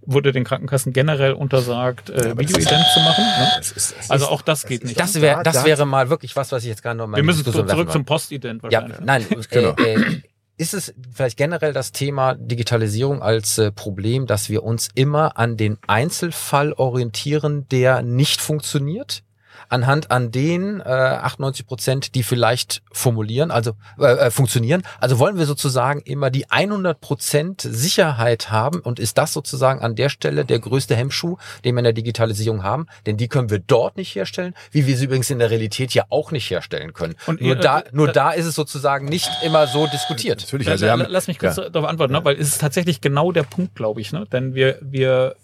wurde 0.03 0.33
den 0.33 0.45
Krankenkassen 0.45 0.93
generell 0.93 1.33
untersagt, 1.33 2.11
äh, 2.11 2.29
ja, 2.29 2.39
Videoident 2.39 2.85
zu 2.93 3.01
machen. 3.01 3.25
Ne? 3.25 3.49
Ist, 3.61 3.77
es 3.77 4.11
also 4.11 4.27
auch 4.27 4.43
das 4.43 4.67
geht 4.67 4.85
nicht. 4.85 4.99
Das, 4.99 5.21
wär, 5.21 5.43
das 5.43 5.65
wäre 5.65 5.87
mal 5.87 6.11
wirklich 6.11 6.37
was, 6.37 6.53
was 6.53 6.63
ich 6.63 6.69
jetzt 6.69 6.83
gerade 6.83 6.97
noch 6.97 7.07
mal 7.07 7.17
Wir 7.17 7.25
müssen 7.25 7.45
zurück 7.45 7.91
zum 7.91 8.05
Postident 8.05 8.63
wahrscheinlich. 8.63 8.99
Ja, 8.99 9.05
nein, 9.05 9.27
genau. 9.51 9.75
Äh, 9.85 10.21
ist 10.57 10.75
es 10.75 10.95
vielleicht 11.13 11.37
generell 11.37 11.73
das 11.73 11.93
Thema 11.93 12.35
Digitalisierung 12.35 13.23
als 13.23 13.59
äh, 13.59 13.73
Problem, 13.73 14.27
dass 14.27 14.49
wir 14.49 14.63
uns 14.63 14.89
immer 14.95 15.37
an 15.37 15.57
den 15.57 15.79
Einzelfall 15.87 16.73
orientieren, 16.75 17.67
der 17.71 18.03
nicht 18.03 18.41
funktioniert? 18.41 19.24
Anhand 19.69 20.11
an 20.11 20.31
den 20.31 20.81
äh, 20.81 20.85
98 20.85 21.67
Prozent, 21.67 22.15
die 22.15 22.23
vielleicht 22.23 22.83
formulieren, 22.93 23.51
also 23.51 23.73
äh, 23.99 24.05
äh 24.05 24.31
funktionieren. 24.31 24.83
Also 25.01 25.19
wollen 25.19 25.39
wir 25.39 25.47
sozusagen 25.47 26.01
immer 26.01 26.31
die 26.31 26.51
100 26.51 27.01
Prozent 27.01 27.61
Sicherheit 27.63 28.51
haben 28.51 28.81
und 28.81 28.99
ist 28.99 29.19
das 29.19 29.33
sozusagen 29.33 29.81
an 29.81 29.95
der 29.95 30.09
Stelle 30.09 30.45
der 30.45 30.59
größte 30.59 30.97
Hemmschuh, 30.97 31.37
den 31.65 31.75
wir 31.75 31.81
in 31.81 31.85
der 31.85 31.93
Digitalisierung 31.93 32.63
haben? 32.63 32.87
Denn 33.07 33.17
die 33.17 33.29
können 33.29 33.51
wir 33.51 33.59
dort 33.59 33.97
nicht 33.97 34.15
herstellen, 34.15 34.55
wie 34.71 34.87
wir 34.87 34.97
sie 34.97 35.07
übrigens 35.07 35.31
in 35.31 35.39
der 35.39 35.51
Realität 35.51 35.95
ja 35.95 36.05
auch 36.11 36.33
nicht 36.33 36.51
herstellen 36.51 36.93
können. 36.93 37.15
Und 37.27 37.41
nur, 37.41 37.57
äh, 37.57 37.61
da, 37.61 37.81
äh, 37.81 37.85
nur 37.93 38.13
da 38.13 38.33
ist 38.33 38.47
es 38.47 38.55
sozusagen 38.55 39.07
nicht 39.07 39.31
immer 39.43 39.67
so 39.67 39.87
diskutiert. 39.87 40.41
Natürlich, 40.41 40.69
also 40.69 40.89
haben, 40.89 41.07
Lass 41.09 41.29
mich 41.29 41.39
kurz 41.39 41.57
ja. 41.57 41.69
darauf 41.69 41.89
antworten, 41.89 42.13
ne? 42.13 42.25
weil 42.25 42.37
es 42.37 42.49
ist 42.49 42.61
tatsächlich 42.61 43.01
genau 43.01 43.33
der 43.33 43.43
Punkt, 43.43 43.75
glaube 43.75 44.01
ich. 44.01 44.13
Ne? 44.13 44.27
Denn 44.33 44.55
wir, 44.55 44.79
wir, 44.81 45.37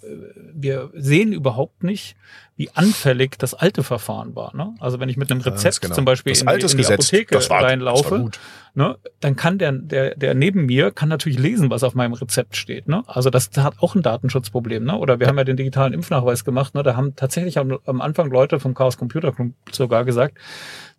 wir 0.53 0.91
sehen 0.95 1.33
überhaupt 1.33 1.83
nicht, 1.85 2.17
wie 2.61 2.69
anfällig 2.75 3.39
das 3.39 3.55
alte 3.55 3.83
Verfahren 3.83 4.37
war. 4.37 4.55
Ne? 4.55 4.75
Also 4.81 5.01
wenn 5.01 5.09
ich 5.09 5.17
mit 5.17 5.31
einem 5.31 5.41
Rezept 5.41 5.81
genau. 5.81 5.95
zum 5.95 6.05
Beispiel 6.05 6.35
in 6.37 6.47
die, 6.47 6.67
in 6.73 6.77
die, 6.77 6.87
Apotheke 6.87 7.37
war, 7.49 7.63
reinlaufe, 7.63 8.31
ne, 8.75 8.99
dann 9.21 9.35
kann 9.35 9.57
der, 9.57 9.73
der, 9.73 10.15
der 10.15 10.35
neben 10.35 10.67
mir 10.67 10.91
kann 10.91 11.09
natürlich 11.09 11.39
lesen, 11.39 11.71
was 11.71 11.83
auf 11.85 11.95
meinem 11.95 12.13
Rezept 12.13 12.57
steht. 12.57 12.87
Ne? 12.87 13.03
Also 13.07 13.31
das 13.31 13.49
hat 13.57 13.77
auch 13.81 13.95
ein 13.95 14.03
Datenschutzproblem. 14.03 14.85
Ne? 14.85 14.95
Oder 14.95 15.19
wir 15.19 15.27
haben 15.27 15.39
ja 15.39 15.45
den 15.45 15.57
digitalen 15.57 15.95
Impfnachweis 15.95 16.45
gemacht. 16.45 16.75
Ne? 16.75 16.83
Da 16.83 16.97
haben 16.97 17.17
tatsächlich 17.17 17.57
am, 17.57 17.79
am 17.87 18.03
Anfang 18.03 18.31
Leute 18.31 18.61
vom 18.61 18.75
Chaos 18.75 18.99
Computer 18.99 19.33
Club 19.33 19.53
sogar 19.73 20.05
gesagt, 20.05 20.37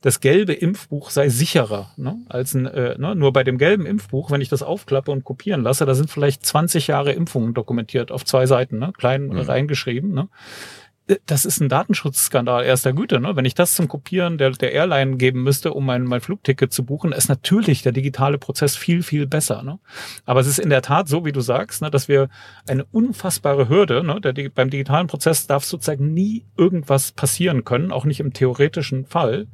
das 0.02 0.20
gelbe 0.20 0.54
Impfbuch 0.54 1.12
sei 1.12 1.30
sicherer 1.30 1.92
ne, 1.96 2.16
als 2.28 2.56
ein, 2.56 2.66
äh, 2.66 2.98
ne, 2.98 3.14
nur 3.14 3.34
bei 3.34 3.44
dem 3.44 3.60
gelben 3.60 3.86
Impfbuch, 3.86 4.32
wenn 4.32 4.42
ich 4.42 4.50
das 4.50 4.64
aufklappe 4.64 5.12
und 5.12 5.24
kopieren 5.24 5.62
lasse, 5.62 5.86
da 5.86 5.94
sind 5.94 6.10
vielleicht 6.10 6.44
20 6.44 6.88
Jahre 6.88 7.12
Impfungen 7.12 7.54
dokumentiert 7.54 8.12
auf 8.12 8.26
zwei 8.26 8.48
Seiten, 8.48 8.80
ne, 8.80 8.94
klein 8.98 9.28
mhm. 9.28 9.42
reingeschrieben. 9.42 10.12
Ne 10.12 10.28
das 11.26 11.46
ist 11.46 11.60
ein 11.60 11.70
Datenschutzskandal 11.70 12.64
erster 12.64 12.94
Güte. 12.94 13.20
Ne? 13.20 13.36
Wenn 13.36 13.46
ich 13.46 13.56
das 13.56 13.76
zum 13.76 13.88
Kopieren 13.88 14.38
der, 14.38 14.52
der 14.52 14.72
Airline 14.72 15.18
geben 15.18 15.44
müsste, 15.44 15.74
um 15.74 15.86
mein, 15.86 16.04
mein 16.04 16.22
Flugticket 16.22 16.72
zu 16.72 16.86
buchen, 16.86 17.12
ist 17.12 17.30
natürlich 17.30 17.82
der 17.82 17.92
digitale 17.92 18.38
Prozess 18.38 18.76
viel, 18.76 19.04
viel 19.04 19.28
besser. 19.28 19.64
Ne? 19.64 19.80
Aber 20.26 20.40
es 20.40 20.48
ist 20.48 20.60
in 20.60 20.70
der 20.70 20.82
Tat 20.82 21.08
so, 21.08 21.26
wie 21.26 21.32
du 21.32 21.42
sagst, 21.42 21.82
ne, 21.82 21.92
dass 21.92 22.08
wir 22.08 22.30
eine 22.68 22.86
unfassbare 22.86 23.70
Hürde, 23.70 24.04
ne, 24.04 24.22
der, 24.22 24.50
beim 24.50 24.70
digitalen 24.70 25.08
Prozess 25.08 25.48
darf 25.48 25.64
sozusagen 25.64 26.14
nie 26.14 26.46
irgendwas 26.58 27.12
passieren 27.12 27.64
können, 27.64 27.92
auch 27.92 28.06
nicht 28.06 28.20
im 28.20 28.34
theoretischen 28.34 29.06
Fall 29.06 29.48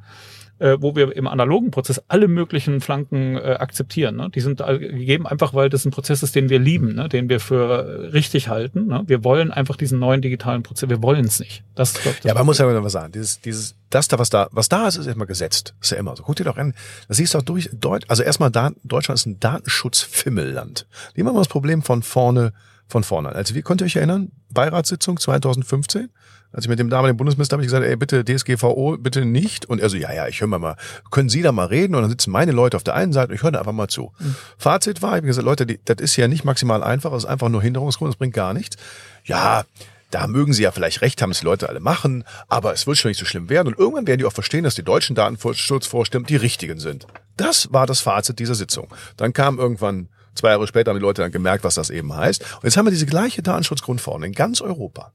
äh, 0.58 0.76
wo 0.80 0.96
wir 0.96 1.14
im 1.14 1.26
analogen 1.26 1.70
Prozess 1.70 2.02
alle 2.08 2.28
möglichen 2.28 2.80
Flanken 2.80 3.36
äh, 3.36 3.56
akzeptieren. 3.58 4.16
Ne? 4.16 4.30
Die 4.34 4.40
sind 4.40 4.58
gegeben 4.58 5.26
einfach, 5.26 5.54
weil 5.54 5.68
das 5.68 5.84
ein 5.84 5.90
Prozess 5.90 6.22
ist, 6.22 6.34
den 6.34 6.48
wir 6.48 6.58
lieben, 6.58 6.94
ne? 6.94 7.08
den 7.08 7.28
wir 7.28 7.40
für 7.40 8.12
richtig 8.12 8.48
halten. 8.48 8.86
Ne? 8.86 9.04
Wir 9.06 9.24
wollen 9.24 9.50
einfach 9.50 9.76
diesen 9.76 9.98
neuen 9.98 10.22
digitalen 10.22 10.62
Prozess, 10.62 10.88
wir 10.88 11.02
wollen 11.02 11.26
es 11.26 11.40
nicht. 11.40 11.62
Das, 11.74 11.94
glaub, 11.94 12.16
das 12.16 12.24
ja, 12.24 12.34
man 12.34 12.46
muss 12.46 12.58
ja 12.58 12.68
immer 12.68 12.82
was 12.82 12.92
sagen. 12.92 13.12
Dieses, 13.12 13.40
dieses, 13.40 13.76
das 13.90 14.08
da, 14.08 14.18
was 14.18 14.30
da, 14.30 14.48
was 14.50 14.68
da 14.68 14.88
ist, 14.88 14.96
ist 14.96 15.06
immer 15.06 15.26
gesetzt. 15.26 15.74
Ist 15.80 15.92
ja 15.92 15.98
immer 15.98 16.16
so. 16.16 16.24
Guck 16.24 16.36
dir 16.36 16.44
doch 16.44 16.56
an. 16.56 16.74
Das 17.06 17.18
siehst 17.18 17.34
du 17.34 17.38
auch 17.38 17.42
durch, 17.42 17.70
Deut 17.72 18.08
also 18.08 18.22
erstmal 18.22 18.50
da, 18.50 18.72
Deutschland 18.82 19.18
ist 19.18 19.26
ein 19.26 19.40
Datenschutzfimmelland. 19.40 20.86
Die 21.16 21.20
haben 21.20 21.28
immer 21.28 21.38
das 21.38 21.48
Problem 21.48 21.82
von 21.82 22.02
vorne, 22.02 22.52
von 22.86 23.04
vorne. 23.04 23.30
Also 23.30 23.54
wie 23.54 23.62
könnt 23.62 23.80
ihr 23.80 23.84
euch 23.84 23.96
erinnern? 23.96 24.32
Beiratssitzung 24.50 25.18
2015? 25.18 26.08
Als 26.52 26.64
ich 26.64 26.68
mit 26.68 26.78
dem 26.78 26.88
damaligen 26.88 27.16
Bundesminister 27.16 27.54
habe 27.54 27.62
ich 27.62 27.66
gesagt, 27.66 27.84
ey, 27.84 27.96
bitte 27.96 28.24
DSGVO, 28.24 28.96
bitte 28.98 29.24
nicht. 29.24 29.66
Und 29.66 29.80
er 29.80 29.90
so, 29.90 29.96
ja, 29.96 30.12
ja, 30.12 30.28
ich 30.28 30.40
höre 30.40 30.48
mal 30.48 30.58
mal, 30.58 30.76
können 31.10 31.28
Sie 31.28 31.42
da 31.42 31.52
mal 31.52 31.66
reden? 31.66 31.94
Und 31.94 32.02
dann 32.02 32.10
sitzen 32.10 32.30
meine 32.30 32.52
Leute 32.52 32.76
auf 32.76 32.84
der 32.84 32.94
einen 32.94 33.12
Seite 33.12 33.30
und 33.30 33.34
ich 33.34 33.42
höre 33.42 33.52
da 33.52 33.58
einfach 33.58 33.72
mal 33.72 33.88
zu. 33.88 34.12
Mhm. 34.18 34.34
Fazit 34.56 35.02
war, 35.02 35.10
ich 35.10 35.16
habe 35.16 35.26
gesagt, 35.26 35.44
Leute, 35.44 35.66
die, 35.66 35.78
das 35.84 35.98
ist 35.98 36.16
ja 36.16 36.26
nicht 36.26 36.44
maximal 36.44 36.82
einfach, 36.82 37.10
das 37.10 37.24
ist 37.24 37.28
einfach 37.28 37.50
nur 37.50 37.62
Hinderungsgrund, 37.62 38.10
das 38.10 38.16
bringt 38.16 38.34
gar 38.34 38.54
nichts. 38.54 38.76
Ja, 39.24 39.64
da 40.10 40.26
mögen 40.26 40.54
sie 40.54 40.62
ja 40.62 40.70
vielleicht 40.70 41.02
recht 41.02 41.20
haben, 41.20 41.30
dass 41.30 41.40
die 41.40 41.44
Leute 41.44 41.68
alle 41.68 41.80
machen, 41.80 42.24
aber 42.48 42.72
es 42.72 42.86
wird 42.86 42.96
schon 42.96 43.10
nicht 43.10 43.18
so 43.18 43.26
schlimm 43.26 43.50
werden. 43.50 43.68
Und 43.68 43.78
irgendwann 43.78 44.06
werden 44.06 44.20
die 44.20 44.24
auch 44.24 44.32
verstehen, 44.32 44.64
dass 44.64 44.74
die 44.74 44.82
deutschen 44.82 45.14
Datenschutzvorstellungen 45.14 46.26
die 46.26 46.36
richtigen 46.36 46.80
sind. 46.80 47.06
Das 47.36 47.72
war 47.72 47.86
das 47.86 48.00
Fazit 48.00 48.38
dieser 48.38 48.54
Sitzung. 48.54 48.88
Dann 49.16 49.32
kam 49.32 49.58
irgendwann 49.58 50.08
Zwei 50.38 50.50
Jahre 50.50 50.68
später 50.68 50.92
haben 50.92 50.98
die 50.98 51.04
Leute 51.04 51.20
dann 51.20 51.32
gemerkt, 51.32 51.64
was 51.64 51.74
das 51.74 51.90
eben 51.90 52.14
heißt. 52.14 52.42
Und 52.42 52.62
jetzt 52.62 52.76
haben 52.76 52.86
wir 52.86 52.92
diese 52.92 53.06
gleiche 53.06 53.42
Datenschutzgrundverordnung 53.42 54.28
in 54.28 54.34
ganz 54.34 54.60
Europa. 54.60 55.12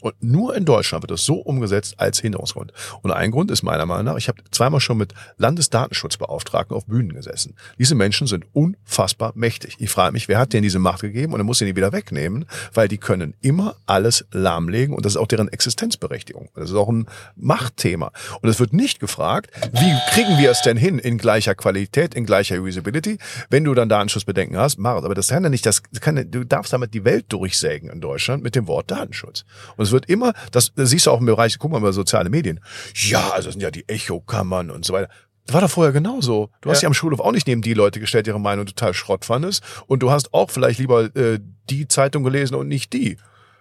Und 0.00 0.22
nur 0.22 0.54
in 0.54 0.64
Deutschland 0.64 1.02
wird 1.02 1.10
das 1.10 1.24
so 1.24 1.36
umgesetzt 1.36 1.94
als 1.98 2.20
Hinderungsgrund. 2.20 2.72
Und 3.02 3.10
ein 3.10 3.30
Grund 3.30 3.50
ist 3.50 3.62
meiner 3.62 3.86
Meinung 3.86 4.04
nach, 4.06 4.16
ich 4.16 4.28
habe 4.28 4.42
zweimal 4.50 4.80
schon 4.80 4.98
mit 4.98 5.14
Landesdatenschutzbeauftragten 5.38 6.76
auf 6.76 6.86
Bühnen 6.86 7.12
gesessen. 7.12 7.54
Diese 7.78 7.94
Menschen 7.94 8.26
sind 8.26 8.44
unfassbar 8.52 9.32
mächtig. 9.34 9.76
Ich 9.78 9.90
frage 9.90 10.12
mich, 10.12 10.28
wer 10.28 10.38
hat 10.38 10.52
denen 10.52 10.62
diese 10.62 10.78
Macht 10.78 11.00
gegeben 11.00 11.32
und 11.32 11.40
er 11.40 11.44
muss 11.44 11.58
sie 11.58 11.64
nie 11.64 11.76
wieder 11.76 11.92
wegnehmen, 11.92 12.46
weil 12.74 12.88
die 12.88 12.98
können 12.98 13.34
immer 13.40 13.76
alles 13.86 14.26
lahmlegen 14.32 14.94
und 14.94 15.04
das 15.04 15.14
ist 15.14 15.16
auch 15.16 15.26
deren 15.26 15.48
Existenzberechtigung. 15.48 16.50
Das 16.54 16.70
ist 16.70 16.76
auch 16.76 16.88
ein 16.88 17.06
Machtthema. 17.36 18.12
Und 18.40 18.48
es 18.48 18.60
wird 18.60 18.72
nicht 18.72 19.00
gefragt, 19.00 19.50
wie 19.72 19.94
kriegen 20.10 20.38
wir 20.38 20.50
es 20.50 20.62
denn 20.62 20.76
hin 20.76 20.98
in 20.98 21.18
gleicher 21.18 21.54
Qualität, 21.54 22.14
in 22.14 22.26
gleicher 22.26 22.60
Usability, 22.60 23.18
wenn 23.50 23.64
du 23.64 23.74
dann 23.74 23.88
Datenschutzbedenken 23.88 24.56
hast, 24.56 24.78
mach 24.78 24.98
es. 24.98 25.04
Aber 25.04 25.14
das 25.14 25.28
kann 25.28 25.42
ja 25.42 25.48
nicht, 25.48 25.66
das 25.66 25.82
kann, 26.00 26.30
du 26.30 26.44
darfst 26.44 26.72
damit 26.72 26.94
die 26.94 27.04
Welt 27.04 27.26
durchsägen 27.28 27.90
in 27.90 28.00
Deutschland 28.00 28.42
mit 28.42 28.54
dem 28.54 28.66
Wort 28.66 28.90
Datenschutz. 28.90 29.44
Und 29.76 29.85
es 29.86 29.92
wird 29.92 30.06
immer, 30.08 30.32
das, 30.52 30.72
das 30.74 30.90
siehst 30.90 31.06
du 31.06 31.10
auch 31.10 31.20
im 31.20 31.26
Bereich, 31.26 31.58
guck 31.58 31.70
mal 31.70 31.78
über 31.78 31.92
soziale 31.92 32.30
Medien. 32.30 32.60
Ja, 32.94 33.30
also 33.30 33.48
das 33.48 33.54
sind 33.54 33.62
ja 33.62 33.70
die 33.70 33.88
Echokammern 33.88 34.70
und 34.70 34.84
so 34.84 34.92
weiter. 34.92 35.08
Das 35.46 35.54
war 35.54 35.60
doch 35.60 35.70
vorher 35.70 35.92
genauso. 35.92 36.50
Du 36.60 36.70
hast 36.70 36.82
ja. 36.82 36.88
am 36.88 36.94
Schulhof 36.94 37.20
auch 37.20 37.30
nicht 37.30 37.46
neben 37.46 37.62
die 37.62 37.74
Leute 37.74 38.00
gestellt, 38.00 38.26
ihre 38.26 38.40
Meinung 38.40 38.66
total 38.66 38.94
Schrott 38.94 39.24
fandest. 39.24 39.62
Und 39.86 40.02
du 40.02 40.10
hast 40.10 40.34
auch 40.34 40.50
vielleicht 40.50 40.80
lieber 40.80 41.14
äh, 41.16 41.38
die 41.70 41.86
Zeitung 41.86 42.24
gelesen 42.24 42.56
und 42.56 42.66
nicht 42.66 42.92
die. 42.92 43.16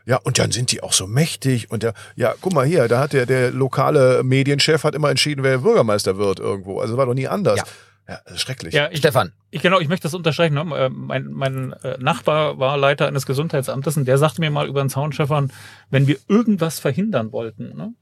Ja, 0.07 0.17
und 0.17 0.37
dann 0.39 0.51
sind 0.51 0.71
die 0.71 0.81
auch 0.81 0.93
so 0.93 1.07
mächtig. 1.07 1.69
Und 1.71 1.83
der, 1.83 1.93
ja, 2.15 2.33
guck 2.41 2.53
mal 2.53 2.65
hier, 2.65 2.87
da 2.87 2.99
hat 2.99 3.13
der, 3.13 3.25
der 3.25 3.51
lokale 3.51 4.23
Medienchef 4.23 4.83
hat 4.83 4.95
immer 4.95 5.09
entschieden, 5.09 5.43
wer 5.43 5.59
Bürgermeister 5.59 6.17
wird 6.17 6.39
irgendwo. 6.39 6.79
Also 6.79 6.97
war 6.97 7.05
doch 7.05 7.13
nie 7.13 7.27
anders. 7.27 7.57
Ja. 7.59 7.65
Ja, 8.07 8.19
das 8.25 8.35
ist 8.35 8.41
schrecklich. 8.41 8.73
Ja, 8.73 8.89
ich, 8.91 8.99
Stefan. 8.99 9.33
Ich, 9.49 9.61
genau, 9.61 9.79
ich 9.79 9.87
möchte 9.87 10.03
das 10.03 10.13
unterstreichen. 10.13 10.53
Ne? 10.53 10.61
Äh, 10.75 10.89
mein, 10.89 11.31
mein 11.31 11.73
äh, 11.83 11.97
Nachbar 11.97 12.59
war 12.59 12.77
Leiter 12.77 13.07
eines 13.07 13.25
Gesundheitsamtes 13.25 13.97
und 13.97 14.05
der 14.05 14.17
sagte 14.17 14.41
mir 14.41 14.51
mal 14.51 14.67
über 14.67 14.83
den 14.83 14.89
Zaun, 14.89 15.11
Stefan, 15.11 15.51
wenn 15.89 16.05
wir 16.05 16.17
irgendwas 16.27 16.79
verhindern 16.79 17.31
wollten, 17.31 17.75
ne? 17.75 17.93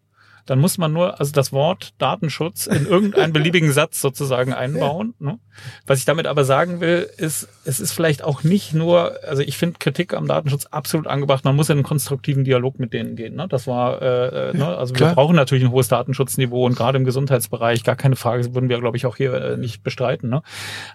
Dann 0.46 0.60
muss 0.60 0.78
man 0.78 0.92
nur 0.92 1.20
also 1.20 1.32
das 1.32 1.54
Wort 1.54 1.94
Datenschutz 1.98 2.68
in 2.68 2.86
irgendeinen 2.86 3.34
beliebigen 3.34 3.72
Satz 3.72 4.02
sozusagen 4.02 4.54
einbauen. 4.54 5.14
Ja. 5.20 5.32
Ne? 5.32 5.40
Was 5.86 6.00
ich 6.00 6.06
damit 6.06 6.28
aber 6.28 6.44
sagen 6.46 6.82
will, 6.82 7.10
ist, 7.18 7.48
es 7.66 7.80
ist 7.80 7.92
vielleicht 7.92 8.24
auch 8.24 8.44
nicht 8.44 8.74
nur, 8.74 9.20
also 9.24 9.42
ich 9.42 9.58
finde 9.58 9.78
Kritik 9.80 10.14
am 10.14 10.28
Datenschutz 10.28 10.66
absolut 10.66 11.08
angebracht. 11.08 11.46
Man 11.46 11.56
muss 11.56 11.70
in 11.70 11.78
einen 11.78 11.84
konstruktiven 11.84 12.44
Dialog 12.44 12.80
mit 12.80 12.94
denen 12.94 13.16
gehen. 13.16 13.36
Ne? 13.36 13.48
Das 13.48 13.68
war, 13.68 14.02
äh, 14.02 14.50
äh, 14.50 14.58
ne? 14.58 14.66
also 14.66 14.94
klar. 14.94 15.12
wir 15.12 15.16
brauchen 15.16 15.36
natürlich 15.36 15.64
ein 15.64 15.72
hohes 15.72 15.88
Datenschutzniveau 15.88 16.66
und 16.66 16.76
gerade 16.76 16.98
im 16.98 17.06
Gesundheitsbereich, 17.06 17.84
gar 17.84 17.96
keine 17.96 18.16
Frage, 18.16 18.54
würden 18.54 18.70
wir, 18.70 18.80
glaube 18.80 18.98
ich, 18.98 19.06
auch 19.06 19.16
hier 19.16 19.34
äh, 19.34 19.58
nicht 19.58 19.84
bestreiten. 19.84 20.30
Ne? 20.30 20.42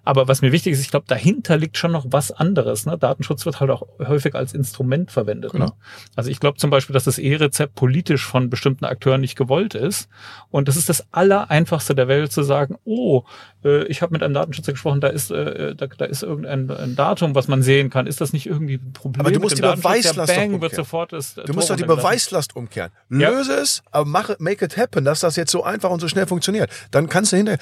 Aber 0.05 0.29
was 0.29 0.43
mir 0.43 0.53
wichtig 0.53 0.73
ist, 0.73 0.81
ich 0.81 0.91
glaube, 0.91 1.07
dahinter 1.09 1.57
liegt 1.57 1.79
schon 1.79 1.93
noch 1.93 2.07
was 2.09 2.33
anderes. 2.33 2.85
Ne? 2.85 2.99
Datenschutz 2.99 3.47
wird 3.47 3.61
halt 3.61 3.71
auch 3.71 3.87
häufig 3.99 4.35
als 4.35 4.53
Instrument 4.53 5.11
verwendet. 5.11 5.55
Ne? 5.55 5.61
Genau. 5.61 5.71
Ne? 5.71 5.77
Also 6.17 6.31
ich 6.31 6.41
glaube 6.41 6.59
zum 6.59 6.71
Beispiel, 6.71 6.95
dass 6.95 7.05
das 7.05 7.19
E-Rezept 7.19 7.75
politisch 7.75 8.27
von 8.27 8.51
bestimmten 8.51 8.85
Akteuren 8.85 9.21
nicht 9.21 9.37
gewollt 9.39 9.75
ist. 9.75 10.11
Und 10.51 10.69
das 10.69 10.77
ist 10.77 10.91
das 10.91 11.07
Allereinfachste 11.13 11.95
der 11.95 12.09
Welt 12.09 12.31
zu 12.31 12.43
sagen, 12.43 12.77
oh, 12.85 13.23
äh, 13.65 13.85
ich 13.85 14.03
habe 14.03 14.13
mit 14.13 14.23
einem 14.23 14.35
Datenschützer 14.35 14.73
gesprochen, 14.73 15.01
da 15.01 15.09
ist, 15.09 15.31
äh, 15.31 15.75
da, 15.75 15.87
da 15.87 16.05
ist 16.05 16.23
irgendein 16.23 16.71
ein 16.71 16.97
Datum, 16.97 17.35
was 17.35 17.49
man 17.49 17.63
sehen 17.63 17.89
kann. 17.89 18.07
Ist 18.07 18.21
das 18.21 18.35
nicht 18.35 18.47
irgendwie 18.47 18.75
ein 18.75 18.93
Problem? 18.93 19.21
Aber 19.21 19.33
du 19.33 19.41
musst 19.41 19.57
die 19.57 19.63
Beweislast 19.63 20.35
Bang, 20.35 20.61
wird 20.61 20.75
sofort 20.75 21.13
ist, 21.15 21.39
Du 21.39 21.55
musst 21.55 21.71
doch 21.71 21.77
die 21.77 21.85
Beweislast 21.85 22.55
umkehren. 22.55 22.91
Löse 23.09 23.55
ja. 23.55 23.61
es, 23.61 23.83
aber 23.91 24.05
mach, 24.05 24.31
make 24.39 24.65
it 24.65 24.77
happen, 24.77 25.05
dass 25.05 25.21
das 25.21 25.37
jetzt 25.37 25.51
so 25.51 25.65
einfach 25.65 25.91
und 25.91 26.01
so 26.01 26.09
schnell 26.09 26.27
funktioniert. 26.27 26.71
Dann 26.91 27.09
kannst 27.09 27.33
du 27.33 27.37
hinterher, 27.37 27.59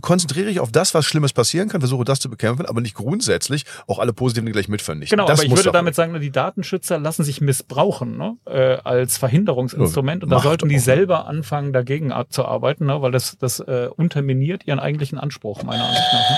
konzentriere 0.00 0.46
dich 0.46 0.60
auf 0.60 0.70
das, 0.70 0.94
was 0.94 1.04
Schlimmes 1.04 1.32
passieren 1.32 1.68
kann, 1.68 1.80
versuche 1.80 2.04
das 2.04 2.20
zu 2.20 2.30
bekämpfen, 2.30 2.66
aber 2.66 2.80
nicht 2.80 2.94
grundsätzlich 2.94 3.64
auch 3.86 3.98
alle 3.98 4.12
positiven 4.12 4.52
gleich 4.52 4.68
mit 4.68 4.82
vernichten. 4.82 5.16
Genau, 5.16 5.26
das 5.26 5.40
aber 5.40 5.46
ich 5.48 5.56
würde 5.56 5.72
damit 5.72 5.94
sagen, 5.94 6.18
die 6.20 6.30
Datenschützer 6.30 6.98
lassen 6.98 7.24
sich 7.24 7.40
missbrauchen 7.40 8.16
ne, 8.16 8.36
äh, 8.46 8.76
als 8.84 9.18
Verhinderungsinstrument 9.18 10.24
und 10.24 10.30
da 10.30 10.40
sollten 10.40 10.68
die 10.68 10.78
selber 10.78 11.13
anfangen, 11.22 11.72
dagegen 11.72 12.12
zu 12.28 12.44
arbeiten, 12.44 12.86
ne, 12.86 13.00
weil 13.02 13.12
das, 13.12 13.36
das 13.38 13.60
äh, 13.60 13.88
unterminiert 13.94 14.66
ihren 14.66 14.80
eigentlichen 14.80 15.18
Anspruch, 15.18 15.62
meiner 15.62 15.84
Ansicht 15.84 16.12
nach. 16.12 16.30
Ne? 16.30 16.36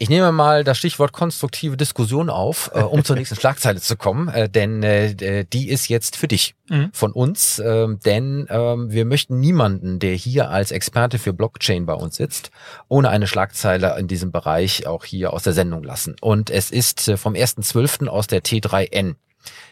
Ich 0.00 0.08
nehme 0.08 0.30
mal 0.30 0.62
das 0.62 0.78
Stichwort 0.78 1.12
konstruktive 1.12 1.76
Diskussion 1.76 2.30
auf, 2.30 2.70
äh, 2.72 2.82
um 2.82 3.02
zur 3.02 3.16
nächsten 3.16 3.34
Schlagzeile 3.34 3.80
zu 3.80 3.96
kommen, 3.96 4.28
äh, 4.28 4.48
denn 4.48 4.80
äh, 4.84 5.44
die 5.44 5.68
ist 5.68 5.88
jetzt 5.88 6.14
für 6.14 6.28
dich 6.28 6.54
mhm. 6.68 6.90
von 6.92 7.10
uns, 7.10 7.58
äh, 7.58 7.88
denn 8.04 8.46
äh, 8.46 8.54
wir 8.54 9.04
möchten 9.04 9.40
niemanden, 9.40 9.98
der 9.98 10.14
hier 10.14 10.50
als 10.50 10.70
Experte 10.70 11.18
für 11.18 11.32
Blockchain 11.32 11.84
bei 11.84 11.94
uns 11.94 12.14
sitzt, 12.14 12.52
ohne 12.86 13.08
eine 13.08 13.26
Schlagzeile 13.26 13.98
in 13.98 14.06
diesem 14.06 14.30
Bereich 14.30 14.86
auch 14.86 15.04
hier 15.04 15.32
aus 15.32 15.42
der 15.42 15.52
Sendung 15.52 15.82
lassen. 15.82 16.14
Und 16.20 16.48
es 16.48 16.70
ist 16.70 17.08
äh, 17.08 17.16
vom 17.16 17.34
1.12. 17.34 18.06
aus 18.06 18.28
der 18.28 18.44
T3N. 18.44 19.16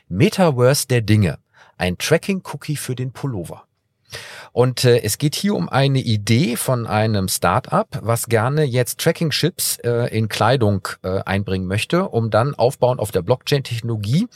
Metaverse 0.08 0.88
der 0.88 1.02
Dinge. 1.02 1.38
Ein 1.78 1.98
Tracking-Cookie 1.98 2.76
für 2.76 2.96
den 2.96 3.12
Pullover. 3.12 3.62
Und 4.52 4.84
äh, 4.84 5.02
es 5.02 5.18
geht 5.18 5.34
hier 5.34 5.54
um 5.54 5.68
eine 5.68 5.98
Idee 5.98 6.56
von 6.56 6.86
einem 6.86 7.28
Startup, 7.28 7.88
was 8.00 8.26
gerne 8.26 8.64
jetzt 8.64 9.00
Tracking-Chips 9.00 9.78
äh, 9.84 10.16
in 10.16 10.28
Kleidung 10.28 10.88
äh, 11.02 11.20
einbringen 11.20 11.66
möchte, 11.66 12.08
um 12.08 12.30
dann 12.30 12.54
aufbauen 12.54 12.98
auf 12.98 13.10
der 13.10 13.22
Blockchain-Technologie 13.22 14.28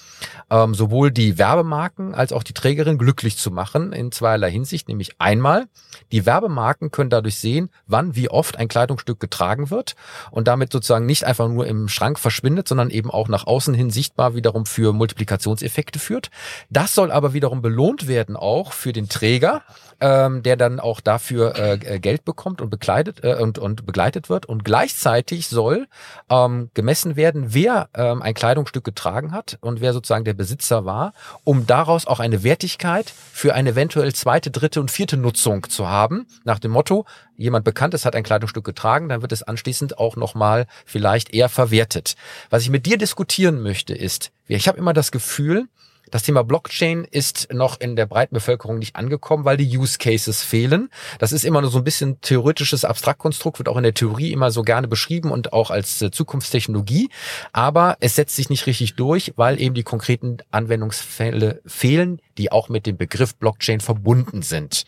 ähm, 0.51 0.75
sowohl 0.75 1.11
die 1.11 1.39
Werbemarken 1.39 2.15
als 2.15 2.33
auch 2.33 2.43
die 2.43 2.53
Trägerin 2.53 2.99
glücklich 2.99 3.37
zu 3.37 3.51
machen 3.51 3.93
in 3.93 4.13
zweierlei 4.13 4.51
Hinsicht. 4.51 4.89
Nämlich 4.89 5.13
einmal, 5.19 5.67
die 6.13 6.27
Werbemarken 6.27 6.91
können 6.91 7.11
dadurch 7.11 7.39
sehen, 7.39 7.71
wann, 7.87 8.17
wie 8.17 8.29
oft 8.29 8.57
ein 8.57 8.69
Kleidungsstück 8.69 9.21
getragen 9.21 9.71
wird 9.71 9.95
und 10.31 10.49
damit 10.49 10.73
sozusagen 10.73 11.07
nicht 11.07 11.25
einfach 11.25 11.49
nur 11.49 11.67
im 11.67 11.89
Schrank 11.89 12.19
verschwindet, 12.19 12.69
sondern 12.69 12.91
eben 12.91 13.11
auch 13.11 13.29
nach 13.29 13.47
außen 13.47 13.75
hin 13.75 13.91
sichtbar 13.91 14.35
wiederum 14.35 14.67
für 14.67 14.93
Multiplikationseffekte 14.93 15.99
führt. 15.99 16.31
Das 16.69 16.95
soll 16.95 17.11
aber 17.11 17.33
wiederum 17.33 17.63
belohnt 17.63 18.09
werden 18.09 18.37
auch 18.37 18.73
für 18.73 18.93
den 18.93 19.09
Träger, 19.09 19.60
ähm, 20.01 20.43
der 20.43 20.57
dann 20.57 20.81
auch 20.81 21.01
dafür 21.01 21.57
äh, 21.57 21.75
äh, 21.75 21.99
Geld 22.01 22.25
bekommt 22.25 22.61
und 22.61 22.71
bekleidet 22.71 23.23
äh, 23.23 23.35
und, 23.35 23.59
und 23.59 23.87
begleitet 23.87 24.29
wird. 24.29 24.47
Und 24.47 24.65
gleichzeitig 24.65 25.49
soll 25.49 25.87
ähm, 26.31 26.71
gemessen 26.75 27.17
werden, 27.17 27.53
wer 27.55 27.89
ähm, 27.95 28.23
ein 28.23 28.35
Kleidungsstück 28.35 28.85
getragen 28.85 29.33
hat 29.33 29.59
und 29.61 29.81
wer 29.81 29.93
sozusagen 29.93 30.25
der 30.25 30.35
Besitzer 30.35 30.85
war, 30.85 31.13
um 31.45 31.67
daraus 31.67 32.07
auch 32.07 32.21
eine 32.21 32.43
Wertigkeit 32.43 33.11
für 33.11 33.55
eine 33.55 33.71
eventuell 33.71 34.15
zweite, 34.15 34.51
dritte 34.51 34.81
und 34.81 34.91
vierte 34.91 35.17
Nutzung 35.17 35.69
zu 35.69 35.89
haben. 35.89 36.27
Nach 36.45 36.59
dem 36.59 36.73
Motto, 36.73 37.05
jemand 37.37 37.65
Bekanntes 37.65 38.05
hat 38.05 38.17
ein 38.17 38.23
Kleidungsstück 38.23 38.65
getragen, 38.65 39.09
dann 39.09 39.23
wird 39.23 39.33
es 39.33 39.43
anschließend 39.43 39.99
auch 39.99 40.17
nochmal 40.17 40.67
vielleicht 40.85 41.33
eher 41.35 41.49
verwertet. 41.49 42.17
Was 42.49 42.63
ich 42.63 42.71
mit 42.71 42.87
dir 42.87 42.99
diskutieren 42.99 43.63
möchte, 43.63 43.95
ist, 43.95 44.33
ich 44.47 44.67
habe 44.67 44.79
immer 44.79 44.93
das 44.93 45.13
Gefühl, 45.13 45.69
das 46.11 46.23
Thema 46.23 46.43
Blockchain 46.45 47.05
ist 47.05 47.53
noch 47.53 47.81
in 47.81 47.97
der 47.97 48.07
breiten 48.07 48.35
Bevölkerung 48.35 48.79
nicht 48.79 48.97
angekommen, 48.97 49.45
weil 49.45 49.57
die 49.57 49.79
Use 49.79 49.99
Cases 49.99 50.43
fehlen. 50.43 50.91
Das 51.19 51.33
ist 51.33 51.45
immer 51.45 51.61
nur 51.61 51.71
so 51.71 51.79
ein 51.79 51.85
bisschen 51.85 52.21
theoretisches 52.21 52.85
Abstraktkonstrukt, 52.85 53.59
wird 53.59 53.69
auch 53.69 53.77
in 53.77 53.83
der 53.83 53.95
Theorie 53.95 54.33
immer 54.33 54.51
so 54.51 54.63
gerne 54.63 54.89
beschrieben 54.89 55.31
und 55.31 55.53
auch 55.53 55.71
als 55.71 56.03
äh, 56.03 56.11
Zukunftstechnologie. 56.11 57.09
Aber 57.53 57.97
es 58.01 58.17
setzt 58.17 58.37
sich 58.37 58.51
nicht 58.51 58.67
richtig 58.67 58.97
durch, 58.97 59.33
weil 59.37 59.61
eben 59.61 59.75
die 59.75 59.83
konkreten 59.83 60.39
Anwendungsfälle 60.51 61.61
fehlen, 61.67 62.21
die 62.39 62.53
auch 62.53 62.69
mit 62.69 62.87
dem 62.87 62.97
Begriff 62.97 63.37
Blockchain 63.37 63.81
verbunden 63.81 64.43
sind. 64.43 64.85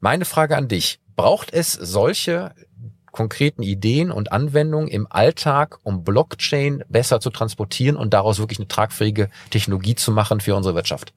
Meine 0.00 0.24
Frage 0.24 0.56
an 0.56 0.68
dich. 0.68 1.00
Braucht 1.16 1.52
es 1.52 1.72
solche 1.72 2.54
konkreten 3.12 3.62
Ideen 3.62 4.10
und 4.10 4.32
Anwendungen 4.32 4.88
im 4.88 5.06
Alltag, 5.10 5.78
um 5.82 6.04
Blockchain 6.04 6.84
besser 6.88 7.20
zu 7.20 7.30
transportieren 7.30 7.96
und 7.96 8.14
daraus 8.14 8.38
wirklich 8.38 8.58
eine 8.58 8.68
tragfähige 8.68 9.30
Technologie 9.50 9.94
zu 9.94 10.12
machen 10.12 10.40
für 10.40 10.54
unsere 10.54 10.74
Wirtschaft. 10.74 11.12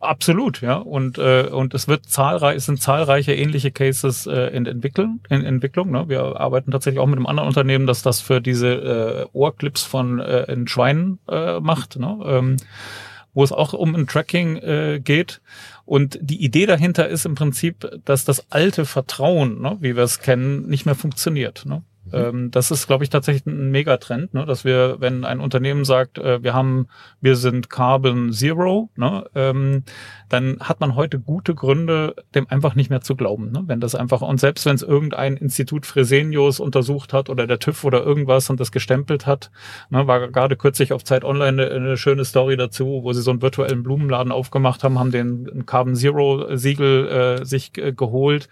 Absolut, 0.00 0.60
ja. 0.60 0.76
Und, 0.76 1.18
äh, 1.18 1.48
und 1.50 1.74
es 1.74 1.88
wird 1.88 2.06
zahlreich, 2.06 2.56
es 2.56 2.66
sind 2.66 2.80
zahlreiche 2.80 3.34
ähnliche 3.34 3.70
Cases 3.70 4.26
äh, 4.26 4.48
in, 4.48 4.66
Entwickeln, 4.66 5.20
in 5.30 5.44
Entwicklung. 5.44 5.90
Ne? 5.90 6.08
Wir 6.08 6.38
arbeiten 6.38 6.70
tatsächlich 6.70 7.00
auch 7.00 7.06
mit 7.06 7.16
einem 7.16 7.26
anderen 7.26 7.48
Unternehmen, 7.48 7.86
das 7.86 8.02
das 8.02 8.20
für 8.20 8.40
diese 8.40 8.68
äh, 8.68 9.26
Ohrclips 9.32 9.82
von 9.82 10.20
äh, 10.20 10.52
in 10.52 10.68
Schweinen 10.68 11.20
äh, 11.28 11.58
macht, 11.60 11.98
ne? 11.98 12.18
ähm, 12.26 12.56
wo 13.32 13.42
es 13.42 13.52
auch 13.52 13.72
um 13.72 13.94
ein 13.94 14.06
Tracking 14.06 14.56
äh, 14.56 15.00
geht. 15.02 15.40
Und 15.86 16.18
die 16.20 16.42
Idee 16.42 16.66
dahinter 16.66 17.08
ist 17.08 17.26
im 17.26 17.34
Prinzip, 17.34 17.88
dass 18.04 18.24
das 18.24 18.50
alte 18.50 18.86
Vertrauen, 18.86 19.60
ne, 19.60 19.76
wie 19.80 19.96
wir 19.96 20.04
es 20.04 20.20
kennen, 20.20 20.66
nicht 20.66 20.86
mehr 20.86 20.94
funktioniert. 20.94 21.66
Ne? 21.66 21.82
Mhm. 22.06 22.10
Ähm, 22.12 22.50
das 22.50 22.70
ist, 22.70 22.86
glaube 22.86 23.04
ich, 23.04 23.10
tatsächlich 23.10 23.46
ein 23.46 23.70
Megatrend, 23.70 24.34
ne? 24.34 24.46
dass 24.46 24.64
wir, 24.64 24.96
wenn 25.00 25.24
ein 25.24 25.40
Unternehmen 25.40 25.84
sagt, 25.84 26.18
äh, 26.18 26.42
wir 26.42 26.54
haben, 26.54 26.86
wir 27.20 27.36
sind 27.36 27.70
Carbon 27.70 28.32
Zero, 28.32 28.90
ne? 28.96 29.24
ähm, 29.34 29.84
dann 30.28 30.58
hat 30.60 30.80
man 30.80 30.96
heute 30.96 31.18
gute 31.20 31.54
Gründe, 31.54 32.16
dem 32.34 32.48
einfach 32.48 32.74
nicht 32.74 32.90
mehr 32.90 33.00
zu 33.00 33.14
glauben. 33.16 33.52
Ne? 33.52 33.62
Wenn 33.66 33.80
das 33.80 33.94
einfach, 33.94 34.20
und 34.22 34.40
selbst 34.40 34.66
wenn 34.66 34.74
es 34.74 34.82
irgendein 34.82 35.36
Institut 35.36 35.86
Fresenius 35.86 36.60
untersucht 36.60 37.12
hat 37.12 37.30
oder 37.30 37.46
der 37.46 37.58
TÜV 37.58 37.84
oder 37.84 38.02
irgendwas 38.04 38.50
und 38.50 38.60
das 38.60 38.72
gestempelt 38.72 39.26
hat, 39.26 39.50
ne, 39.90 40.06
war 40.06 40.28
gerade 40.28 40.56
kürzlich 40.56 40.92
auf 40.92 41.04
Zeit 41.04 41.24
Online 41.24 41.70
eine, 41.70 41.96
schöne 41.96 42.24
Story 42.24 42.56
dazu, 42.56 43.00
wo 43.02 43.12
sie 43.12 43.22
so 43.22 43.30
einen 43.30 43.42
virtuellen 43.42 43.82
Blumenladen 43.82 44.32
aufgemacht 44.32 44.82
haben, 44.82 44.98
haben 44.98 45.10
den 45.10 45.66
Carbon 45.66 45.94
Zero 45.94 46.56
Siegel 46.56 47.08
äh, 47.40 47.44
sich 47.44 47.76
äh, 47.78 47.92
geholt 47.92 48.48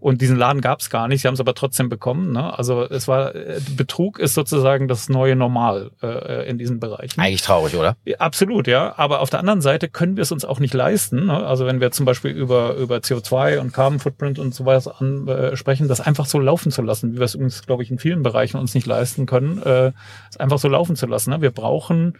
und 0.00 0.20
diesen 0.20 0.36
Laden 0.36 0.60
gab 0.60 0.80
es 0.80 0.90
gar 0.90 1.08
nicht, 1.08 1.22
sie 1.22 1.28
haben 1.28 1.34
es 1.34 1.40
aber 1.40 1.54
trotzdem 1.54 1.88
bekommen. 1.88 2.32
Ne? 2.32 2.58
Also 2.58 2.86
es 2.92 3.08
war 3.08 3.34
äh, 3.34 3.60
Betrug 3.76 4.18
ist 4.18 4.34
sozusagen 4.34 4.88
das 4.88 5.08
neue 5.08 5.36
Normal 5.36 5.90
äh, 6.02 6.48
in 6.48 6.58
diesen 6.58 6.80
Bereichen. 6.80 7.20
Eigentlich 7.20 7.42
traurig, 7.42 7.76
oder? 7.76 7.96
Absolut, 8.18 8.66
ja. 8.66 8.94
Aber 8.96 9.20
auf 9.20 9.30
der 9.30 9.40
anderen 9.40 9.60
Seite 9.60 9.88
können 9.88 10.16
wir 10.16 10.22
es 10.22 10.32
uns 10.32 10.44
auch 10.44 10.60
nicht 10.60 10.74
leisten. 10.74 11.26
Ne? 11.26 11.44
Also 11.44 11.66
wenn 11.66 11.80
wir 11.80 11.90
zum 11.90 12.06
Beispiel 12.06 12.30
über 12.30 12.74
über 12.74 12.98
CO2 12.98 13.58
und 13.58 13.72
Carbon 13.72 13.98
Footprint 13.98 14.38
und 14.38 14.54
so 14.54 14.64
weiter 14.64 15.00
ansprechen, 15.00 15.88
das 15.88 16.00
einfach 16.00 16.26
so 16.26 16.38
laufen 16.38 16.70
zu 16.70 16.82
lassen, 16.82 17.12
wie 17.12 17.18
wir 17.18 17.24
es 17.24 17.34
übrigens, 17.34 17.66
glaube 17.66 17.82
ich, 17.82 17.90
in 17.90 17.98
vielen 17.98 18.22
Bereichen 18.22 18.58
uns 18.58 18.74
nicht 18.74 18.86
leisten 18.86 19.26
können, 19.26 19.62
äh, 19.62 19.92
es 20.30 20.36
einfach 20.36 20.58
so 20.58 20.68
laufen 20.68 20.96
zu 20.96 21.06
lassen. 21.06 21.30
Ne? 21.30 21.40
Wir 21.40 21.50
brauchen 21.50 22.14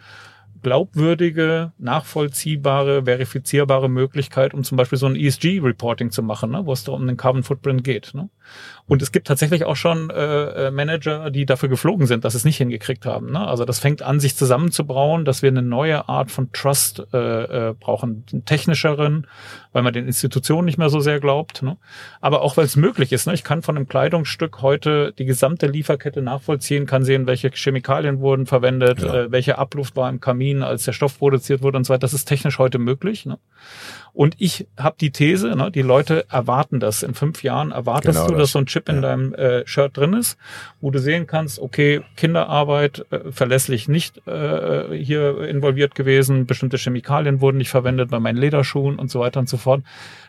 glaubwürdige, 0.63 1.73
nachvollziehbare, 1.77 3.03
verifizierbare 3.03 3.89
Möglichkeit, 3.89 4.53
um 4.53 4.63
zum 4.63 4.77
Beispiel 4.77 4.97
so 4.97 5.05
ein 5.05 5.15
ESG-Reporting 5.15 6.09
zu 6.09 6.23
machen, 6.23 6.51
ne, 6.51 6.65
wo 6.65 6.71
es 6.71 6.85
da 6.85 6.93
um 6.93 7.05
den 7.05 7.17
Carbon 7.17 7.43
Footprint 7.43 7.83
geht. 7.83 8.13
Ne? 8.13 8.29
Und 8.85 9.01
es 9.01 9.13
gibt 9.13 9.27
tatsächlich 9.27 9.63
auch 9.63 9.77
schon 9.77 10.09
äh, 10.09 10.67
äh, 10.67 10.71
Manager, 10.71 11.31
die 11.31 11.45
dafür 11.45 11.69
geflogen 11.69 12.05
sind, 12.05 12.25
dass 12.25 12.33
sie 12.33 12.37
es 12.37 12.45
nicht 12.45 12.57
hingekriegt 12.57 13.05
haben. 13.05 13.31
Ne? 13.31 13.39
Also 13.39 13.63
das 13.63 13.79
fängt 13.79 14.01
an, 14.01 14.19
sich 14.19 14.35
zusammenzubrauen, 14.35 15.23
dass 15.23 15.41
wir 15.41 15.49
eine 15.49 15.61
neue 15.61 16.09
Art 16.09 16.31
von 16.31 16.51
Trust 16.51 17.01
äh, 17.13 17.69
äh, 17.69 17.73
brauchen, 17.79 18.25
einen 18.31 18.43
technischeren, 18.43 19.27
weil 19.71 19.83
man 19.83 19.93
den 19.93 20.05
Institutionen 20.05 20.65
nicht 20.65 20.77
mehr 20.77 20.89
so 20.89 20.99
sehr 20.99 21.21
glaubt. 21.21 21.63
Ne? 21.63 21.77
Aber 22.19 22.41
auch 22.41 22.57
weil 22.57 22.65
es 22.65 22.75
möglich 22.75 23.13
ist. 23.13 23.25
Ne? 23.25 23.33
Ich 23.33 23.45
kann 23.45 23.61
von 23.61 23.77
einem 23.77 23.87
Kleidungsstück 23.87 24.61
heute 24.61 25.13
die 25.17 25.25
gesamte 25.25 25.67
Lieferkette 25.67 26.21
nachvollziehen, 26.21 26.85
kann 26.85 27.05
sehen, 27.05 27.25
welche 27.25 27.51
Chemikalien 27.51 28.19
wurden 28.19 28.45
verwendet, 28.47 29.01
ja. 29.01 29.13
äh, 29.13 29.31
welche 29.31 29.59
Abluft 29.59 29.95
war 29.95 30.09
im 30.09 30.19
Kamin, 30.19 30.61
als 30.61 30.83
der 30.83 30.91
Stoff 30.91 31.19
produziert 31.19 31.61
wurde 31.61 31.77
und 31.77 31.85
so 31.85 31.93
weiter. 31.93 31.99
Das 31.99 32.13
ist 32.13 32.25
technisch 32.25 32.59
heute 32.59 32.79
möglich. 32.79 33.25
Ne? 33.25 33.39
Und 34.13 34.35
ich 34.37 34.67
habe 34.77 34.95
die 35.01 35.09
These, 35.09 35.55
ne, 35.55 35.71
die 35.71 35.81
Leute 35.81 36.25
erwarten 36.29 36.79
das. 36.79 37.01
In 37.01 37.15
fünf 37.15 37.41
Jahren 37.41 37.71
erwartest 37.71 38.19
genau 38.19 38.27
du, 38.29 38.35
dass 38.35 38.51
so 38.51 38.59
ein 38.59 38.67
Chip 38.67 38.87
in 38.87 38.97
ja. 38.97 39.01
deinem 39.01 39.33
äh, 39.33 39.65
Shirt 39.65 39.97
drin 39.97 40.13
ist, 40.13 40.37
wo 40.81 40.91
du 40.91 40.99
sehen 40.99 41.25
kannst, 41.25 41.57
okay, 41.57 42.01
Kinderarbeit 42.15 43.05
äh, 43.09 43.31
verlässlich 43.31 43.87
nicht 43.87 44.25
äh, 44.27 44.95
hier 44.95 45.41
involviert 45.45 45.95
gewesen, 45.95 46.45
bestimmte 46.45 46.77
Chemikalien 46.77 47.41
wurden 47.41 47.57
nicht 47.57 47.71
verwendet 47.71 48.11
bei 48.11 48.19
meinen 48.19 48.37
Lederschuhen 48.37 48.99
und 48.99 49.09
so 49.09 49.19
weiter 49.19 49.39
und 49.39 49.49
so 49.49 49.57
fort. 49.57 49.81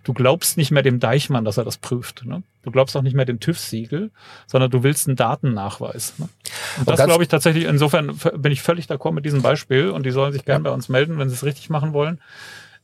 Du 0.03 0.15
glaubst 0.15 0.57
nicht 0.57 0.71
mehr 0.71 0.83
dem 0.83 0.99
Deichmann, 0.99 1.45
dass 1.45 1.59
er 1.59 1.65
das 1.65 1.77
prüft. 1.77 2.25
Ne? 2.25 2.43
Du 2.63 2.71
glaubst 2.71 2.97
auch 2.97 3.03
nicht 3.03 3.15
mehr 3.15 3.27
dem 3.27 3.39
TÜV-Siegel, 3.39 4.11
sondern 4.47 4.71
du 4.71 4.83
willst 4.83 5.09
einen 5.09 5.17
Datennachweis. 5.17 6.15
Ne? 6.19 6.31
Und 6.79 6.89
das 6.89 7.05
glaube 7.05 7.23
ich 7.23 7.29
tatsächlich, 7.29 7.65
insofern 7.65 8.19
bin 8.37 8.51
ich 8.51 8.63
völlig 8.63 8.87
d'accord 8.87 9.13
mit 9.13 9.27
diesem 9.27 9.43
Beispiel 9.43 9.91
und 9.91 10.07
die 10.07 10.11
sollen 10.11 10.33
sich 10.33 10.47
gerne 10.47 10.65
ja. 10.65 10.71
bei 10.71 10.75
uns 10.75 10.89
melden, 10.89 11.19
wenn 11.19 11.29
sie 11.29 11.35
es 11.35 11.45
richtig 11.45 11.69
machen 11.69 11.93
wollen. 11.93 12.19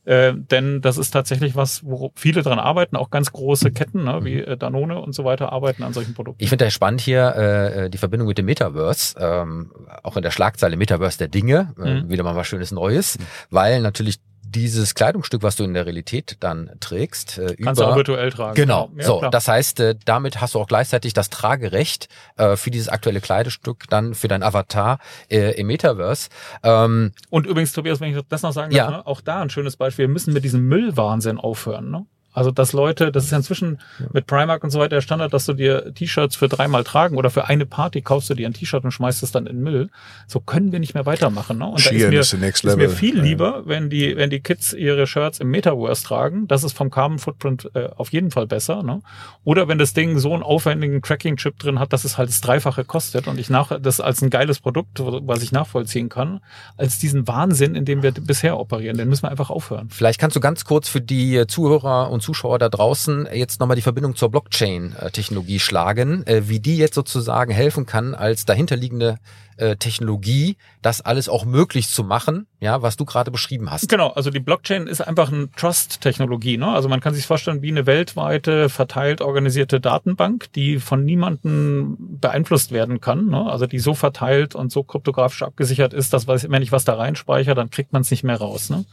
Äh, 0.03 0.33
denn 0.35 0.81
das 0.81 0.97
ist 0.97 1.11
tatsächlich 1.11 1.55
was, 1.55 1.85
wo 1.85 2.11
viele 2.15 2.41
dran 2.41 2.57
arbeiten, 2.57 2.95
auch 2.95 3.11
ganz 3.11 3.31
große 3.31 3.71
Ketten 3.71 4.03
ne, 4.03 4.19
wie 4.23 4.39
äh, 4.39 4.57
Danone 4.57 4.99
und 4.99 5.13
so 5.13 5.23
weiter 5.23 5.51
arbeiten 5.51 5.83
an 5.83 5.93
solchen 5.93 6.15
Produkten. 6.15 6.43
Ich 6.43 6.49
finde 6.49 6.65
das 6.65 6.73
spannend 6.73 7.01
hier 7.01 7.35
äh, 7.35 7.89
die 7.89 7.99
Verbindung 7.99 8.27
mit 8.27 8.37
dem 8.37 8.45
Metaverse, 8.47 9.15
ähm, 9.19 9.71
auch 10.01 10.17
in 10.17 10.23
der 10.23 10.31
Schlagzeile 10.31 10.75
Metaverse 10.75 11.19
der 11.19 11.27
Dinge, 11.27 11.75
äh, 11.77 12.01
mhm. 12.01 12.09
wieder 12.09 12.23
mal 12.23 12.35
was 12.35 12.47
Schönes 12.47 12.71
Neues, 12.71 13.19
mhm. 13.19 13.23
weil 13.51 13.81
natürlich 13.81 14.19
dieses 14.51 14.95
Kleidungsstück, 14.95 15.43
was 15.43 15.55
du 15.55 15.63
in 15.63 15.73
der 15.73 15.85
Realität 15.85 16.37
dann 16.39 16.71
trägst, 16.79 17.37
äh, 17.37 17.55
kannst 17.55 17.59
über, 17.59 17.73
du 17.73 17.83
auch 17.85 17.95
virtuell 17.95 18.31
tragen. 18.31 18.55
Genau. 18.55 18.91
Ja, 18.97 19.03
so, 19.03 19.19
klar. 19.19 19.31
das 19.31 19.47
heißt, 19.47 19.79
äh, 19.79 19.95
damit 20.05 20.41
hast 20.41 20.55
du 20.55 20.59
auch 20.59 20.67
gleichzeitig 20.67 21.13
das 21.13 21.29
Tragerecht 21.29 22.07
äh, 22.37 22.55
für 22.55 22.71
dieses 22.71 22.89
aktuelle 22.89 23.21
Kleidungsstück 23.21 23.85
dann 23.89 24.13
für 24.13 24.27
dein 24.27 24.43
Avatar 24.43 24.99
äh, 25.29 25.59
im 25.59 25.67
Metaverse. 25.67 26.29
Ähm, 26.63 27.13
Und 27.29 27.47
übrigens, 27.47 27.73
Tobias, 27.73 27.99
wenn 27.99 28.15
ich 28.15 28.23
das 28.29 28.41
noch 28.41 28.53
sagen 28.53 28.73
darf, 28.73 28.91
ja. 28.91 28.97
ne, 28.97 29.07
auch 29.07 29.21
da 29.21 29.41
ein 29.41 29.49
schönes 29.49 29.77
Beispiel. 29.77 30.07
Wir 30.07 30.13
müssen 30.13 30.33
mit 30.33 30.43
diesem 30.43 30.67
Müllwahnsinn 30.67 31.37
aufhören. 31.37 31.91
Ne? 31.91 32.05
Also, 32.33 32.51
dass 32.51 32.73
Leute, 32.73 33.11
das 33.11 33.25
ist 33.25 33.31
ja 33.31 33.37
inzwischen 33.37 33.79
mit 34.13 34.27
Primark 34.27 34.63
und 34.63 34.69
so 34.69 34.79
weiter 34.79 34.95
der 34.95 35.01
Standard, 35.01 35.33
dass 35.33 35.45
du 35.45 35.53
dir 35.53 35.93
T-Shirts 35.93 36.35
für 36.35 36.47
dreimal 36.47 36.83
tragen 36.83 37.17
oder 37.17 37.29
für 37.29 37.45
eine 37.45 37.65
Party 37.65 38.01
kaufst 38.01 38.29
du 38.29 38.33
dir 38.33 38.47
ein 38.47 38.53
T-Shirt 38.53 38.83
und 38.83 38.91
schmeißt 38.91 39.23
es 39.23 39.31
dann 39.31 39.47
in 39.47 39.57
den 39.57 39.63
Müll. 39.63 39.89
So 40.27 40.39
können 40.39 40.71
wir 40.71 40.79
nicht 40.79 40.93
mehr 40.93 41.05
weitermachen. 41.05 41.57
Ne? 41.57 41.65
Und 41.67 41.85
da 41.85 41.89
ist 41.89 42.09
mir, 42.09 42.19
ist 42.19 42.77
mir 42.77 42.89
viel 42.89 43.19
lieber, 43.19 43.63
wenn 43.65 43.89
die, 43.89 44.15
wenn 44.15 44.29
die 44.29 44.41
Kids 44.41 44.73
ihre 44.73 45.07
Shirts 45.07 45.39
im 45.39 45.49
Metaverse 45.49 46.03
tragen. 46.03 46.47
Das 46.47 46.63
ist 46.63 46.75
vom 46.75 46.89
Carbon 46.89 47.19
Footprint 47.19 47.69
äh, 47.73 47.89
auf 47.95 48.11
jeden 48.11 48.31
Fall 48.31 48.47
besser. 48.47 48.83
Ne? 48.83 49.01
Oder 49.43 49.67
wenn 49.67 49.77
das 49.77 49.93
Ding 49.93 50.17
so 50.19 50.33
einen 50.33 50.43
aufwendigen 50.43 51.01
Tracking-Chip 51.01 51.59
drin 51.59 51.79
hat, 51.79 51.93
dass 51.93 52.05
es 52.05 52.17
halt 52.17 52.29
das 52.29 52.41
Dreifache 52.41 52.85
kostet 52.85 53.27
und 53.27 53.39
ich 53.39 53.49
nach, 53.49 53.79
das 53.79 53.99
als 53.99 54.21
ein 54.21 54.29
geiles 54.29 54.59
Produkt, 54.59 55.01
was 55.01 55.41
ich 55.41 55.51
nachvollziehen 55.51 56.09
kann, 56.09 56.41
als 56.77 56.99
diesen 56.99 57.27
Wahnsinn, 57.27 57.75
in 57.75 57.85
dem 57.85 58.03
wir 58.03 58.11
bisher 58.11 58.59
operieren. 58.59 58.97
Den 58.97 59.09
müssen 59.09 59.23
wir 59.23 59.31
einfach 59.31 59.49
aufhören. 59.49 59.89
Vielleicht 59.89 60.19
kannst 60.19 60.35
du 60.35 60.39
ganz 60.39 60.65
kurz 60.65 60.87
für 60.87 61.01
die 61.01 61.45
Zuhörer 61.47 62.09
und 62.09 62.20
Zuschauer 62.21 62.59
da 62.59 62.69
draußen 62.69 63.27
jetzt 63.33 63.59
nochmal 63.59 63.75
die 63.75 63.81
Verbindung 63.81 64.15
zur 64.15 64.29
Blockchain-Technologie 64.29 65.59
schlagen, 65.59 66.25
äh, 66.25 66.47
wie 66.47 66.59
die 66.59 66.77
jetzt 66.77 66.95
sozusagen 66.95 67.51
helfen 67.51 67.85
kann 67.85 68.15
als 68.15 68.45
dahinterliegende 68.45 69.17
äh, 69.61 69.75
Technologie, 69.75 70.57
das 70.81 71.01
alles 71.01 71.29
auch 71.29 71.45
möglich 71.45 71.87
zu 71.87 72.03
machen, 72.03 72.47
ja, 72.59 72.81
was 72.81 72.97
du 72.97 73.05
gerade 73.05 73.29
beschrieben 73.29 73.69
hast. 73.69 73.87
Genau, 73.87 74.09
also 74.09 74.31
die 74.31 74.39
Blockchain 74.39 74.87
ist 74.87 75.01
einfach 75.01 75.31
eine 75.31 75.51
Trust-Technologie. 75.51 76.57
Ne? 76.57 76.67
Also 76.67 76.89
man 76.89 76.99
kann 76.99 77.13
sich 77.13 77.27
vorstellen 77.27 77.61
wie 77.61 77.69
eine 77.69 77.85
weltweite 77.85 78.69
verteilt 78.69 79.21
organisierte 79.21 79.79
Datenbank, 79.79 80.51
die 80.53 80.79
von 80.79 81.05
niemandem 81.05 81.97
beeinflusst 82.19 82.71
werden 82.71 83.01
kann. 83.01 83.27
Ne? 83.27 83.45
Also 83.45 83.67
die 83.67 83.79
so 83.79 83.93
verteilt 83.93 84.55
und 84.55 84.71
so 84.71 84.83
kryptografisch 84.83 85.43
abgesichert 85.43 85.93
ist, 85.93 86.13
dass 86.13 86.27
wenn 86.27 86.63
ich 86.63 86.71
was 86.71 86.83
da 86.83 86.95
reinspeichere, 86.95 87.53
dann 87.53 87.69
kriegt 87.69 87.93
man 87.93 88.01
es 88.01 88.09
nicht 88.09 88.23
mehr 88.23 88.37
raus. 88.37 88.71
Ne? 88.71 88.85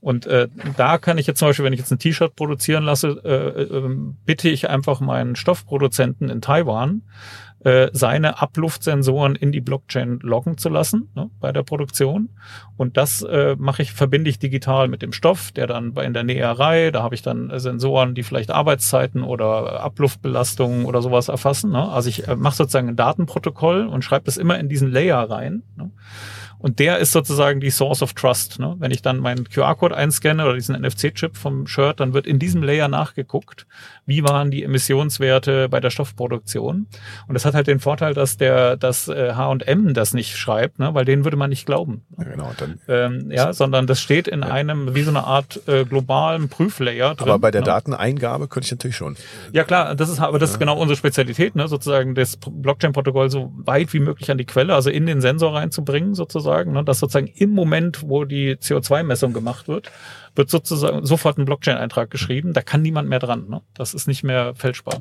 Und 0.00 0.26
äh, 0.26 0.48
da 0.76 0.98
kann 0.98 1.18
ich 1.18 1.26
jetzt 1.26 1.38
zum 1.38 1.48
Beispiel, 1.48 1.64
wenn 1.64 1.72
ich 1.72 1.80
jetzt 1.80 1.90
ein 1.90 1.98
T-Shirt 1.98 2.36
produzieren 2.36 2.84
lasse, 2.84 3.20
äh, 3.24 3.62
äh, 3.62 3.96
bitte 4.24 4.48
ich 4.48 4.68
einfach 4.70 5.00
meinen 5.00 5.34
Stoffproduzenten 5.34 6.28
in 6.28 6.40
Taiwan, 6.40 7.02
äh, 7.64 7.88
seine 7.92 8.40
Abluftsensoren 8.40 9.34
in 9.34 9.50
die 9.50 9.60
Blockchain 9.60 10.20
loggen 10.22 10.58
zu 10.58 10.68
lassen 10.68 11.08
ne, 11.14 11.30
bei 11.40 11.50
der 11.50 11.62
Produktion. 11.62 12.28
Und 12.76 12.96
das 12.96 13.22
äh, 13.22 13.56
mache 13.58 13.82
ich, 13.82 13.92
verbinde 13.92 14.28
ich 14.30 14.38
digital 14.38 14.88
mit 14.88 15.02
dem 15.02 15.12
Stoff, 15.12 15.50
der 15.50 15.66
dann 15.66 15.96
in 15.96 16.12
der 16.12 16.24
Näherei, 16.24 16.90
da 16.90 17.02
habe 17.02 17.14
ich 17.14 17.22
dann 17.22 17.50
Sensoren, 17.58 18.14
die 18.14 18.22
vielleicht 18.22 18.50
Arbeitszeiten 18.50 19.22
oder 19.22 19.80
Abluftbelastungen 19.80 20.84
oder 20.84 21.00
sowas 21.00 21.28
erfassen. 21.28 21.70
Ne? 21.70 21.88
Also 21.88 22.08
ich 22.08 22.28
äh, 22.28 22.36
mache 22.36 22.56
sozusagen 22.56 22.88
ein 22.88 22.96
Datenprotokoll 22.96 23.86
und 23.86 24.04
schreibe 24.04 24.26
das 24.26 24.36
immer 24.36 24.58
in 24.58 24.68
diesen 24.68 24.92
Layer 24.92 25.30
rein. 25.30 25.62
Ne? 25.76 25.90
Und 26.64 26.78
der 26.78 26.98
ist 26.98 27.12
sozusagen 27.12 27.60
die 27.60 27.68
Source 27.68 28.02
of 28.02 28.14
Trust. 28.14 28.58
Ne? 28.58 28.74
Wenn 28.78 28.90
ich 28.90 29.02
dann 29.02 29.18
meinen 29.18 29.44
QR-Code 29.44 29.94
einscanne 29.94 30.44
oder 30.44 30.54
diesen 30.54 30.74
NFC-Chip 30.80 31.36
vom 31.36 31.66
Shirt, 31.66 32.00
dann 32.00 32.14
wird 32.14 32.26
in 32.26 32.38
diesem 32.38 32.62
Layer 32.62 32.88
nachgeguckt, 32.88 33.66
wie 34.06 34.22
waren 34.22 34.50
die 34.50 34.62
Emissionswerte 34.64 35.68
bei 35.68 35.80
der 35.80 35.90
Stoffproduktion. 35.90 36.86
Und 37.26 37.34
das 37.34 37.44
hat 37.44 37.54
halt 37.54 37.66
den 37.66 37.80
Vorteil, 37.80 38.14
dass 38.14 38.36
der 38.36 38.76
das 38.76 39.08
H&M 39.08 39.94
das 39.94 40.14
nicht 40.14 40.36
schreibt, 40.36 40.78
ne? 40.78 40.94
weil 40.94 41.04
denen 41.04 41.24
würde 41.24 41.36
man 41.36 41.50
nicht 41.50 41.66
glauben. 41.66 42.02
Ja, 42.18 42.24
genau, 42.24 42.52
dann 42.56 42.80
ähm, 42.88 43.30
ja, 43.30 43.52
sondern 43.52 43.86
das 43.86 44.00
steht 44.00 44.28
in 44.28 44.40
ja. 44.40 44.48
einem 44.48 44.94
wie 44.94 45.02
so 45.02 45.10
eine 45.10 45.24
Art 45.24 45.66
äh, 45.66 45.84
globalen 45.84 46.48
Prüflayer 46.48 47.14
drin. 47.14 47.28
Aber 47.28 47.38
bei 47.38 47.50
der 47.50 47.62
ne? 47.62 47.66
Dateneingabe 47.66 48.48
könnte 48.48 48.66
ich 48.66 48.72
natürlich 48.72 48.96
schon. 48.96 49.16
Ja 49.52 49.64
klar, 49.64 49.94
das 49.94 50.08
ist 50.08 50.20
aber 50.20 50.38
das 50.38 50.50
ja. 50.50 50.54
ist 50.54 50.60
genau 50.60 50.78
unsere 50.78 50.96
Spezialität, 50.96 51.56
ne? 51.56 51.68
sozusagen 51.68 52.14
das 52.14 52.36
Blockchain-Protokoll 52.36 53.30
so 53.30 53.52
weit 53.56 53.92
wie 53.92 54.00
möglich 54.00 54.30
an 54.30 54.38
die 54.38 54.44
Quelle, 54.44 54.74
also 54.74 54.90
in 54.90 55.06
den 55.06 55.20
Sensor 55.20 55.54
reinzubringen 55.54 56.14
sozusagen 56.14 56.34
sozusagen, 56.34 56.72
ne, 56.72 56.84
dass 56.84 56.98
sozusagen 56.98 57.28
im 57.28 57.50
Moment, 57.50 58.02
wo 58.02 58.24
die 58.24 58.56
CO2-Messung 58.56 59.32
gemacht 59.32 59.68
wird, 59.68 59.90
wird 60.34 60.50
sozusagen 60.50 61.04
sofort 61.04 61.38
ein 61.38 61.44
Blockchain-Eintrag 61.44 62.10
geschrieben. 62.10 62.52
Da 62.52 62.62
kann 62.62 62.82
niemand 62.82 63.08
mehr 63.08 63.18
dran. 63.18 63.48
Ne? 63.48 63.62
Das 63.74 63.94
ist 63.94 64.08
nicht 64.08 64.24
mehr 64.24 64.54
fälschbar. 64.54 65.00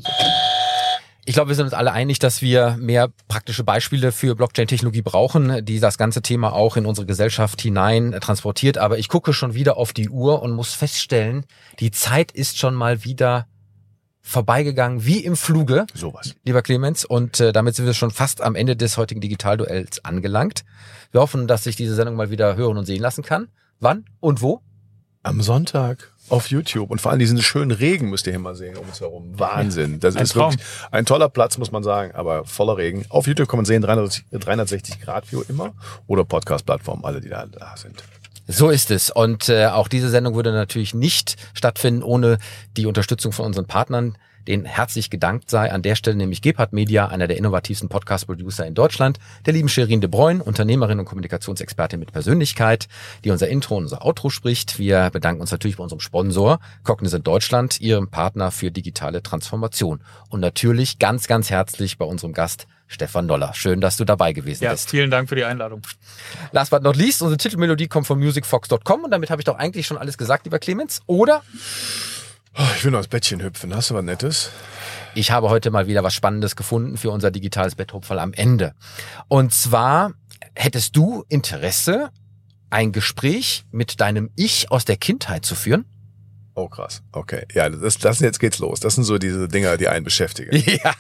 Ich 1.26 1.36
glaube, 1.36 1.50
wir 1.50 1.56
sind 1.56 1.66
uns 1.66 1.74
alle 1.74 1.94
einig, 1.94 2.20
dass 2.20 2.42
wir 2.42 2.76
mehr 2.80 3.10
praktische 3.30 3.64
Beispiele 3.64 4.12
für 4.12 4.36
Blockchain-Technologie 4.36 5.02
brauchen, 5.02 5.64
die 5.64 5.80
das 5.80 5.98
ganze 5.98 6.22
Thema 6.22 6.52
auch 6.52 6.76
in 6.76 6.86
unsere 6.86 7.08
Gesellschaft 7.08 7.62
hinein 7.62 8.12
transportiert. 8.20 8.78
Aber 8.78 8.98
ich 8.98 9.08
gucke 9.08 9.32
schon 9.32 9.54
wieder 9.54 9.78
auf 9.78 9.94
die 9.94 10.10
Uhr 10.10 10.42
und 10.42 10.52
muss 10.52 10.74
feststellen, 10.74 11.46
die 11.80 11.92
Zeit 11.92 12.34
ist 12.34 12.60
schon 12.60 12.76
mal 12.76 13.06
wieder 13.06 13.48
vorbeigegangen 14.22 15.06
wie 15.06 15.24
im 15.24 15.38
Fluge. 15.38 15.86
Sowas. 15.94 16.36
Lieber 16.44 16.62
Clemens. 16.62 17.06
Und 17.06 17.40
äh, 17.40 17.54
damit 17.54 17.76
sind 17.76 17.86
wir 17.86 17.94
schon 17.94 18.12
fast 18.12 18.42
am 18.42 18.56
Ende 18.56 18.76
des 18.76 18.98
heutigen 18.98 19.22
Digitalduells 19.22 20.04
angelangt. 20.04 20.64
Wir 21.12 21.22
hoffen, 21.22 21.48
dass 21.48 21.64
sich 21.64 21.78
diese 21.78 21.96
Sendung 21.96 22.16
mal 22.16 22.32
wieder 22.32 22.56
hören 22.58 22.78
und 22.78 22.86
sehen 22.86 23.02
lassen 23.02 23.24
kann. 23.24 23.48
Wann 23.80 24.06
und 24.20 24.42
wo? 24.42 24.62
Am 25.24 25.42
Sonntag 25.42 26.12
auf 26.30 26.48
YouTube. 26.48 26.90
Und 26.92 27.02
vor 27.02 27.12
allem 27.12 27.20
diesen 27.20 27.42
schönen 27.42 27.72
Regen 27.72 28.10
müsst 28.10 28.28
ihr 28.28 28.34
hier 28.34 28.40
mal 28.40 28.56
sehen 28.56 28.78
um 28.78 28.86
uns 28.88 29.02
herum. 29.02 29.32
Wahnsinn. 29.38 30.00
Das 30.00 30.16
ein 30.16 30.24
ist 30.24 30.34
Traum. 30.34 30.52
wirklich 30.52 30.68
ein 30.92 31.06
toller 31.06 31.30
Platz, 31.30 31.58
muss 31.58 31.72
man 31.72 31.84
sagen, 31.84 32.14
aber 32.14 32.46
voller 32.46 32.78
Regen. 32.78 33.06
Auf 33.10 33.28
YouTube 33.28 33.48
kann 33.48 33.58
man 33.58 33.66
sehen, 33.66 33.82
360, 33.82 34.26
360 34.32 35.02
Grad 35.02 35.32
View 35.32 35.44
immer. 35.48 35.74
Oder 36.08 36.24
Podcast-Plattformen, 36.24 37.04
alle, 37.04 37.22
die 37.22 37.30
da, 37.30 37.46
da 37.46 37.76
sind. 37.78 38.04
So 38.48 38.70
ist 38.70 38.92
es. 38.92 39.10
Und 39.10 39.48
äh, 39.50 39.68
auch 39.68 39.88
diese 39.88 40.10
Sendung 40.10 40.36
würde 40.36 40.52
natürlich 40.52 40.94
nicht 40.94 41.38
stattfinden 41.54 42.04
ohne 42.04 42.38
die 42.76 42.86
Unterstützung 42.86 43.32
von 43.32 43.46
unseren 43.46 43.66
Partnern, 43.66 44.18
denen 44.48 44.66
herzlich 44.66 45.10
gedankt 45.10 45.50
sei. 45.50 45.72
An 45.72 45.82
der 45.82 45.96
Stelle 45.96 46.16
nämlich 46.16 46.42
Gebhardt 46.42 46.74
Media, 46.74 47.08
einer 47.08 47.28
der 47.28 47.38
innovativsten 47.38 47.90
Podcast-Producer 47.90 48.66
in 48.66 48.74
Deutschland, 48.74 49.20
der 49.46 49.54
lieben 49.54 49.70
Sherin 49.70 50.02
de 50.02 50.10
Bruyne, 50.10 50.44
Unternehmerin 50.44 51.00
und 51.00 51.06
Kommunikationsexpertin 51.06 52.00
mit 52.00 52.12
Persönlichkeit, 52.12 52.88
die 53.24 53.32
unser 53.32 53.48
Intro 53.48 53.78
und 53.78 53.84
unser 53.84 54.06
Outro 54.06 54.30
spricht. 54.30 54.80
Wir 54.80 55.10
bedanken 55.12 55.42
uns 55.42 55.52
natürlich 55.52 55.78
bei 55.78 55.84
unserem 55.84 56.00
Sponsor 56.00 56.60
Cognizant 56.84 57.26
Deutschland, 57.28 57.80
ihrem 57.82 58.10
Partner 58.10 58.52
für 58.52 58.72
digitale 58.72 59.24
Transformation. 59.24 60.02
Und 60.30 60.40
natürlich 60.40 61.00
ganz, 61.00 61.28
ganz 61.28 61.50
herzlich 61.50 61.98
bei 61.98 62.06
unserem 62.06 62.34
Gast 62.34 62.68
Stefan 62.88 63.26
Noller. 63.26 63.54
Schön, 63.56 63.82
dass 63.82 63.98
du 63.98 64.06
dabei 64.06 64.34
gewesen 64.34 64.64
Ja, 64.66 64.72
bist. 64.72 64.90
vielen 64.90 65.10
Dank 65.10 65.30
für 65.30 65.36
die 65.36 65.46
Einladung. 65.46 65.82
Last 66.52 66.70
but 66.70 66.84
not 66.84 66.96
least, 66.96 67.22
unsere 67.22 67.38
Titelmelodie 67.38 67.88
kommt 67.88 68.06
von 68.06 68.20
musicfox.com 68.20 69.04
und 69.06 69.12
damit 69.12 69.32
habe 69.32 69.42
ich 69.42 69.46
doch 69.46 69.58
eigentlich 69.58 69.88
schon 69.88 69.98
alles 69.98 70.18
gesagt, 70.18 70.46
lieber 70.46 70.60
Clemens. 70.60 71.02
Oder 71.08 71.42
ich 72.76 72.84
will 72.84 72.92
noch 72.92 73.00
ins 73.00 73.08
Bettchen 73.08 73.42
hüpfen. 73.42 73.76
Hast 73.76 73.90
du 73.90 73.96
was 73.96 74.04
Nettes? 74.04 74.52
ich 75.16 75.32
habe 75.32 75.50
heute 75.50 75.72
mal 75.72 75.88
wieder 75.88 76.04
was 76.04 76.14
Spannendes 76.14 76.56
gefunden 76.56 76.98
für 76.98 77.12
unser 77.12 77.32
digitales 77.32 77.76
Betthupferl 77.76 78.20
am 78.20 78.34
Ende. 78.34 78.74
Und 79.28 79.54
zwar 79.54 80.14
hättest 80.56 80.96
du 80.96 81.24
Interesse, 81.30 82.10
ein 82.70 82.92
Gespräch 82.92 83.66
mit 83.72 84.02
deinem 84.02 84.32
Ich 84.36 84.72
aus 84.72 84.86
der 84.86 84.98
Kindheit 84.98 85.46
zu 85.46 85.56
führen? 85.56 85.86
Oh, 86.56 86.68
krass. 86.68 87.02
Okay. 87.12 87.46
Ja, 87.54 87.68
das, 87.70 87.98
das 87.98 88.20
jetzt 88.20 88.40
geht's 88.40 88.60
los. 88.60 88.80
Das 88.80 88.94
sind 88.94 89.06
so 89.06 89.18
diese 89.18 89.48
Dinger, 89.48 89.78
die 89.78 89.88
einen 89.88 90.04
beschäftigen. 90.04 90.52
Ja, 90.84 90.94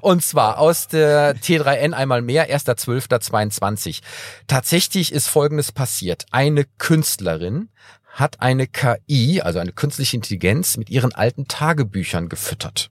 und 0.00 0.24
zwar 0.24 0.58
aus 0.58 0.86
der 0.86 1.36
T3N 1.36 1.92
einmal 1.92 2.22
mehr, 2.22 2.48
1.12.22. 2.50 4.00
Tatsächlich 4.46 5.12
ist 5.12 5.28
Folgendes 5.28 5.72
passiert. 5.72 6.26
Eine 6.30 6.64
Künstlerin 6.78 7.68
hat 8.12 8.40
eine 8.40 8.66
KI, 8.66 9.40
also 9.40 9.58
eine 9.58 9.72
künstliche 9.72 10.16
Intelligenz, 10.16 10.76
mit 10.76 10.90
ihren 10.90 11.12
alten 11.12 11.48
Tagebüchern 11.48 12.28
gefüttert. 12.28 12.90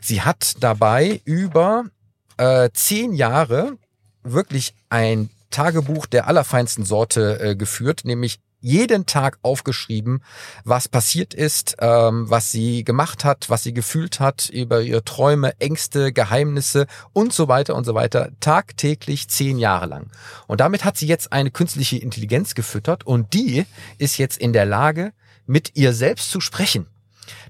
Sie 0.00 0.22
hat 0.22 0.54
dabei 0.60 1.20
über 1.24 1.84
äh, 2.36 2.70
zehn 2.72 3.12
Jahre 3.12 3.76
wirklich 4.22 4.74
ein 4.88 5.30
Tagebuch 5.50 6.06
der 6.06 6.28
allerfeinsten 6.28 6.84
Sorte 6.84 7.40
äh, 7.40 7.56
geführt, 7.56 8.02
nämlich 8.04 8.38
jeden 8.60 9.06
Tag 9.06 9.38
aufgeschrieben, 9.42 10.22
was 10.64 10.88
passiert 10.88 11.34
ist, 11.34 11.76
ähm, 11.80 12.28
was 12.28 12.50
sie 12.50 12.84
gemacht 12.84 13.24
hat, 13.24 13.50
was 13.50 13.62
sie 13.62 13.72
gefühlt 13.72 14.20
hat, 14.20 14.48
über 14.48 14.80
ihre 14.82 15.04
Träume, 15.04 15.58
Ängste, 15.60 16.12
Geheimnisse 16.12 16.86
und 17.12 17.32
so 17.32 17.48
weiter 17.48 17.74
und 17.74 17.84
so 17.84 17.94
weiter, 17.94 18.30
tagtäglich 18.40 19.28
zehn 19.28 19.58
Jahre 19.58 19.86
lang. 19.86 20.10
Und 20.46 20.60
damit 20.60 20.84
hat 20.84 20.96
sie 20.96 21.06
jetzt 21.06 21.32
eine 21.32 21.50
künstliche 21.50 21.98
Intelligenz 21.98 22.54
gefüttert 22.54 23.06
und 23.06 23.34
die 23.34 23.64
ist 23.98 24.18
jetzt 24.18 24.38
in 24.38 24.52
der 24.52 24.66
Lage, 24.66 25.12
mit 25.46 25.76
ihr 25.76 25.92
selbst 25.92 26.30
zu 26.30 26.40
sprechen. 26.40 26.86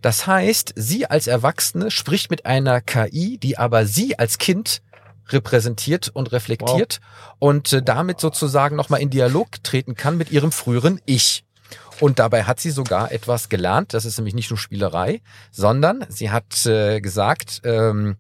Das 0.03 0.27
heißt, 0.27 0.75
sie 0.77 1.07
als 1.07 1.27
Erwachsene 1.27 1.91
spricht 1.91 2.31
mit 2.31 2.47
einer 2.47 2.81
KI, 2.81 3.39
die 3.39 3.59
aber 3.59 3.87
sie 3.87 4.19
als 4.19 4.39
Kind 4.39 4.83
repräsentiert 5.29 6.09
und 6.09 6.33
reflektiert 6.33 7.01
und 7.39 7.73
äh, 7.73 7.83
damit 7.83 8.21
sozusagen 8.21 8.77
nochmal 8.77 9.01
in 9.01 9.11
Dialog 9.11 9.63
treten 9.63 9.95
kann 9.95 10.17
mit 10.17 10.31
ihrem 10.31 10.53
früheren 10.53 11.01
Ich. 11.07 11.45
Und 12.01 12.19
dabei 12.19 12.45
hat 12.45 12.61
sie 12.61 12.71
sogar 12.71 13.11
etwas 13.13 13.49
gelernt. 13.49 13.93
Das 13.93 14.05
ist 14.05 14.19
nämlich 14.19 14.35
nicht 14.35 14.51
nur 14.51 14.59
Spielerei, 14.59 15.21
sondern 15.51 16.07
sie 16.09 16.31
hat 16.31 16.65
äh, 16.67 17.01
gesagt, 17.01 17.61
ähm, 17.65 18.17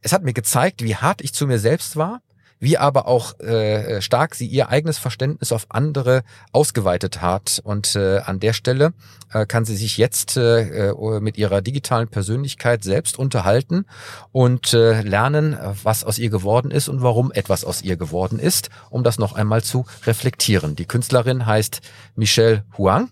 es 0.00 0.12
hat 0.12 0.22
mir 0.22 0.32
gezeigt, 0.32 0.82
wie 0.82 0.96
hart 0.96 1.20
ich 1.20 1.34
zu 1.34 1.46
mir 1.46 1.58
selbst 1.58 1.96
war, 1.96 2.20
wie 2.60 2.78
aber 2.78 3.06
auch 3.06 3.38
äh, 3.40 4.00
stark 4.00 4.34
sie 4.34 4.46
ihr 4.46 4.68
eigenes 4.68 4.98
Verständnis 4.98 5.52
auf 5.52 5.66
andere 5.68 6.22
ausgeweitet 6.52 7.20
hat. 7.20 7.60
Und 7.64 7.94
äh, 7.96 8.18
an 8.18 8.40
der 8.40 8.52
Stelle 8.52 8.92
äh, 9.32 9.46
kann 9.46 9.64
sie 9.64 9.76
sich 9.76 9.98
jetzt 9.98 10.36
äh, 10.36 10.90
äh, 10.90 11.20
mit 11.20 11.38
ihrer 11.38 11.62
digitalen 11.62 12.08
Persönlichkeit 12.08 12.82
selbst 12.84 13.18
unterhalten 13.18 13.86
und 14.32 14.74
äh, 14.74 15.02
lernen, 15.02 15.56
was 15.82 16.04
aus 16.04 16.18
ihr 16.18 16.30
geworden 16.30 16.70
ist 16.70 16.88
und 16.88 17.02
warum 17.02 17.32
etwas 17.32 17.64
aus 17.64 17.82
ihr 17.82 17.96
geworden 17.96 18.38
ist, 18.38 18.70
um 18.90 19.04
das 19.04 19.18
noch 19.18 19.34
einmal 19.34 19.62
zu 19.62 19.86
reflektieren. 20.06 20.76
Die 20.76 20.86
Künstlerin 20.86 21.46
heißt 21.46 21.80
Michelle 22.16 22.64
Huang 22.76 23.10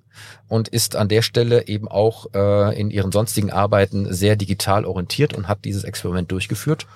und 0.49 0.69
ist 0.69 0.97
an 0.97 1.09
der 1.09 1.23
Stelle 1.23 1.67
eben 1.67 1.89
auch 1.89 2.27
äh, 2.35 2.79
in 2.79 2.91
ihren 2.91 3.13
sonstigen 3.13 3.51
Arbeiten 3.51 4.13
sehr 4.13 4.37
digital 4.37 4.85
orientiert 4.85 5.35
und 5.35 5.49
hat 5.49 5.65
dieses 5.65 5.85
Experiment 5.85 6.31
durchgeführt. 6.31 6.87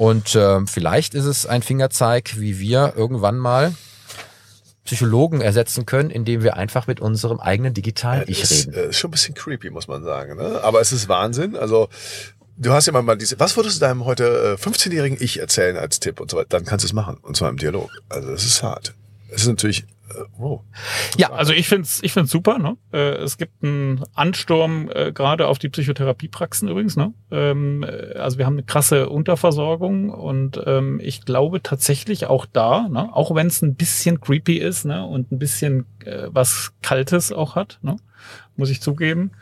Und 0.00 0.34
äh, 0.34 0.64
vielleicht 0.64 1.12
ist 1.12 1.26
es 1.26 1.44
ein 1.44 1.60
Fingerzeig, 1.60 2.40
wie 2.40 2.58
wir 2.58 2.94
irgendwann 2.96 3.36
mal 3.36 3.74
Psychologen 4.84 5.42
ersetzen 5.42 5.84
können, 5.84 6.08
indem 6.08 6.42
wir 6.42 6.56
einfach 6.56 6.86
mit 6.86 7.00
unserem 7.00 7.38
eigenen 7.38 7.74
digitalen 7.74 8.24
Ich 8.26 8.42
ist, 8.42 8.68
reden. 8.68 8.72
äh, 8.72 8.88
ist 8.88 8.96
schon 8.96 9.08
ein 9.08 9.10
bisschen 9.10 9.34
creepy, 9.34 9.68
muss 9.68 9.88
man 9.88 10.02
sagen. 10.02 10.38
Ne? 10.38 10.58
Aber 10.62 10.80
es 10.80 10.92
ist 10.92 11.10
Wahnsinn. 11.10 11.54
Also 11.54 11.90
du 12.56 12.72
hast 12.72 12.86
ja 12.86 12.98
mal 12.98 13.14
diese. 13.18 13.38
Was 13.40 13.58
würdest 13.58 13.76
du 13.76 13.80
deinem 13.80 14.06
heute 14.06 14.56
äh, 14.58 14.62
15-jährigen 14.62 15.18
Ich 15.20 15.38
erzählen 15.38 15.76
als 15.76 16.00
Tipp 16.00 16.18
und 16.18 16.30
so 16.30 16.38
weiter? 16.38 16.48
Dann 16.48 16.64
kannst 16.64 16.82
du 16.82 16.86
es 16.86 16.94
machen 16.94 17.18
und 17.20 17.36
zwar 17.36 17.50
im 17.50 17.58
Dialog. 17.58 17.90
Also 18.08 18.30
das 18.30 18.46
ist 18.46 18.62
hart. 18.62 18.94
Es 19.28 19.42
ist 19.42 19.48
natürlich. 19.48 19.84
Wow. 20.36 20.62
Ja, 21.16 21.30
Also 21.32 21.52
ich 21.52 21.68
find's, 21.68 22.00
ich 22.02 22.12
find's 22.12 22.30
super. 22.30 22.58
Ne? 22.58 22.76
Äh, 22.92 23.16
es 23.22 23.38
gibt 23.38 23.62
einen 23.62 24.04
Ansturm 24.14 24.90
äh, 24.92 25.12
gerade 25.12 25.46
auf 25.46 25.58
die 25.58 25.68
Psychotherapiepraxen 25.68 26.68
übrigens. 26.68 26.96
Ne? 26.96 27.12
Ähm, 27.30 27.82
äh, 27.82 28.16
also 28.16 28.38
wir 28.38 28.46
haben 28.46 28.54
eine 28.54 28.62
krasse 28.62 29.08
Unterversorgung 29.08 30.10
und 30.10 30.60
ähm, 30.66 31.00
ich 31.02 31.24
glaube 31.24 31.62
tatsächlich 31.62 32.26
auch 32.26 32.46
da, 32.46 32.88
ne? 32.88 33.08
auch 33.12 33.34
wenn 33.34 33.46
es 33.46 33.62
ein 33.62 33.74
bisschen 33.74 34.20
creepy 34.20 34.58
ist 34.58 34.84
ne? 34.84 35.04
und 35.04 35.32
ein 35.32 35.38
bisschen 35.38 35.86
äh, 36.04 36.28
was 36.30 36.72
Kaltes 36.82 37.32
auch 37.32 37.54
hat, 37.54 37.78
ne? 37.82 37.96
muss 38.56 38.70
ich 38.70 38.80
zugeben. 38.80 39.32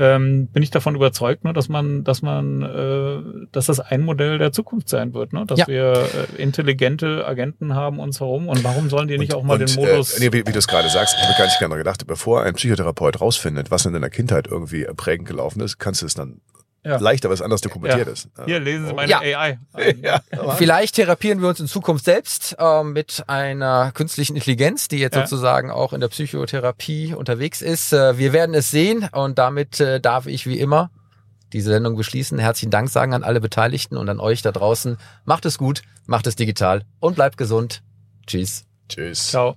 Ähm, 0.00 0.46
bin 0.46 0.62
ich 0.62 0.70
davon 0.70 0.94
überzeugt, 0.94 1.42
ne, 1.42 1.52
dass 1.52 1.68
man, 1.68 2.04
dass 2.04 2.22
man, 2.22 2.62
äh, 2.62 3.46
dass 3.50 3.66
das 3.66 3.80
ein 3.80 4.02
Modell 4.02 4.38
der 4.38 4.52
Zukunft 4.52 4.88
sein 4.88 5.12
wird, 5.12 5.32
ne? 5.32 5.44
dass 5.44 5.58
Ja. 5.58 5.66
wir 5.66 5.92
äh, 6.36 6.40
intelligente 6.40 7.26
Agenten 7.26 7.74
haben 7.74 7.98
uns 7.98 8.20
herum 8.20 8.48
und 8.48 8.62
warum 8.62 8.88
sollen 8.88 9.08
die 9.08 9.18
nicht 9.18 9.34
auch 9.34 9.42
mal 9.42 9.60
und, 9.60 9.68
den 9.68 9.74
Modus 9.74 10.16
Äh, 10.16 10.20
nee, 10.20 10.32
wie, 10.32 10.46
wie 10.46 10.52
du 10.52 10.58
es 10.58 10.68
gerade 10.68 10.88
sagst, 10.88 11.16
ich 11.18 11.26
habe 11.26 11.36
gar 11.36 11.46
nicht 11.46 11.58
genau 11.58 11.74
gedacht, 11.74 12.06
bevor 12.06 12.44
ein 12.44 12.54
Psychotherapeut 12.54 13.20
rausfindet, 13.20 13.72
was 13.72 13.86
in 13.86 13.92
deiner 13.92 14.08
Kindheit 14.10 14.46
irgendwie 14.46 14.84
prägend 14.96 15.26
gelaufen 15.26 15.60
ist, 15.60 15.78
kannst 15.78 16.02
du 16.02 16.06
es 16.06 16.14
dann 16.14 16.40
Ja. 16.84 16.96
leichter 16.98 17.28
was 17.28 17.42
anderes 17.42 17.60
dokumentiert 17.60 18.06
Ja. 18.06 18.12
ist. 18.12 18.28
Hier, 18.46 18.60
lesen 18.60 18.86
Sie 18.86 18.92
Oh. 18.92 18.96
meine 18.96 19.10
Ja. 19.10 19.18
AI. 19.20 19.58
Ja, 20.02 20.20
Vielleicht 20.56 20.94
therapieren 20.94 21.40
wir 21.42 21.48
uns 21.48 21.60
in 21.60 21.66
Zukunft 21.66 22.04
selbst 22.04 22.56
ähm, 22.58 22.92
mit 22.92 23.24
einer 23.26 23.90
künstlichen 23.92 24.36
Intelligenz, 24.36 24.88
die 24.88 24.98
jetzt 24.98 25.14
Ja. 25.16 25.26
sozusagen 25.26 25.70
auch 25.70 25.92
in 25.92 26.00
der 26.00 26.08
Psychotherapie 26.08 27.14
unterwegs 27.14 27.62
ist. 27.62 27.92
Äh, 27.92 28.16
wir 28.18 28.32
werden 28.32 28.54
es 28.54 28.70
sehen 28.70 29.08
und 29.12 29.38
damit 29.38 29.80
äh, 29.80 30.00
darf 30.00 30.26
ich 30.26 30.46
wie 30.46 30.58
immer 30.58 30.90
diese 31.52 31.70
Sendung 31.70 31.96
beschließen. 31.96 32.38
Herzlichen 32.38 32.70
Dank 32.70 32.88
sagen 32.90 33.12
an 33.14 33.24
alle 33.24 33.40
Beteiligten 33.40 33.96
und 33.96 34.08
an 34.08 34.20
euch 34.20 34.42
da 34.42 34.52
draußen. 34.52 34.98
Macht 35.24 35.46
es 35.46 35.58
gut, 35.58 35.82
macht 36.06 36.26
es 36.26 36.36
digital 36.36 36.82
und 37.00 37.16
bleibt 37.16 37.36
gesund. 37.38 37.82
Tschüss. 38.26 38.64
Tschüss. 38.88 39.28
Ciao. 39.28 39.56